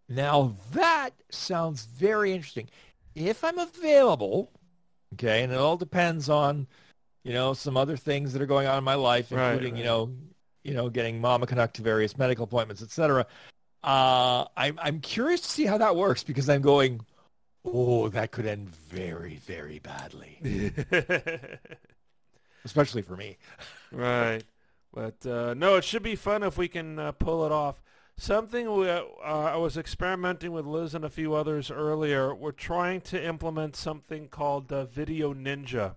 Now 0.09 0.55
that 0.73 1.11
sounds 1.31 1.85
very 1.85 2.33
interesting. 2.33 2.69
If 3.15 3.45
I'm 3.45 3.59
available, 3.59 4.51
okay, 5.15 5.43
and 5.43 5.53
it 5.53 5.59
all 5.59 5.77
depends 5.77 6.29
on, 6.29 6.67
you 7.25 7.33
know, 7.33 7.55
some 7.55 7.77
other 7.77 7.97
things 7.97 8.33
that 8.33 8.43
are 8.43 8.47
going 8.47 8.67
on 8.67 8.79
in 8.79 8.85
my 8.85 8.95
life, 8.95 9.33
including, 9.33 9.59
right, 9.59 9.73
right. 9.73 9.79
you 9.79 9.85
know, 9.85 10.11
you 10.65 10.75
know, 10.75 10.89
getting 10.89 11.21
Mama 11.21 11.47
Canuck 11.47 11.73
to 11.75 11.83
various 11.83 12.17
medical 12.17 12.45
appointments, 12.45 12.83
etc. 12.83 13.27
Uh, 13.83 14.45
I'm 14.57 14.79
I'm 14.81 15.01
curious 15.01 15.41
to 15.41 15.49
see 15.49 15.67
how 15.67 15.79
that 15.79 15.97
works 15.97 16.23
because 16.23 16.49
I'm 16.49 16.63
going, 16.63 17.01
oh, 17.65 18.09
that 18.09 18.31
could 18.31 18.47
end 18.47 18.69
very 18.69 19.37
very 19.37 19.79
badly, 19.79 20.73
especially 22.65 23.03
for 23.03 23.17
me. 23.17 23.39
Right, 23.91 24.43
but 24.93 25.25
uh, 25.27 25.55
no, 25.55 25.77
it 25.77 25.85
should 25.85 26.03
be 26.03 26.17
fun 26.17 26.43
if 26.43 26.57
we 26.57 26.69
can 26.69 26.99
uh, 26.99 27.13
pull 27.13 27.45
it 27.45 27.53
off. 27.53 27.83
Something 28.17 28.73
we, 28.77 28.89
uh, 28.89 29.05
I 29.25 29.57
was 29.57 29.77
experimenting 29.77 30.53
with 30.53 30.67
Liz 30.67 30.95
and 30.95 31.05
a 31.05 31.11
few 31.11 31.35
others 31.35 31.71
earlier. 31.71 32.35
We're 32.35 32.53
trying 32.53 33.01
to 33.03 33.23
implement 33.23 33.75
something 33.75 34.29
called 34.29 34.73
uh, 34.73 34.87
VDO.Ninja. 34.87 35.97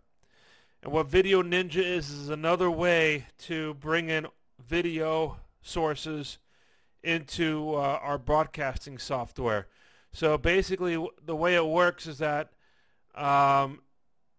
And 0.81 0.93
what 0.93 1.09
VDO.Ninja 1.09 1.75
is 1.75 2.09
is 2.09 2.29
another 2.29 2.71
way 2.71 3.25
to 3.39 3.73
bring 3.75 4.09
in 4.09 4.27
video 4.65 5.37
sources 5.61 6.37
into 7.03 7.75
uh, 7.75 7.99
our 8.01 8.17
broadcasting 8.17 8.97
software. 8.97 9.67
So 10.15 10.37
basically, 10.37 10.95
the 11.25 11.35
way 11.35 11.55
it 11.55 11.65
works 11.65 12.07
is 12.07 12.19
that 12.19 12.53
um, 13.15 13.81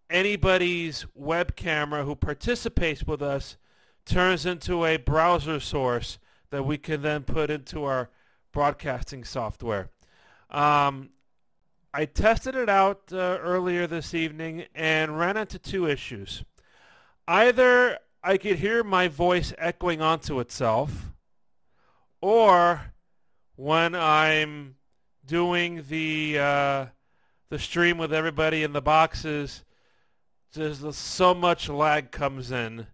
anybody's 0.09 1.05
web 1.13 1.55
camera 1.55 2.03
who 2.03 2.15
participates 2.15 3.03
with 3.03 3.21
us 3.21 3.57
turns 4.03 4.47
into 4.47 4.85
a 4.85 4.97
browser 4.97 5.59
source 5.59 6.17
that 6.49 6.65
we 6.65 6.79
can 6.79 7.03
then 7.03 7.21
put 7.21 7.51
into 7.51 7.83
our 7.83 8.09
broadcasting 8.51 9.23
software. 9.23 9.91
Um, 10.49 11.11
I 11.93 12.05
tested 12.05 12.55
it 12.55 12.69
out 12.69 13.13
uh, 13.13 13.37
earlier 13.39 13.85
this 13.85 14.15
evening 14.15 14.65
and 14.73 15.19
ran 15.19 15.37
into 15.37 15.59
two 15.59 15.85
issues. 15.85 16.43
Either 17.27 17.99
I 18.23 18.37
could 18.37 18.57
hear 18.57 18.83
my 18.83 19.09
voice 19.09 19.53
echoing 19.59 20.01
onto 20.01 20.39
itself, 20.39 21.11
or 22.19 22.93
when 23.55 23.93
I'm 23.93 24.76
doing 25.27 25.83
the 25.89 26.39
uh, 26.39 26.85
the 27.49 27.59
stream 27.59 27.97
with 27.97 28.13
everybody 28.13 28.63
in 28.63 28.73
the 28.73 28.81
boxes, 28.81 29.63
there's 30.53 30.95
so 30.95 31.33
much 31.33 31.69
lag 31.69 32.11
comes 32.11 32.51
in, 32.51 32.87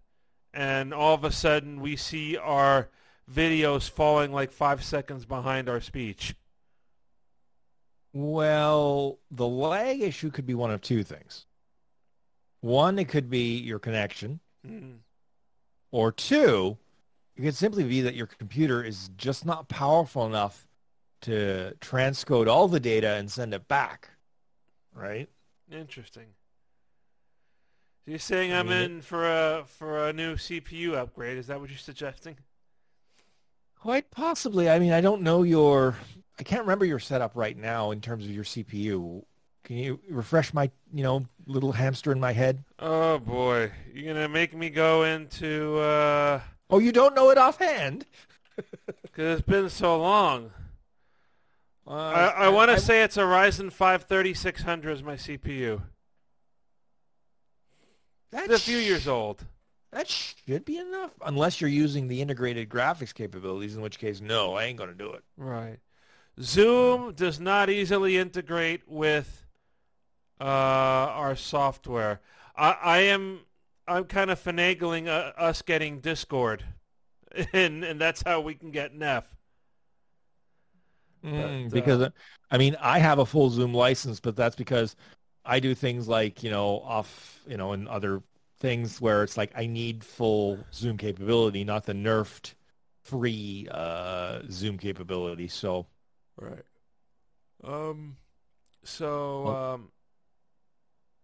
and 0.52 0.92
all 0.92 1.14
of 1.14 1.24
a 1.24 1.32
sudden 1.32 1.80
we 1.80 1.96
see 1.96 2.36
our 2.36 2.90
videos 3.32 3.88
falling 3.88 4.32
like 4.32 4.52
five 4.52 4.84
seconds 4.84 5.24
behind 5.24 5.68
our 5.68 5.80
speech. 5.80 6.34
Well, 8.12 9.18
the 9.30 9.46
lag 9.48 10.00
issue 10.00 10.30
could 10.30 10.46
be 10.46 10.54
one 10.54 10.70
of 10.70 10.80
two 10.80 11.02
things. 11.02 11.46
One, 12.60 12.98
it 12.98 13.08
could 13.08 13.28
be 13.28 13.58
your 13.58 13.78
connection. 13.78 14.40
Mm. 14.66 14.98
Or 15.90 16.12
two, 16.12 16.78
it 17.36 17.42
could 17.42 17.56
simply 17.56 17.84
be 17.84 18.02
that 18.02 18.14
your 18.14 18.26
computer 18.26 18.82
is 18.82 19.10
just 19.16 19.44
not 19.44 19.68
powerful 19.68 20.26
enough 20.26 20.66
to 21.24 21.74
transcode 21.80 22.48
all 22.48 22.68
the 22.68 22.80
data 22.80 23.14
and 23.14 23.30
send 23.30 23.54
it 23.54 23.66
back. 23.66 24.10
Right? 24.94 25.28
Interesting. 25.72 26.26
So 28.04 28.10
you're 28.10 28.20
saying 28.20 28.52
I 28.52 28.58
am 28.60 28.70
in 28.70 29.00
for 29.00 29.26
a 29.26 29.64
for 29.66 30.08
a 30.08 30.12
new 30.12 30.34
CPU 30.36 30.94
upgrade? 30.94 31.38
Is 31.38 31.46
that 31.46 31.60
what 31.60 31.70
you're 31.70 31.78
suggesting? 31.78 32.36
Quite 33.80 34.10
possibly. 34.10 34.68
I 34.68 34.78
mean, 34.78 34.92
I 34.92 35.00
don't 35.00 35.22
know 35.22 35.42
your. 35.42 35.96
I 36.38 36.42
can't 36.42 36.62
remember 36.62 36.84
your 36.84 36.98
setup 36.98 37.32
right 37.34 37.56
now 37.56 37.90
in 37.90 38.00
terms 38.00 38.24
of 38.24 38.30
your 38.30 38.44
CPU. 38.44 39.22
Can 39.64 39.76
you 39.76 40.00
refresh 40.10 40.52
my, 40.52 40.70
you 40.92 41.02
know, 41.02 41.24
little 41.46 41.72
hamster 41.72 42.12
in 42.12 42.20
my 42.20 42.32
head? 42.32 42.62
Oh 42.78 43.18
boy, 43.18 43.72
you're 43.92 44.12
gonna 44.12 44.28
make 44.28 44.54
me 44.54 44.68
go 44.68 45.04
into. 45.04 45.78
uh 45.78 46.40
Oh, 46.68 46.78
you 46.78 46.92
don't 46.92 47.14
know 47.14 47.30
it 47.30 47.38
offhand? 47.38 48.06
Because 49.02 49.38
it's 49.38 49.46
been 49.46 49.68
so 49.70 50.00
long. 50.00 50.50
Uh, 51.86 51.90
I, 51.90 52.26
I 52.46 52.48
want 52.48 52.70
to 52.70 52.80
say 52.80 53.02
it's 53.02 53.16
a 53.16 53.22
Ryzen 53.22 53.70
5 53.70 54.04
3600 54.04 54.90
is 54.90 55.02
my 55.02 55.14
CPU. 55.14 55.82
That's 58.30 58.46
it's 58.46 58.62
a 58.62 58.64
few 58.64 58.78
years 58.78 59.06
old. 59.06 59.44
That 59.92 60.08
should 60.08 60.64
be 60.64 60.78
enough, 60.78 61.12
unless 61.24 61.60
you're 61.60 61.70
using 61.70 62.08
the 62.08 62.20
integrated 62.20 62.68
graphics 62.68 63.14
capabilities, 63.14 63.76
in 63.76 63.82
which 63.82 63.98
case, 63.98 64.20
no, 64.20 64.54
I 64.54 64.64
ain't 64.64 64.76
going 64.76 64.90
to 64.90 64.96
do 64.96 65.12
it. 65.12 65.22
Right. 65.36 65.78
Zoom 66.40 67.12
does 67.12 67.38
not 67.38 67.70
easily 67.70 68.16
integrate 68.16 68.82
with 68.88 69.46
uh, 70.40 70.44
our 70.44 71.36
software. 71.36 72.20
I, 72.56 72.76
I 72.82 72.98
am 72.98 73.40
I'm 73.86 74.04
kind 74.04 74.30
of 74.30 74.42
finagling 74.42 75.06
uh, 75.06 75.32
us 75.38 75.62
getting 75.62 76.00
Discord, 76.00 76.64
and 77.52 77.84
and 77.84 78.00
that's 78.00 78.22
how 78.22 78.40
we 78.40 78.54
can 78.54 78.70
get 78.70 78.94
Neff. 78.94 79.24
Mm, 81.24 81.64
but, 81.64 81.72
because 81.72 82.02
uh, 82.02 82.10
I 82.50 82.58
mean, 82.58 82.76
I 82.80 82.98
have 82.98 83.18
a 83.18 83.26
full 83.26 83.50
Zoom 83.50 83.72
license, 83.72 84.20
but 84.20 84.36
that's 84.36 84.56
because 84.56 84.94
I 85.44 85.60
do 85.60 85.74
things 85.74 86.08
like 86.08 86.42
you 86.42 86.50
know 86.50 86.80
off 86.80 87.40
you 87.46 87.56
know 87.56 87.72
and 87.72 87.88
other 87.88 88.22
things 88.60 89.00
where 89.00 89.22
it's 89.22 89.36
like 89.36 89.52
I 89.56 89.66
need 89.66 90.04
full 90.04 90.58
Zoom 90.72 90.96
capability, 90.96 91.64
not 91.64 91.86
the 91.86 91.92
nerfed 91.92 92.54
free 93.02 93.68
uh, 93.70 94.40
Zoom 94.50 94.78
capability. 94.78 95.48
So, 95.48 95.86
right. 96.36 96.64
Um. 97.62 98.16
So 98.84 99.42
well, 99.42 99.56
um. 99.56 99.88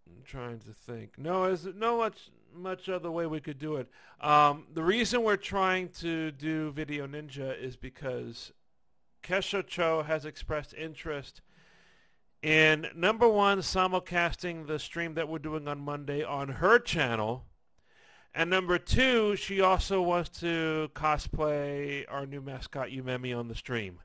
I'm 0.08 0.22
trying 0.24 0.58
to 0.60 0.72
think. 0.72 1.18
No, 1.18 1.44
is 1.44 1.66
no 1.76 1.98
much 1.98 2.30
much 2.54 2.88
other 2.88 3.10
way 3.10 3.26
we 3.26 3.40
could 3.40 3.58
do 3.58 3.76
it. 3.76 3.88
Um, 4.20 4.66
the 4.74 4.82
reason 4.82 5.22
we're 5.22 5.36
trying 5.36 5.88
to 6.00 6.32
do 6.32 6.72
VDO.Ninja 6.72 7.58
is 7.62 7.76
because 7.76 8.52
Kesha 9.22 9.66
Cho 9.66 10.02
has 10.02 10.24
expressed 10.24 10.74
interest 10.74 11.40
in 12.42 12.86
number 12.94 13.28
one 13.28 13.58
simulcasting 13.58 14.66
the 14.66 14.78
stream 14.78 15.14
that 15.14 15.28
we're 15.28 15.38
doing 15.38 15.68
on 15.68 15.80
Monday 15.80 16.22
on 16.22 16.48
her 16.48 16.78
channel, 16.78 17.44
and 18.34 18.48
number 18.48 18.78
two, 18.78 19.36
she 19.36 19.60
also 19.60 20.00
wants 20.00 20.30
to 20.40 20.90
cosplay 20.94 22.04
our 22.08 22.26
new 22.26 22.40
mascot 22.40 22.88
Yumemi 22.88 23.36
on 23.36 23.48
the 23.48 23.54
stream. 23.54 24.00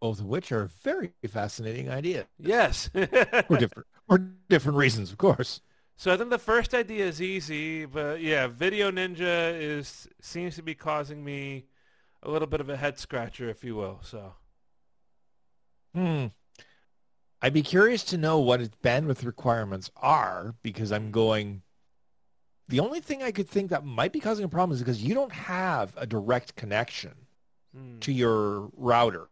Both 0.00 0.18
of 0.18 0.26
which 0.26 0.50
are 0.50 0.68
very 0.82 1.12
fascinating 1.28 1.88
ideas. 1.88 2.26
Yes. 2.36 2.88
for 2.92 3.56
different 3.56 3.86
for 4.08 4.18
different 4.48 4.78
reasons, 4.78 5.12
of 5.12 5.18
course. 5.18 5.60
So 5.96 6.12
I 6.12 6.16
think 6.16 6.30
the 6.30 6.38
first 6.38 6.74
idea 6.74 7.04
is 7.04 7.22
easy, 7.22 7.84
but 7.84 8.20
yeah, 8.20 8.48
VDO.Ninja 8.48 9.60
is 9.60 10.08
seems 10.20 10.56
to 10.56 10.62
be 10.62 10.74
causing 10.74 11.22
me 11.22 11.66
a 12.22 12.30
little 12.30 12.48
bit 12.48 12.60
of 12.60 12.68
a 12.68 12.76
head 12.76 12.98
scratcher, 12.98 13.48
if 13.48 13.62
you 13.62 13.76
will. 13.76 14.00
So, 14.02 14.34
hmm. 15.94 16.26
I'd 17.40 17.52
be 17.52 17.62
curious 17.62 18.04
to 18.04 18.16
know 18.16 18.38
what 18.38 18.60
its 18.60 18.76
bandwidth 18.82 19.24
requirements 19.24 19.90
are 19.96 20.54
because 20.62 20.92
I'm 20.92 21.10
going. 21.10 21.62
The 22.68 22.80
only 22.80 23.00
thing 23.00 23.22
I 23.22 23.32
could 23.32 23.48
think 23.48 23.70
that 23.70 23.84
might 23.84 24.12
be 24.12 24.20
causing 24.20 24.44
a 24.44 24.48
problem 24.48 24.74
is 24.74 24.80
because 24.80 25.02
you 25.02 25.14
don't 25.14 25.32
have 25.32 25.92
a 25.96 26.06
direct 26.06 26.56
connection 26.56 27.14
hmm. 27.76 27.98
to 28.00 28.12
your 28.12 28.70
router 28.76 29.28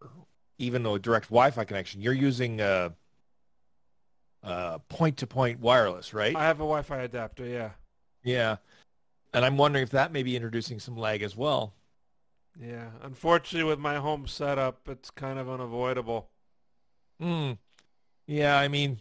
even 0.61 0.83
though 0.83 0.95
a 0.95 0.99
direct 0.99 1.29
Wi-Fi 1.31 1.65
connection, 1.65 2.03
you're 2.03 2.13
using 2.13 2.61
a, 2.61 2.93
a 4.43 4.81
point-to-point 4.89 5.61
wireless, 5.61 6.15
right? 6.15 6.35
I 6.35 6.45
have 6.45 6.57
a 6.57 6.65
Wi-Fi 6.65 6.99
adapter. 6.99 7.47
Yeah. 7.47 7.71
Yeah, 8.23 8.57
and 9.33 9.45
I'm 9.45 9.57
wondering 9.57 9.83
if 9.83 9.91
that 9.91 10.13
may 10.13 10.23
be 10.23 10.37
introducing 10.37 10.79
some 10.79 10.97
lag 10.97 11.23
as 11.23 11.37
well. 11.37 11.73
Yeah. 12.61 12.91
Unfortunately, 13.03 13.69
with 13.69 13.79
my 13.79 13.97
home 13.97 14.27
setup, 14.27 14.89
it's 14.89 15.11
kind 15.11 15.39
of 15.39 15.49
unavoidable. 15.49 16.29
Hmm. 17.19 17.53
Yeah, 18.27 18.59
I 18.59 18.69
mean, 18.69 19.01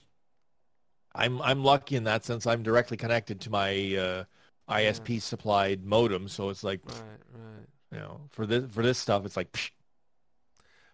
I'm 1.13 1.41
I'm 1.41 1.63
lucky 1.63 1.95
in 1.95 2.05
that 2.05 2.23
sense. 2.23 2.47
I'm 2.47 2.63
directly 2.63 2.95
connected 2.97 3.41
to 3.41 3.49
my 3.49 3.95
uh, 3.95 4.23
ISP 4.69 5.21
supplied 5.21 5.83
modem, 5.83 6.27
so 6.27 6.49
it's 6.49 6.63
like, 6.63 6.81
right, 6.85 6.95
right. 7.33 7.67
You 7.91 7.97
know, 7.99 8.21
for 8.29 8.45
this 8.45 8.65
for 8.71 8.83
this 8.83 8.97
stuff, 8.97 9.25
it's 9.25 9.35
like. 9.37 9.51
Psh, 9.51 9.71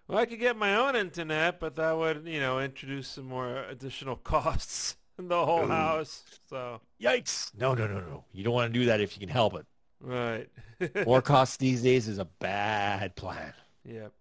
well, 0.07 0.17
I 0.17 0.25
could 0.25 0.39
get 0.39 0.57
my 0.57 0.75
own 0.75 0.95
internet, 0.95 1.59
but 1.59 1.75
that 1.75 1.97
would, 1.97 2.27
you 2.27 2.39
know, 2.39 2.59
introduce 2.59 3.07
some 3.07 3.25
more 3.25 3.63
additional 3.63 4.15
costs 4.23 4.97
in 5.17 5.27
the 5.27 5.45
whole 5.45 5.65
Ooh. 5.65 5.67
house. 5.67 6.23
So 6.49 6.81
yikes! 7.01 7.51
No, 7.57 7.73
no, 7.73 7.87
no, 7.87 7.99
no. 7.99 8.23
You 8.33 8.43
don't 8.43 8.53
want 8.53 8.73
to 8.73 8.79
do 8.79 8.85
that 8.85 9.01
if 9.01 9.15
you 9.15 9.19
can 9.19 9.33
help 9.33 9.55
it. 9.55 9.65
Right. 10.01 10.49
more 11.05 11.21
costs 11.21 11.57
these 11.57 11.81
days 11.81 12.07
is 12.07 12.19
a 12.19 12.25
bad 12.25 13.15
plan. 13.15 13.53
Yep. 13.85 14.11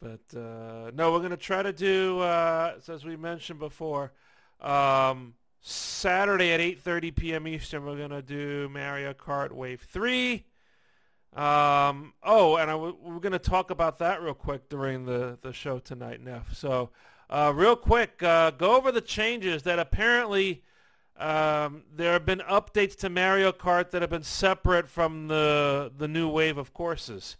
But 0.00 0.38
uh, 0.38 0.90
no, 0.94 1.12
we're 1.12 1.18
going 1.18 1.30
to 1.30 1.36
try 1.36 1.62
to 1.62 1.72
do, 1.72 2.20
uh, 2.20 2.74
as 2.86 3.04
we 3.04 3.16
mentioned 3.16 3.58
before, 3.58 4.12
um, 4.60 5.34
Saturday 5.62 6.52
at 6.52 6.60
8:30 6.60 7.14
p.m. 7.16 7.48
Eastern. 7.48 7.84
We're 7.84 7.96
going 7.96 8.10
to 8.10 8.22
do 8.22 8.68
Mario 8.68 9.14
Kart 9.14 9.52
Wave 9.52 9.80
Three. 9.80 10.44
Um, 11.36 12.14
oh, 12.22 12.56
and 12.56 12.70
I 12.70 12.72
w- 12.72 12.96
we're 13.02 13.20
going 13.20 13.32
to 13.32 13.38
talk 13.38 13.70
about 13.70 13.98
that 13.98 14.22
real 14.22 14.32
quick 14.32 14.70
during 14.70 15.04
the, 15.04 15.38
the 15.42 15.52
show 15.52 15.78
tonight, 15.78 16.22
Neff. 16.22 16.56
So, 16.56 16.90
uh, 17.28 17.52
real 17.54 17.76
quick, 17.76 18.22
uh, 18.22 18.52
go 18.52 18.74
over 18.74 18.90
the 18.90 19.02
changes 19.02 19.62
that 19.64 19.78
apparently 19.78 20.62
um, 21.18 21.82
there 21.94 22.14
have 22.14 22.24
been 22.24 22.38
updates 22.38 22.96
to 22.98 23.10
Mario 23.10 23.52
Kart 23.52 23.90
that 23.90 24.00
have 24.00 24.10
been 24.10 24.22
separate 24.22 24.88
from 24.88 25.28
the 25.28 25.92
the 25.96 26.08
new 26.08 26.28
wave 26.28 26.56
of 26.56 26.72
courses. 26.72 27.36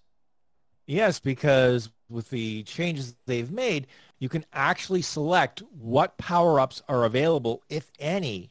Yes, 0.86 1.18
because 1.18 1.88
with 2.11 2.28
the 2.28 2.64
changes 2.64 3.16
they've 3.26 3.51
made, 3.51 3.86
you 4.18 4.28
can 4.28 4.44
actually 4.53 5.03
select 5.03 5.62
what 5.70 6.16
power-ups 6.18 6.82
are 6.88 7.05
available, 7.05 7.62
if 7.68 7.90
any, 7.99 8.51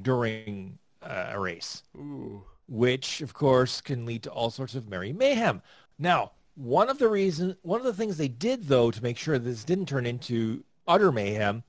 during 0.00 0.78
uh, 1.02 1.30
a 1.32 1.40
race. 1.40 1.82
Ooh 1.96 2.44
which 2.68 3.20
of 3.20 3.34
course 3.34 3.80
can 3.80 4.06
lead 4.06 4.22
to 4.22 4.30
all 4.30 4.50
sorts 4.50 4.74
of 4.74 4.88
merry 4.88 5.12
mayhem. 5.12 5.62
Now, 5.98 6.32
one 6.54 6.88
of 6.88 6.98
the 6.98 7.08
reasons, 7.08 7.56
one 7.62 7.80
of 7.80 7.86
the 7.86 7.94
things 7.94 8.16
they 8.16 8.28
did 8.28 8.68
though 8.68 8.90
to 8.90 9.02
make 9.02 9.18
sure 9.18 9.38
this 9.38 9.64
didn't 9.64 9.86
turn 9.86 10.06
into 10.06 10.64
utter 10.86 11.12
mayhem 11.12 11.62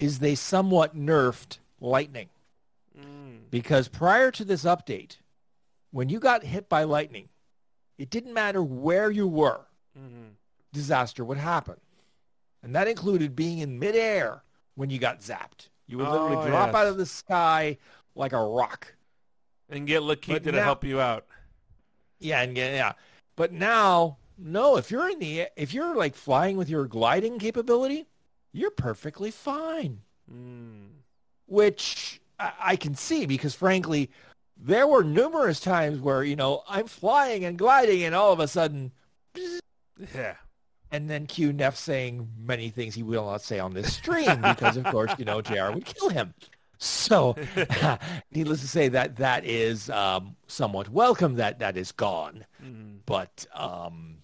is 0.00 0.18
they 0.18 0.34
somewhat 0.34 0.96
nerfed 0.96 1.58
lightning. 1.80 2.28
Mm. 2.98 3.50
Because 3.50 3.88
prior 3.88 4.30
to 4.32 4.44
this 4.44 4.64
update, 4.64 5.16
when 5.90 6.08
you 6.08 6.18
got 6.18 6.42
hit 6.42 6.68
by 6.68 6.84
lightning, 6.84 7.28
it 7.98 8.10
didn't 8.10 8.34
matter 8.34 8.62
where 8.62 9.10
you 9.10 9.28
were, 9.28 9.60
mm-hmm. 9.96 10.30
disaster 10.72 11.24
would 11.24 11.38
happen. 11.38 11.76
And 12.62 12.74
that 12.74 12.88
included 12.88 13.36
being 13.36 13.58
in 13.58 13.78
midair 13.78 14.42
when 14.74 14.90
you 14.90 14.98
got 14.98 15.20
zapped. 15.20 15.68
You 15.86 15.98
would 15.98 16.08
literally 16.08 16.36
oh, 16.36 16.48
drop 16.48 16.68
yes. 16.68 16.74
out 16.74 16.86
of 16.86 16.96
the 16.96 17.06
sky 17.06 17.76
like 18.14 18.32
a 18.32 18.42
rock 18.42 18.94
and 19.68 19.86
get 19.86 20.02
Lakitu 20.02 20.52
to 20.52 20.62
help 20.62 20.84
you 20.84 21.00
out. 21.00 21.26
Yeah, 22.18 22.42
and 22.42 22.56
yeah, 22.56 22.74
yeah. 22.74 22.92
But 23.36 23.52
now, 23.52 24.18
no, 24.38 24.76
if 24.76 24.90
you're 24.90 25.08
in 25.10 25.18
the 25.18 25.46
if 25.56 25.74
you're 25.74 25.94
like 25.94 26.14
flying 26.14 26.56
with 26.56 26.68
your 26.68 26.86
gliding 26.86 27.38
capability, 27.38 28.06
you're 28.52 28.70
perfectly 28.70 29.30
fine. 29.30 30.00
Mm. 30.32 30.88
Which 31.46 32.20
I, 32.38 32.52
I 32.60 32.76
can 32.76 32.94
see 32.94 33.26
because 33.26 33.54
frankly, 33.54 34.10
there 34.56 34.86
were 34.86 35.04
numerous 35.04 35.60
times 35.60 36.00
where, 36.00 36.24
you 36.24 36.36
know, 36.36 36.62
I'm 36.68 36.86
flying 36.86 37.44
and 37.44 37.58
gliding 37.58 38.04
and 38.04 38.14
all 38.14 38.32
of 38.32 38.40
a 38.40 38.48
sudden 38.48 38.92
Yeah. 40.14 40.34
And 40.90 41.10
then 41.10 41.26
Q 41.26 41.52
Neff 41.52 41.76
saying 41.76 42.28
many 42.38 42.70
things 42.70 42.94
he 42.94 43.02
will 43.02 43.26
not 43.26 43.42
say 43.42 43.58
on 43.58 43.74
this 43.74 43.94
stream 43.94 44.40
because 44.42 44.76
of 44.76 44.84
course, 44.84 45.12
you 45.18 45.24
know, 45.24 45.42
JR 45.42 45.72
would 45.72 45.84
kill 45.84 46.08
him. 46.08 46.34
So, 46.78 47.36
needless 48.32 48.60
to 48.60 48.68
say, 48.68 48.88
that 48.88 49.16
that 49.16 49.44
is 49.44 49.90
um, 49.90 50.36
somewhat 50.46 50.88
welcome. 50.88 51.34
That 51.36 51.58
that 51.60 51.76
is 51.76 51.92
gone. 51.92 52.44
Mm-hmm. 52.62 52.96
But 53.06 53.46
um, 53.54 54.18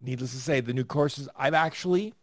needless 0.00 0.32
to 0.32 0.38
say, 0.38 0.60
the 0.60 0.74
new 0.74 0.84
courses 0.84 1.28
I've 1.36 1.54
actually 1.54 2.14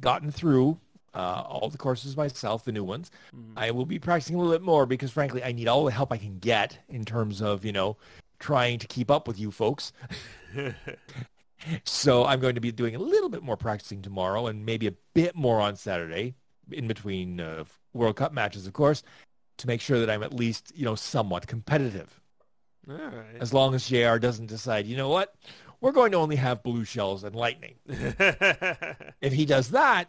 gotten 0.00 0.30
through 0.30 0.78
uh, 1.14 1.42
all 1.46 1.68
the 1.68 1.78
courses 1.78 2.16
myself, 2.16 2.64
the 2.64 2.72
new 2.72 2.84
ones. 2.84 3.10
Mm-hmm. 3.34 3.58
I 3.58 3.70
will 3.70 3.86
be 3.86 3.98
practicing 3.98 4.36
a 4.36 4.38
little 4.38 4.52
bit 4.52 4.62
more 4.62 4.86
because, 4.86 5.10
frankly, 5.10 5.42
I 5.42 5.52
need 5.52 5.68
all 5.68 5.84
the 5.84 5.92
help 5.92 6.12
I 6.12 6.16
can 6.16 6.38
get 6.38 6.78
in 6.88 7.04
terms 7.04 7.40
of 7.40 7.64
you 7.64 7.72
know 7.72 7.96
trying 8.38 8.78
to 8.78 8.86
keep 8.86 9.10
up 9.10 9.28
with 9.28 9.38
you 9.38 9.50
folks. 9.50 9.92
so 11.84 12.24
I'm 12.24 12.40
going 12.40 12.54
to 12.54 12.60
be 12.60 12.72
doing 12.72 12.94
a 12.94 12.98
little 12.98 13.28
bit 13.28 13.42
more 13.42 13.56
practicing 13.56 14.02
tomorrow 14.02 14.46
and 14.46 14.64
maybe 14.64 14.86
a 14.86 14.94
bit 15.14 15.36
more 15.36 15.60
on 15.60 15.76
Saturday 15.76 16.34
in 16.72 16.86
between 16.86 17.40
uh, 17.40 17.64
World 17.92 18.16
Cup 18.16 18.32
matches, 18.32 18.66
of 18.66 18.72
course, 18.72 19.02
to 19.58 19.66
make 19.66 19.80
sure 19.80 20.00
that 20.00 20.10
I'm 20.10 20.22
at 20.22 20.32
least, 20.32 20.72
you 20.74 20.84
know, 20.84 20.94
somewhat 20.94 21.46
competitive. 21.46 22.20
All 22.88 22.96
right. 22.96 23.36
As 23.40 23.52
long 23.52 23.74
as 23.74 23.88
JR 23.88 24.16
doesn't 24.16 24.46
decide, 24.46 24.86
you 24.86 24.96
know 24.96 25.08
what, 25.08 25.34
we're 25.80 25.92
going 25.92 26.12
to 26.12 26.18
only 26.18 26.36
have 26.36 26.62
blue 26.62 26.84
shells 26.84 27.24
and 27.24 27.34
lightning. 27.34 27.76
if 27.86 29.32
he 29.32 29.46
does 29.46 29.70
that, 29.70 30.06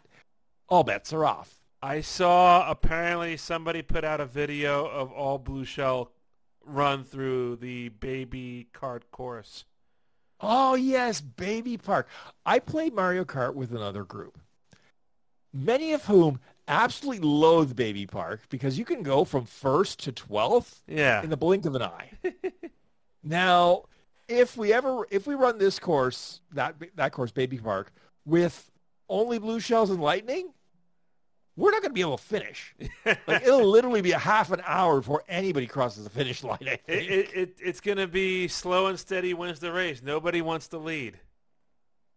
all 0.68 0.84
bets 0.84 1.12
are 1.12 1.24
off. 1.24 1.60
I 1.82 2.00
saw 2.00 2.70
apparently 2.70 3.36
somebody 3.36 3.82
put 3.82 4.04
out 4.04 4.20
a 4.20 4.26
video 4.26 4.86
of 4.86 5.10
all 5.12 5.38
blue 5.38 5.64
shell 5.64 6.12
run 6.64 7.04
through 7.04 7.56
the 7.56 7.88
baby 7.88 8.68
kart 8.72 9.02
course. 9.10 9.64
Oh 10.40 10.74
yes, 10.74 11.20
baby 11.20 11.76
park. 11.76 12.08
I 12.44 12.58
played 12.58 12.94
Mario 12.94 13.24
Kart 13.24 13.54
with 13.54 13.70
another 13.72 14.04
group, 14.04 14.38
many 15.52 15.92
of 15.92 16.04
whom 16.04 16.40
absolutely 16.68 17.26
loathe 17.26 17.74
Baby 17.74 18.06
Park 18.06 18.40
because 18.48 18.78
you 18.78 18.84
can 18.84 19.02
go 19.02 19.24
from 19.24 19.44
first 19.44 20.02
to 20.04 20.12
twelfth 20.12 20.82
yeah. 20.86 21.22
in 21.22 21.30
the 21.30 21.36
blink 21.36 21.66
of 21.66 21.74
an 21.74 21.82
eye. 21.82 22.10
now, 23.22 23.84
if 24.28 24.56
we 24.56 24.72
ever 24.72 25.06
if 25.10 25.26
we 25.26 25.34
run 25.34 25.58
this 25.58 25.78
course 25.78 26.40
that 26.52 26.76
that 26.96 27.12
course 27.12 27.30
Baby 27.30 27.58
Park 27.58 27.92
with 28.24 28.70
only 29.08 29.38
blue 29.38 29.60
shells 29.60 29.90
and 29.90 30.00
lightning, 30.00 30.52
we're 31.56 31.70
not 31.70 31.82
going 31.82 31.90
to 31.90 31.94
be 31.94 32.00
able 32.00 32.16
to 32.16 32.24
finish. 32.24 32.74
like 33.04 33.42
it'll 33.42 33.68
literally 33.68 34.00
be 34.00 34.12
a 34.12 34.18
half 34.18 34.50
an 34.52 34.62
hour 34.64 34.98
before 34.98 35.22
anybody 35.28 35.66
crosses 35.66 36.04
the 36.04 36.10
finish 36.10 36.42
line. 36.42 36.58
I 36.62 36.76
think. 36.76 37.10
It, 37.10 37.30
it, 37.34 37.56
it's 37.62 37.80
going 37.80 37.98
to 37.98 38.08
be 38.08 38.48
slow 38.48 38.86
and 38.86 38.98
steady 38.98 39.34
wins 39.34 39.58
the 39.58 39.72
race. 39.72 40.02
Nobody 40.02 40.40
wants 40.40 40.68
to 40.68 40.78
lead. 40.78 41.18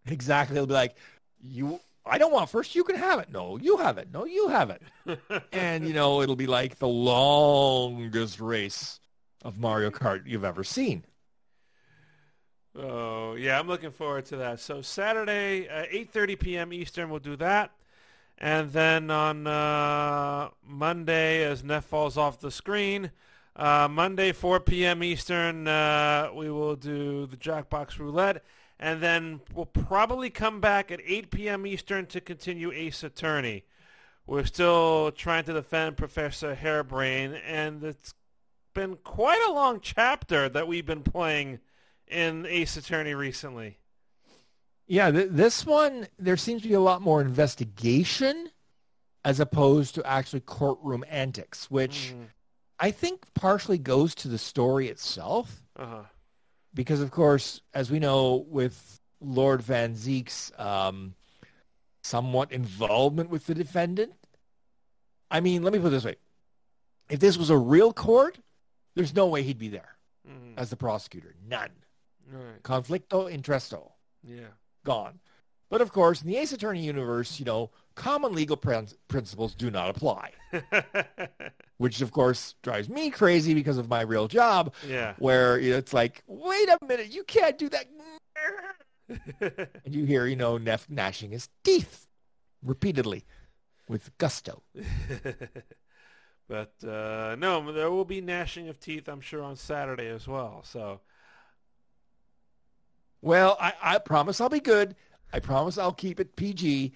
Exactly. 0.05 0.55
It'll 0.55 0.67
be 0.67 0.73
like 0.73 0.95
you 1.41 1.79
I 2.05 2.17
don't 2.17 2.31
want 2.31 2.49
first. 2.49 2.75
You 2.75 2.83
can 2.83 2.95
have 2.97 3.19
it. 3.19 3.31
No, 3.31 3.57
you 3.57 3.77
have 3.77 3.97
it. 3.97 4.09
No, 4.13 4.25
you 4.25 4.47
have 4.49 4.69
it. 4.69 4.81
and, 5.51 5.87
you 5.87 5.93
know, 5.93 6.21
it'll 6.21 6.35
be 6.35 6.47
like 6.47 6.77
the 6.77 6.87
longest 6.87 8.39
race 8.39 8.99
of 9.43 9.59
Mario 9.59 9.89
Kart 9.89 10.23
you've 10.25 10.43
ever 10.45 10.63
seen. 10.63 11.03
Oh, 12.77 13.35
yeah, 13.35 13.57
I'm 13.57 13.67
looking 13.67 13.91
forward 13.91 14.25
to 14.27 14.37
that. 14.37 14.59
So 14.59 14.81
Saturday, 14.81 15.69
uh, 15.69 15.85
8.30 15.85 16.39
p.m. 16.39 16.73
Eastern, 16.73 17.09
we'll 17.09 17.19
do 17.19 17.35
that. 17.37 17.71
And 18.37 18.71
then 18.73 19.09
on 19.09 19.47
uh, 19.47 20.49
Monday, 20.61 21.43
as 21.43 21.63
Neff 21.63 21.85
falls 21.85 22.17
off 22.17 22.39
the 22.39 22.51
screen, 22.51 23.11
Uh, 23.55 23.87
Monday, 23.89 24.33
4 24.33 24.59
p.m. 24.59 25.01
Eastern, 25.01 25.65
uh, 25.65 26.29
we 26.35 26.51
will 26.51 26.75
do 26.75 27.25
the 27.25 27.37
Jackbox 27.37 27.97
Roulette. 27.97 28.43
And 28.79 29.01
then 29.01 29.41
we'll 29.53 29.65
probably 29.65 30.29
come 30.29 30.59
back 30.59 30.91
at 30.91 30.99
8 31.05 31.31
p.m. 31.31 31.65
Eastern 31.65 32.05
to 32.07 32.19
continue 32.19 32.71
Ace 32.71 33.03
Attorney. 33.03 33.63
We're 34.27 34.45
still 34.45 35.11
trying 35.11 35.45
to 35.45 35.53
defend 35.53 35.97
Professor 35.97 36.55
Hairbrain, 36.55 37.39
and 37.45 37.83
it's 37.83 38.13
been 38.73 38.97
quite 39.03 39.41
a 39.47 39.53
long 39.53 39.79
chapter 39.81 40.49
that 40.49 40.67
we've 40.67 40.85
been 40.85 41.03
playing 41.03 41.59
in 42.07 42.45
Ace 42.47 42.75
Attorney 42.75 43.13
recently. 43.13 43.77
Yeah, 44.87 45.09
th- 45.11 45.29
this 45.31 45.65
one, 45.65 46.07
there 46.19 46.37
seems 46.37 46.61
to 46.63 46.67
be 46.67 46.73
a 46.73 46.79
lot 46.81 47.01
more 47.01 47.21
investigation 47.21 48.49
as 49.23 49.39
opposed 49.39 49.95
to 49.95 50.05
actually 50.05 50.41
courtroom 50.41 51.03
antics, 51.09 51.71
which 51.71 52.13
Mm. 52.15 52.27
I 52.79 52.91
think 52.91 53.33
partially 53.33 53.77
goes 53.77 54.13
to 54.15 54.27
the 54.27 54.37
story 54.37 54.87
itself. 54.89 55.63
Uh-huh. 55.77 56.03
Because, 56.75 56.99
of 57.01 57.09
course, 57.09 57.61
as 57.73 57.89
we 57.89 57.97
know, 57.99 58.45
with 58.49 58.99
Lord 59.21 59.61
Van 59.63 59.95
Zeek's 59.95 60.51
um, 60.59 61.15
somewhat 62.03 62.51
involvement 62.51 63.29
with 63.31 63.47
the 63.47 63.55
defendant, 63.55 64.13
I 65.31 65.39
mean, 65.39 65.63
let 65.63 65.73
me 65.73 65.79
put 65.79 65.87
it 65.87 65.91
this 65.91 66.05
way. 66.05 66.17
If 67.09 67.19
this 67.19 67.37
was 67.37 67.49
a 67.49 67.57
real 67.57 67.93
court, 67.93 68.37
there's 68.95 69.15
no 69.15 69.25
way 69.27 69.41
he'd 69.43 69.57
be 69.57 69.69
there 69.69 69.95
Mhm. 70.27 70.53
as 70.57 70.69
the 70.69 70.75
prosecutor. 70.75 71.33
None. 71.47 71.71
Right. 72.29 72.61
Conflicto 72.63 73.31
interesto. 73.33 73.91
Yeah. 74.23 74.47
gone. 74.83 75.19
But 75.69 75.81
of 75.81 75.91
course, 75.91 76.21
in 76.21 76.27
the 76.27 76.37
Ace 76.37 76.51
Attorney 76.51 76.83
universe, 76.85 77.39
you 77.39 77.45
know, 77.45 77.71
common 77.95 78.33
legal 78.33 78.57
prin- 78.57 78.87
principles 79.07 79.55
do 79.55 79.71
not 79.71 79.89
apply, 79.89 80.31
which 81.77 82.01
of 82.01 82.11
course 82.11 82.55
drives 82.61 82.89
me 82.89 83.09
crazy 83.09 83.53
because 83.53 83.77
of 83.77 83.89
my 83.89 84.01
real 84.01 84.27
job, 84.27 84.73
yeah. 84.87 85.15
where 85.17 85.57
you 85.59 85.71
know, 85.71 85.77
it's 85.77 85.93
like, 85.93 86.23
wait 86.27 86.69
a 86.69 86.77
minute, 86.85 87.13
you 87.13 87.23
can't 87.23 87.57
do 87.57 87.69
that. 87.69 87.85
And 89.85 89.93
you 89.93 90.05
hear, 90.05 90.25
you 90.25 90.35
know, 90.35 90.57
Neff 90.57 90.89
gnashing 90.89 91.29
his 91.31 91.47
teeth 91.63 92.07
repeatedly 92.63 93.23
with 93.87 94.17
gusto. 94.17 94.63
but 96.47 96.73
uh, 96.83 97.35
no, 97.37 97.71
there 97.71 97.91
will 97.91 98.05
be 98.05 98.19
gnashing 98.21 98.67
of 98.67 98.79
teeth, 98.79 99.07
I'm 99.07 99.21
sure, 99.21 99.43
on 99.43 99.55
Saturday 99.55 100.07
as 100.07 100.27
well. 100.27 100.63
So 100.63 101.01
Well, 103.21 103.57
I, 103.59 103.73
I 103.81 103.97
promise 103.99 104.41
I'll 104.41 104.49
be 104.49 104.59
good. 104.59 104.95
I 105.33 105.39
promise 105.39 105.77
I'll 105.77 105.91
keep 105.91 106.19
it 106.19 106.35
PG, 106.35 106.93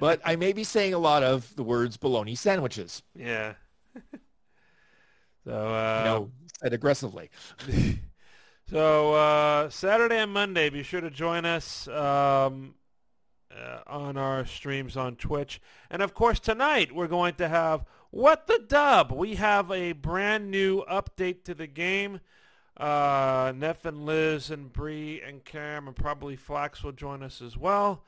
but 0.00 0.20
I 0.24 0.36
may 0.36 0.52
be 0.52 0.64
saying 0.64 0.94
a 0.94 0.98
lot 0.98 1.22
of 1.22 1.54
the 1.56 1.62
words 1.62 1.96
bologna 1.96 2.34
sandwiches, 2.34 3.02
yeah. 3.14 3.54
so 5.44 5.52
uh, 5.52 6.00
you 6.00 6.10
know, 6.10 6.30
said 6.60 6.72
aggressively. 6.72 7.30
so 8.70 9.14
uh, 9.14 9.70
Saturday 9.70 10.18
and 10.18 10.32
Monday, 10.32 10.68
be 10.70 10.82
sure 10.82 11.00
to 11.00 11.10
join 11.10 11.44
us 11.44 11.86
um, 11.88 12.74
uh, 13.56 13.80
on 13.86 14.16
our 14.16 14.44
streams 14.46 14.96
on 14.96 15.16
Twitch. 15.16 15.60
And 15.90 16.02
of 16.02 16.14
course, 16.14 16.40
tonight 16.40 16.92
we're 16.94 17.06
going 17.06 17.34
to 17.34 17.48
have 17.48 17.84
What 18.10 18.46
the 18.46 18.58
Dub. 18.66 19.12
We 19.12 19.36
have 19.36 19.70
a 19.70 19.92
brand 19.92 20.50
new 20.50 20.84
update 20.90 21.44
to 21.44 21.54
the 21.54 21.66
game. 21.66 22.20
Uh, 22.76 23.52
Neff 23.56 23.84
and 23.86 24.04
Liz 24.04 24.50
and 24.50 24.72
Bree 24.72 25.22
and 25.26 25.44
Cam 25.44 25.86
and 25.86 25.96
probably 25.96 26.36
Flax 26.36 26.82
will 26.82 26.92
join 26.92 27.22
us 27.22 27.40
as 27.40 27.56
well. 27.56 28.04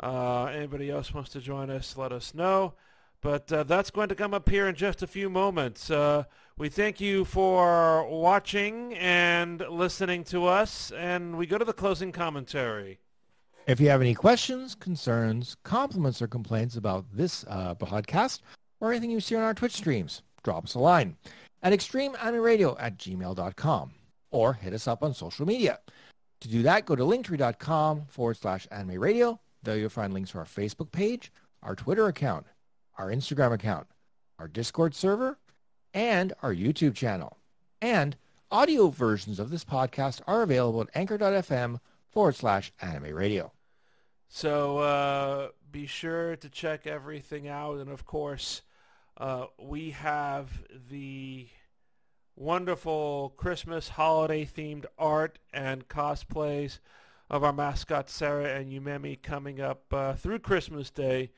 Uh, 0.00 0.44
anybody 0.46 0.90
else 0.90 1.14
wants 1.14 1.30
to 1.30 1.40
join 1.40 1.70
us, 1.70 1.96
let 1.96 2.12
us 2.12 2.34
know. 2.34 2.74
But 3.22 3.50
uh, 3.52 3.62
that's 3.62 3.90
going 3.90 4.08
to 4.08 4.14
come 4.14 4.34
up 4.34 4.48
here 4.48 4.66
in 4.66 4.74
just 4.74 5.02
a 5.02 5.06
few 5.06 5.30
moments. 5.30 5.90
Uh, 5.90 6.24
we 6.58 6.68
thank 6.68 7.00
you 7.00 7.24
for 7.24 8.06
watching 8.08 8.94
and 8.94 9.60
listening 9.70 10.24
to 10.24 10.46
us, 10.46 10.90
and 10.90 11.38
we 11.38 11.46
go 11.46 11.56
to 11.56 11.64
the 11.64 11.72
closing 11.72 12.10
commentary. 12.10 12.98
If 13.66 13.80
you 13.80 13.88
have 13.90 14.00
any 14.00 14.14
questions, 14.14 14.74
concerns, 14.74 15.56
compliments, 15.62 16.20
or 16.20 16.26
complaints 16.26 16.76
about 16.76 17.06
this 17.12 17.44
uh, 17.48 17.76
podcast 17.76 18.40
or 18.80 18.90
anything 18.90 19.10
you 19.10 19.20
see 19.20 19.36
on 19.36 19.44
our 19.44 19.54
Twitch 19.54 19.76
streams, 19.76 20.22
drop 20.42 20.64
us 20.64 20.74
a 20.74 20.80
line 20.80 21.16
at 21.62 21.72
extremeanimeradio 21.72 22.76
at 22.80 22.98
gmail.com 22.98 23.92
or 24.32 24.54
hit 24.54 24.72
us 24.72 24.88
up 24.88 25.02
on 25.02 25.14
social 25.14 25.46
media. 25.46 25.78
To 26.40 26.48
do 26.48 26.62
that, 26.62 26.86
go 26.86 26.96
to 26.96 27.04
linktree.com 27.04 28.06
forward 28.08 28.36
slash 28.36 28.66
anime 28.72 28.98
radio. 28.98 29.38
There 29.62 29.76
you'll 29.76 29.90
find 29.90 30.12
links 30.12 30.32
to 30.32 30.38
our 30.38 30.44
Facebook 30.44 30.90
page, 30.90 31.30
our 31.62 31.76
Twitter 31.76 32.08
account, 32.08 32.46
our 32.98 33.08
Instagram 33.08 33.52
account, 33.52 33.86
our 34.38 34.48
Discord 34.48 34.94
server, 34.94 35.38
and 35.94 36.32
our 36.42 36.52
YouTube 36.52 36.96
channel. 36.96 37.38
And 37.80 38.16
audio 38.50 38.88
versions 38.88 39.38
of 39.38 39.50
this 39.50 39.64
podcast 39.64 40.20
are 40.26 40.42
available 40.42 40.80
at 40.80 40.88
anchor.fm 40.94 41.78
forward 42.08 42.34
slash 42.34 42.72
anime 42.80 43.14
radio. 43.14 43.52
So 44.28 44.78
uh, 44.78 45.48
be 45.70 45.86
sure 45.86 46.36
to 46.36 46.48
check 46.48 46.86
everything 46.86 47.48
out. 47.48 47.78
And 47.78 47.90
of 47.90 48.04
course, 48.04 48.62
uh, 49.16 49.46
we 49.58 49.90
have 49.90 50.50
the 50.90 51.48
wonderful 52.36 53.34
Christmas 53.36 53.90
holiday 53.90 54.44
themed 54.44 54.86
art 54.98 55.38
and 55.52 55.88
cosplays 55.88 56.78
of 57.30 57.44
our 57.44 57.52
mascot 57.52 58.10
Sarah 58.10 58.58
and 58.58 58.72
Yumemi 58.72 59.20
coming 59.20 59.60
up 59.60 59.84
uh, 59.92 60.14
through 60.14 60.40
Christmas 60.40 60.90
Day. 60.90 61.30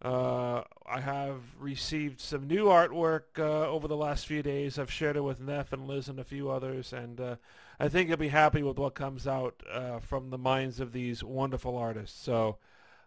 Uh, 0.00 0.62
I 0.86 1.00
have 1.00 1.40
received 1.58 2.20
some 2.20 2.46
new 2.46 2.66
artwork 2.66 3.38
uh, 3.38 3.68
over 3.68 3.88
the 3.88 3.96
last 3.96 4.26
few 4.26 4.42
days. 4.42 4.78
I've 4.78 4.92
shared 4.92 5.16
it 5.16 5.22
with 5.24 5.40
Neff 5.40 5.72
and 5.72 5.88
Liz 5.88 6.08
and 6.08 6.20
a 6.20 6.24
few 6.24 6.50
others, 6.50 6.92
and 6.92 7.20
uh, 7.20 7.36
I 7.80 7.88
think 7.88 8.08
you'll 8.08 8.18
be 8.18 8.28
happy 8.28 8.62
with 8.62 8.78
what 8.78 8.94
comes 8.94 9.26
out 9.26 9.62
uh, 9.72 9.98
from 9.98 10.30
the 10.30 10.38
minds 10.38 10.80
of 10.80 10.92
these 10.92 11.24
wonderful 11.24 11.76
artists. 11.76 12.22
So 12.22 12.58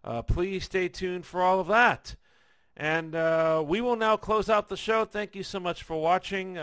uh, 0.04 0.22
please 0.22 0.66
stay 0.66 0.89
tuned 0.89 1.26
for 1.26 1.42
all 1.42 1.60
of 1.60 1.68
that. 1.68 2.16
And 2.76 3.14
we 3.68 3.82
will 3.82 3.98
now 3.98 4.18
close 4.18 4.50
out 4.50 4.70
the 4.70 4.78
show. 4.78 5.06
Thank 5.06 5.36
you 5.36 5.44
so 5.44 5.60
much 5.60 5.84
for 5.84 6.02
watching. 6.02 6.58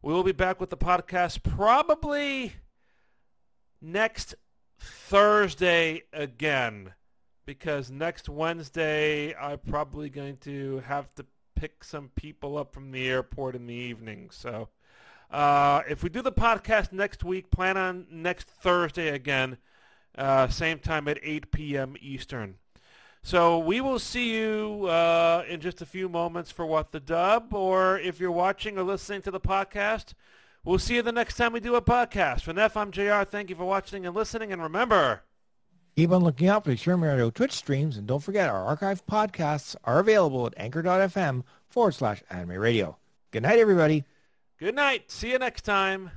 We 0.00 0.12
will 0.12 0.22
be 0.22 0.32
back 0.32 0.60
with 0.60 0.70
the 0.70 0.76
podcast 0.76 1.42
probably 1.42 2.52
next 3.82 4.36
Thursday 4.78 6.02
again 6.12 6.94
because 7.44 7.90
next 7.90 8.28
Wednesday 8.28 9.34
I'm 9.34 9.58
probably 9.58 10.08
going 10.08 10.36
to 10.38 10.82
have 10.86 11.12
to 11.16 11.26
pick 11.56 11.82
some 11.82 12.10
people 12.14 12.56
up 12.56 12.72
from 12.72 12.92
the 12.92 13.08
airport 13.08 13.56
in 13.56 13.66
the 13.66 13.74
evening. 13.74 14.30
So 14.30 14.68
uh, 15.32 15.82
if 15.88 16.04
we 16.04 16.10
do 16.10 16.22
the 16.22 16.30
podcast 16.30 16.92
next 16.92 17.24
week, 17.24 17.50
plan 17.50 17.76
on 17.76 18.06
next 18.08 18.46
Thursday 18.48 19.08
again, 19.08 19.58
uh, 20.16 20.46
same 20.46 20.78
time 20.78 21.08
at 21.08 21.18
8 21.22 21.50
p.m. 21.50 21.96
Eastern. 22.00 22.54
So 23.28 23.58
we 23.58 23.82
will 23.82 23.98
see 23.98 24.34
you 24.34 24.86
uh, 24.86 25.44
in 25.46 25.60
just 25.60 25.82
a 25.82 25.84
few 25.84 26.08
moments 26.08 26.50
for 26.50 26.64
What 26.64 26.92
the 26.92 26.98
Dub, 26.98 27.52
or 27.52 27.98
if 27.98 28.18
you're 28.18 28.32
watching 28.32 28.78
or 28.78 28.82
listening 28.82 29.20
to 29.20 29.30
the 29.30 29.38
podcast, 29.38 30.14
we'll 30.64 30.78
see 30.78 30.94
you 30.94 31.02
the 31.02 31.12
next 31.12 31.36
time 31.36 31.52
we 31.52 31.60
do 31.60 31.74
a 31.74 31.82
podcast. 31.82 32.40
For 32.40 32.54
Neff, 32.54 32.74
I'm 32.74 32.90
JR. 32.90 33.24
Thank 33.24 33.50
you 33.50 33.54
for 33.54 33.66
watching 33.66 34.06
and 34.06 34.16
listening, 34.16 34.50
and 34.50 34.62
remember... 34.62 35.24
Keep 35.94 36.10
on 36.10 36.24
looking 36.24 36.48
out 36.48 36.64
for 36.64 36.70
the 36.70 36.74
Extreme 36.76 37.04
Radio 37.04 37.28
Twitch 37.28 37.52
streams, 37.52 37.98
and 37.98 38.06
don't 38.06 38.22
forget 38.22 38.48
our 38.48 38.64
archive 38.64 39.04
podcasts 39.04 39.76
are 39.84 39.98
available 39.98 40.46
at 40.46 40.54
anchor.fm 40.56 41.44
forward 41.66 41.92
slash 41.92 42.22
anime 42.30 42.52
radio. 42.52 42.96
Good 43.30 43.42
night, 43.42 43.58
everybody. 43.58 44.04
Good 44.58 44.74
night. 44.74 45.10
See 45.10 45.32
you 45.32 45.38
next 45.38 45.66
time. 45.66 46.12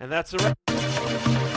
And 0.00 0.10
that's 0.10 0.32
a 0.32 0.38
wrap. 0.38 1.49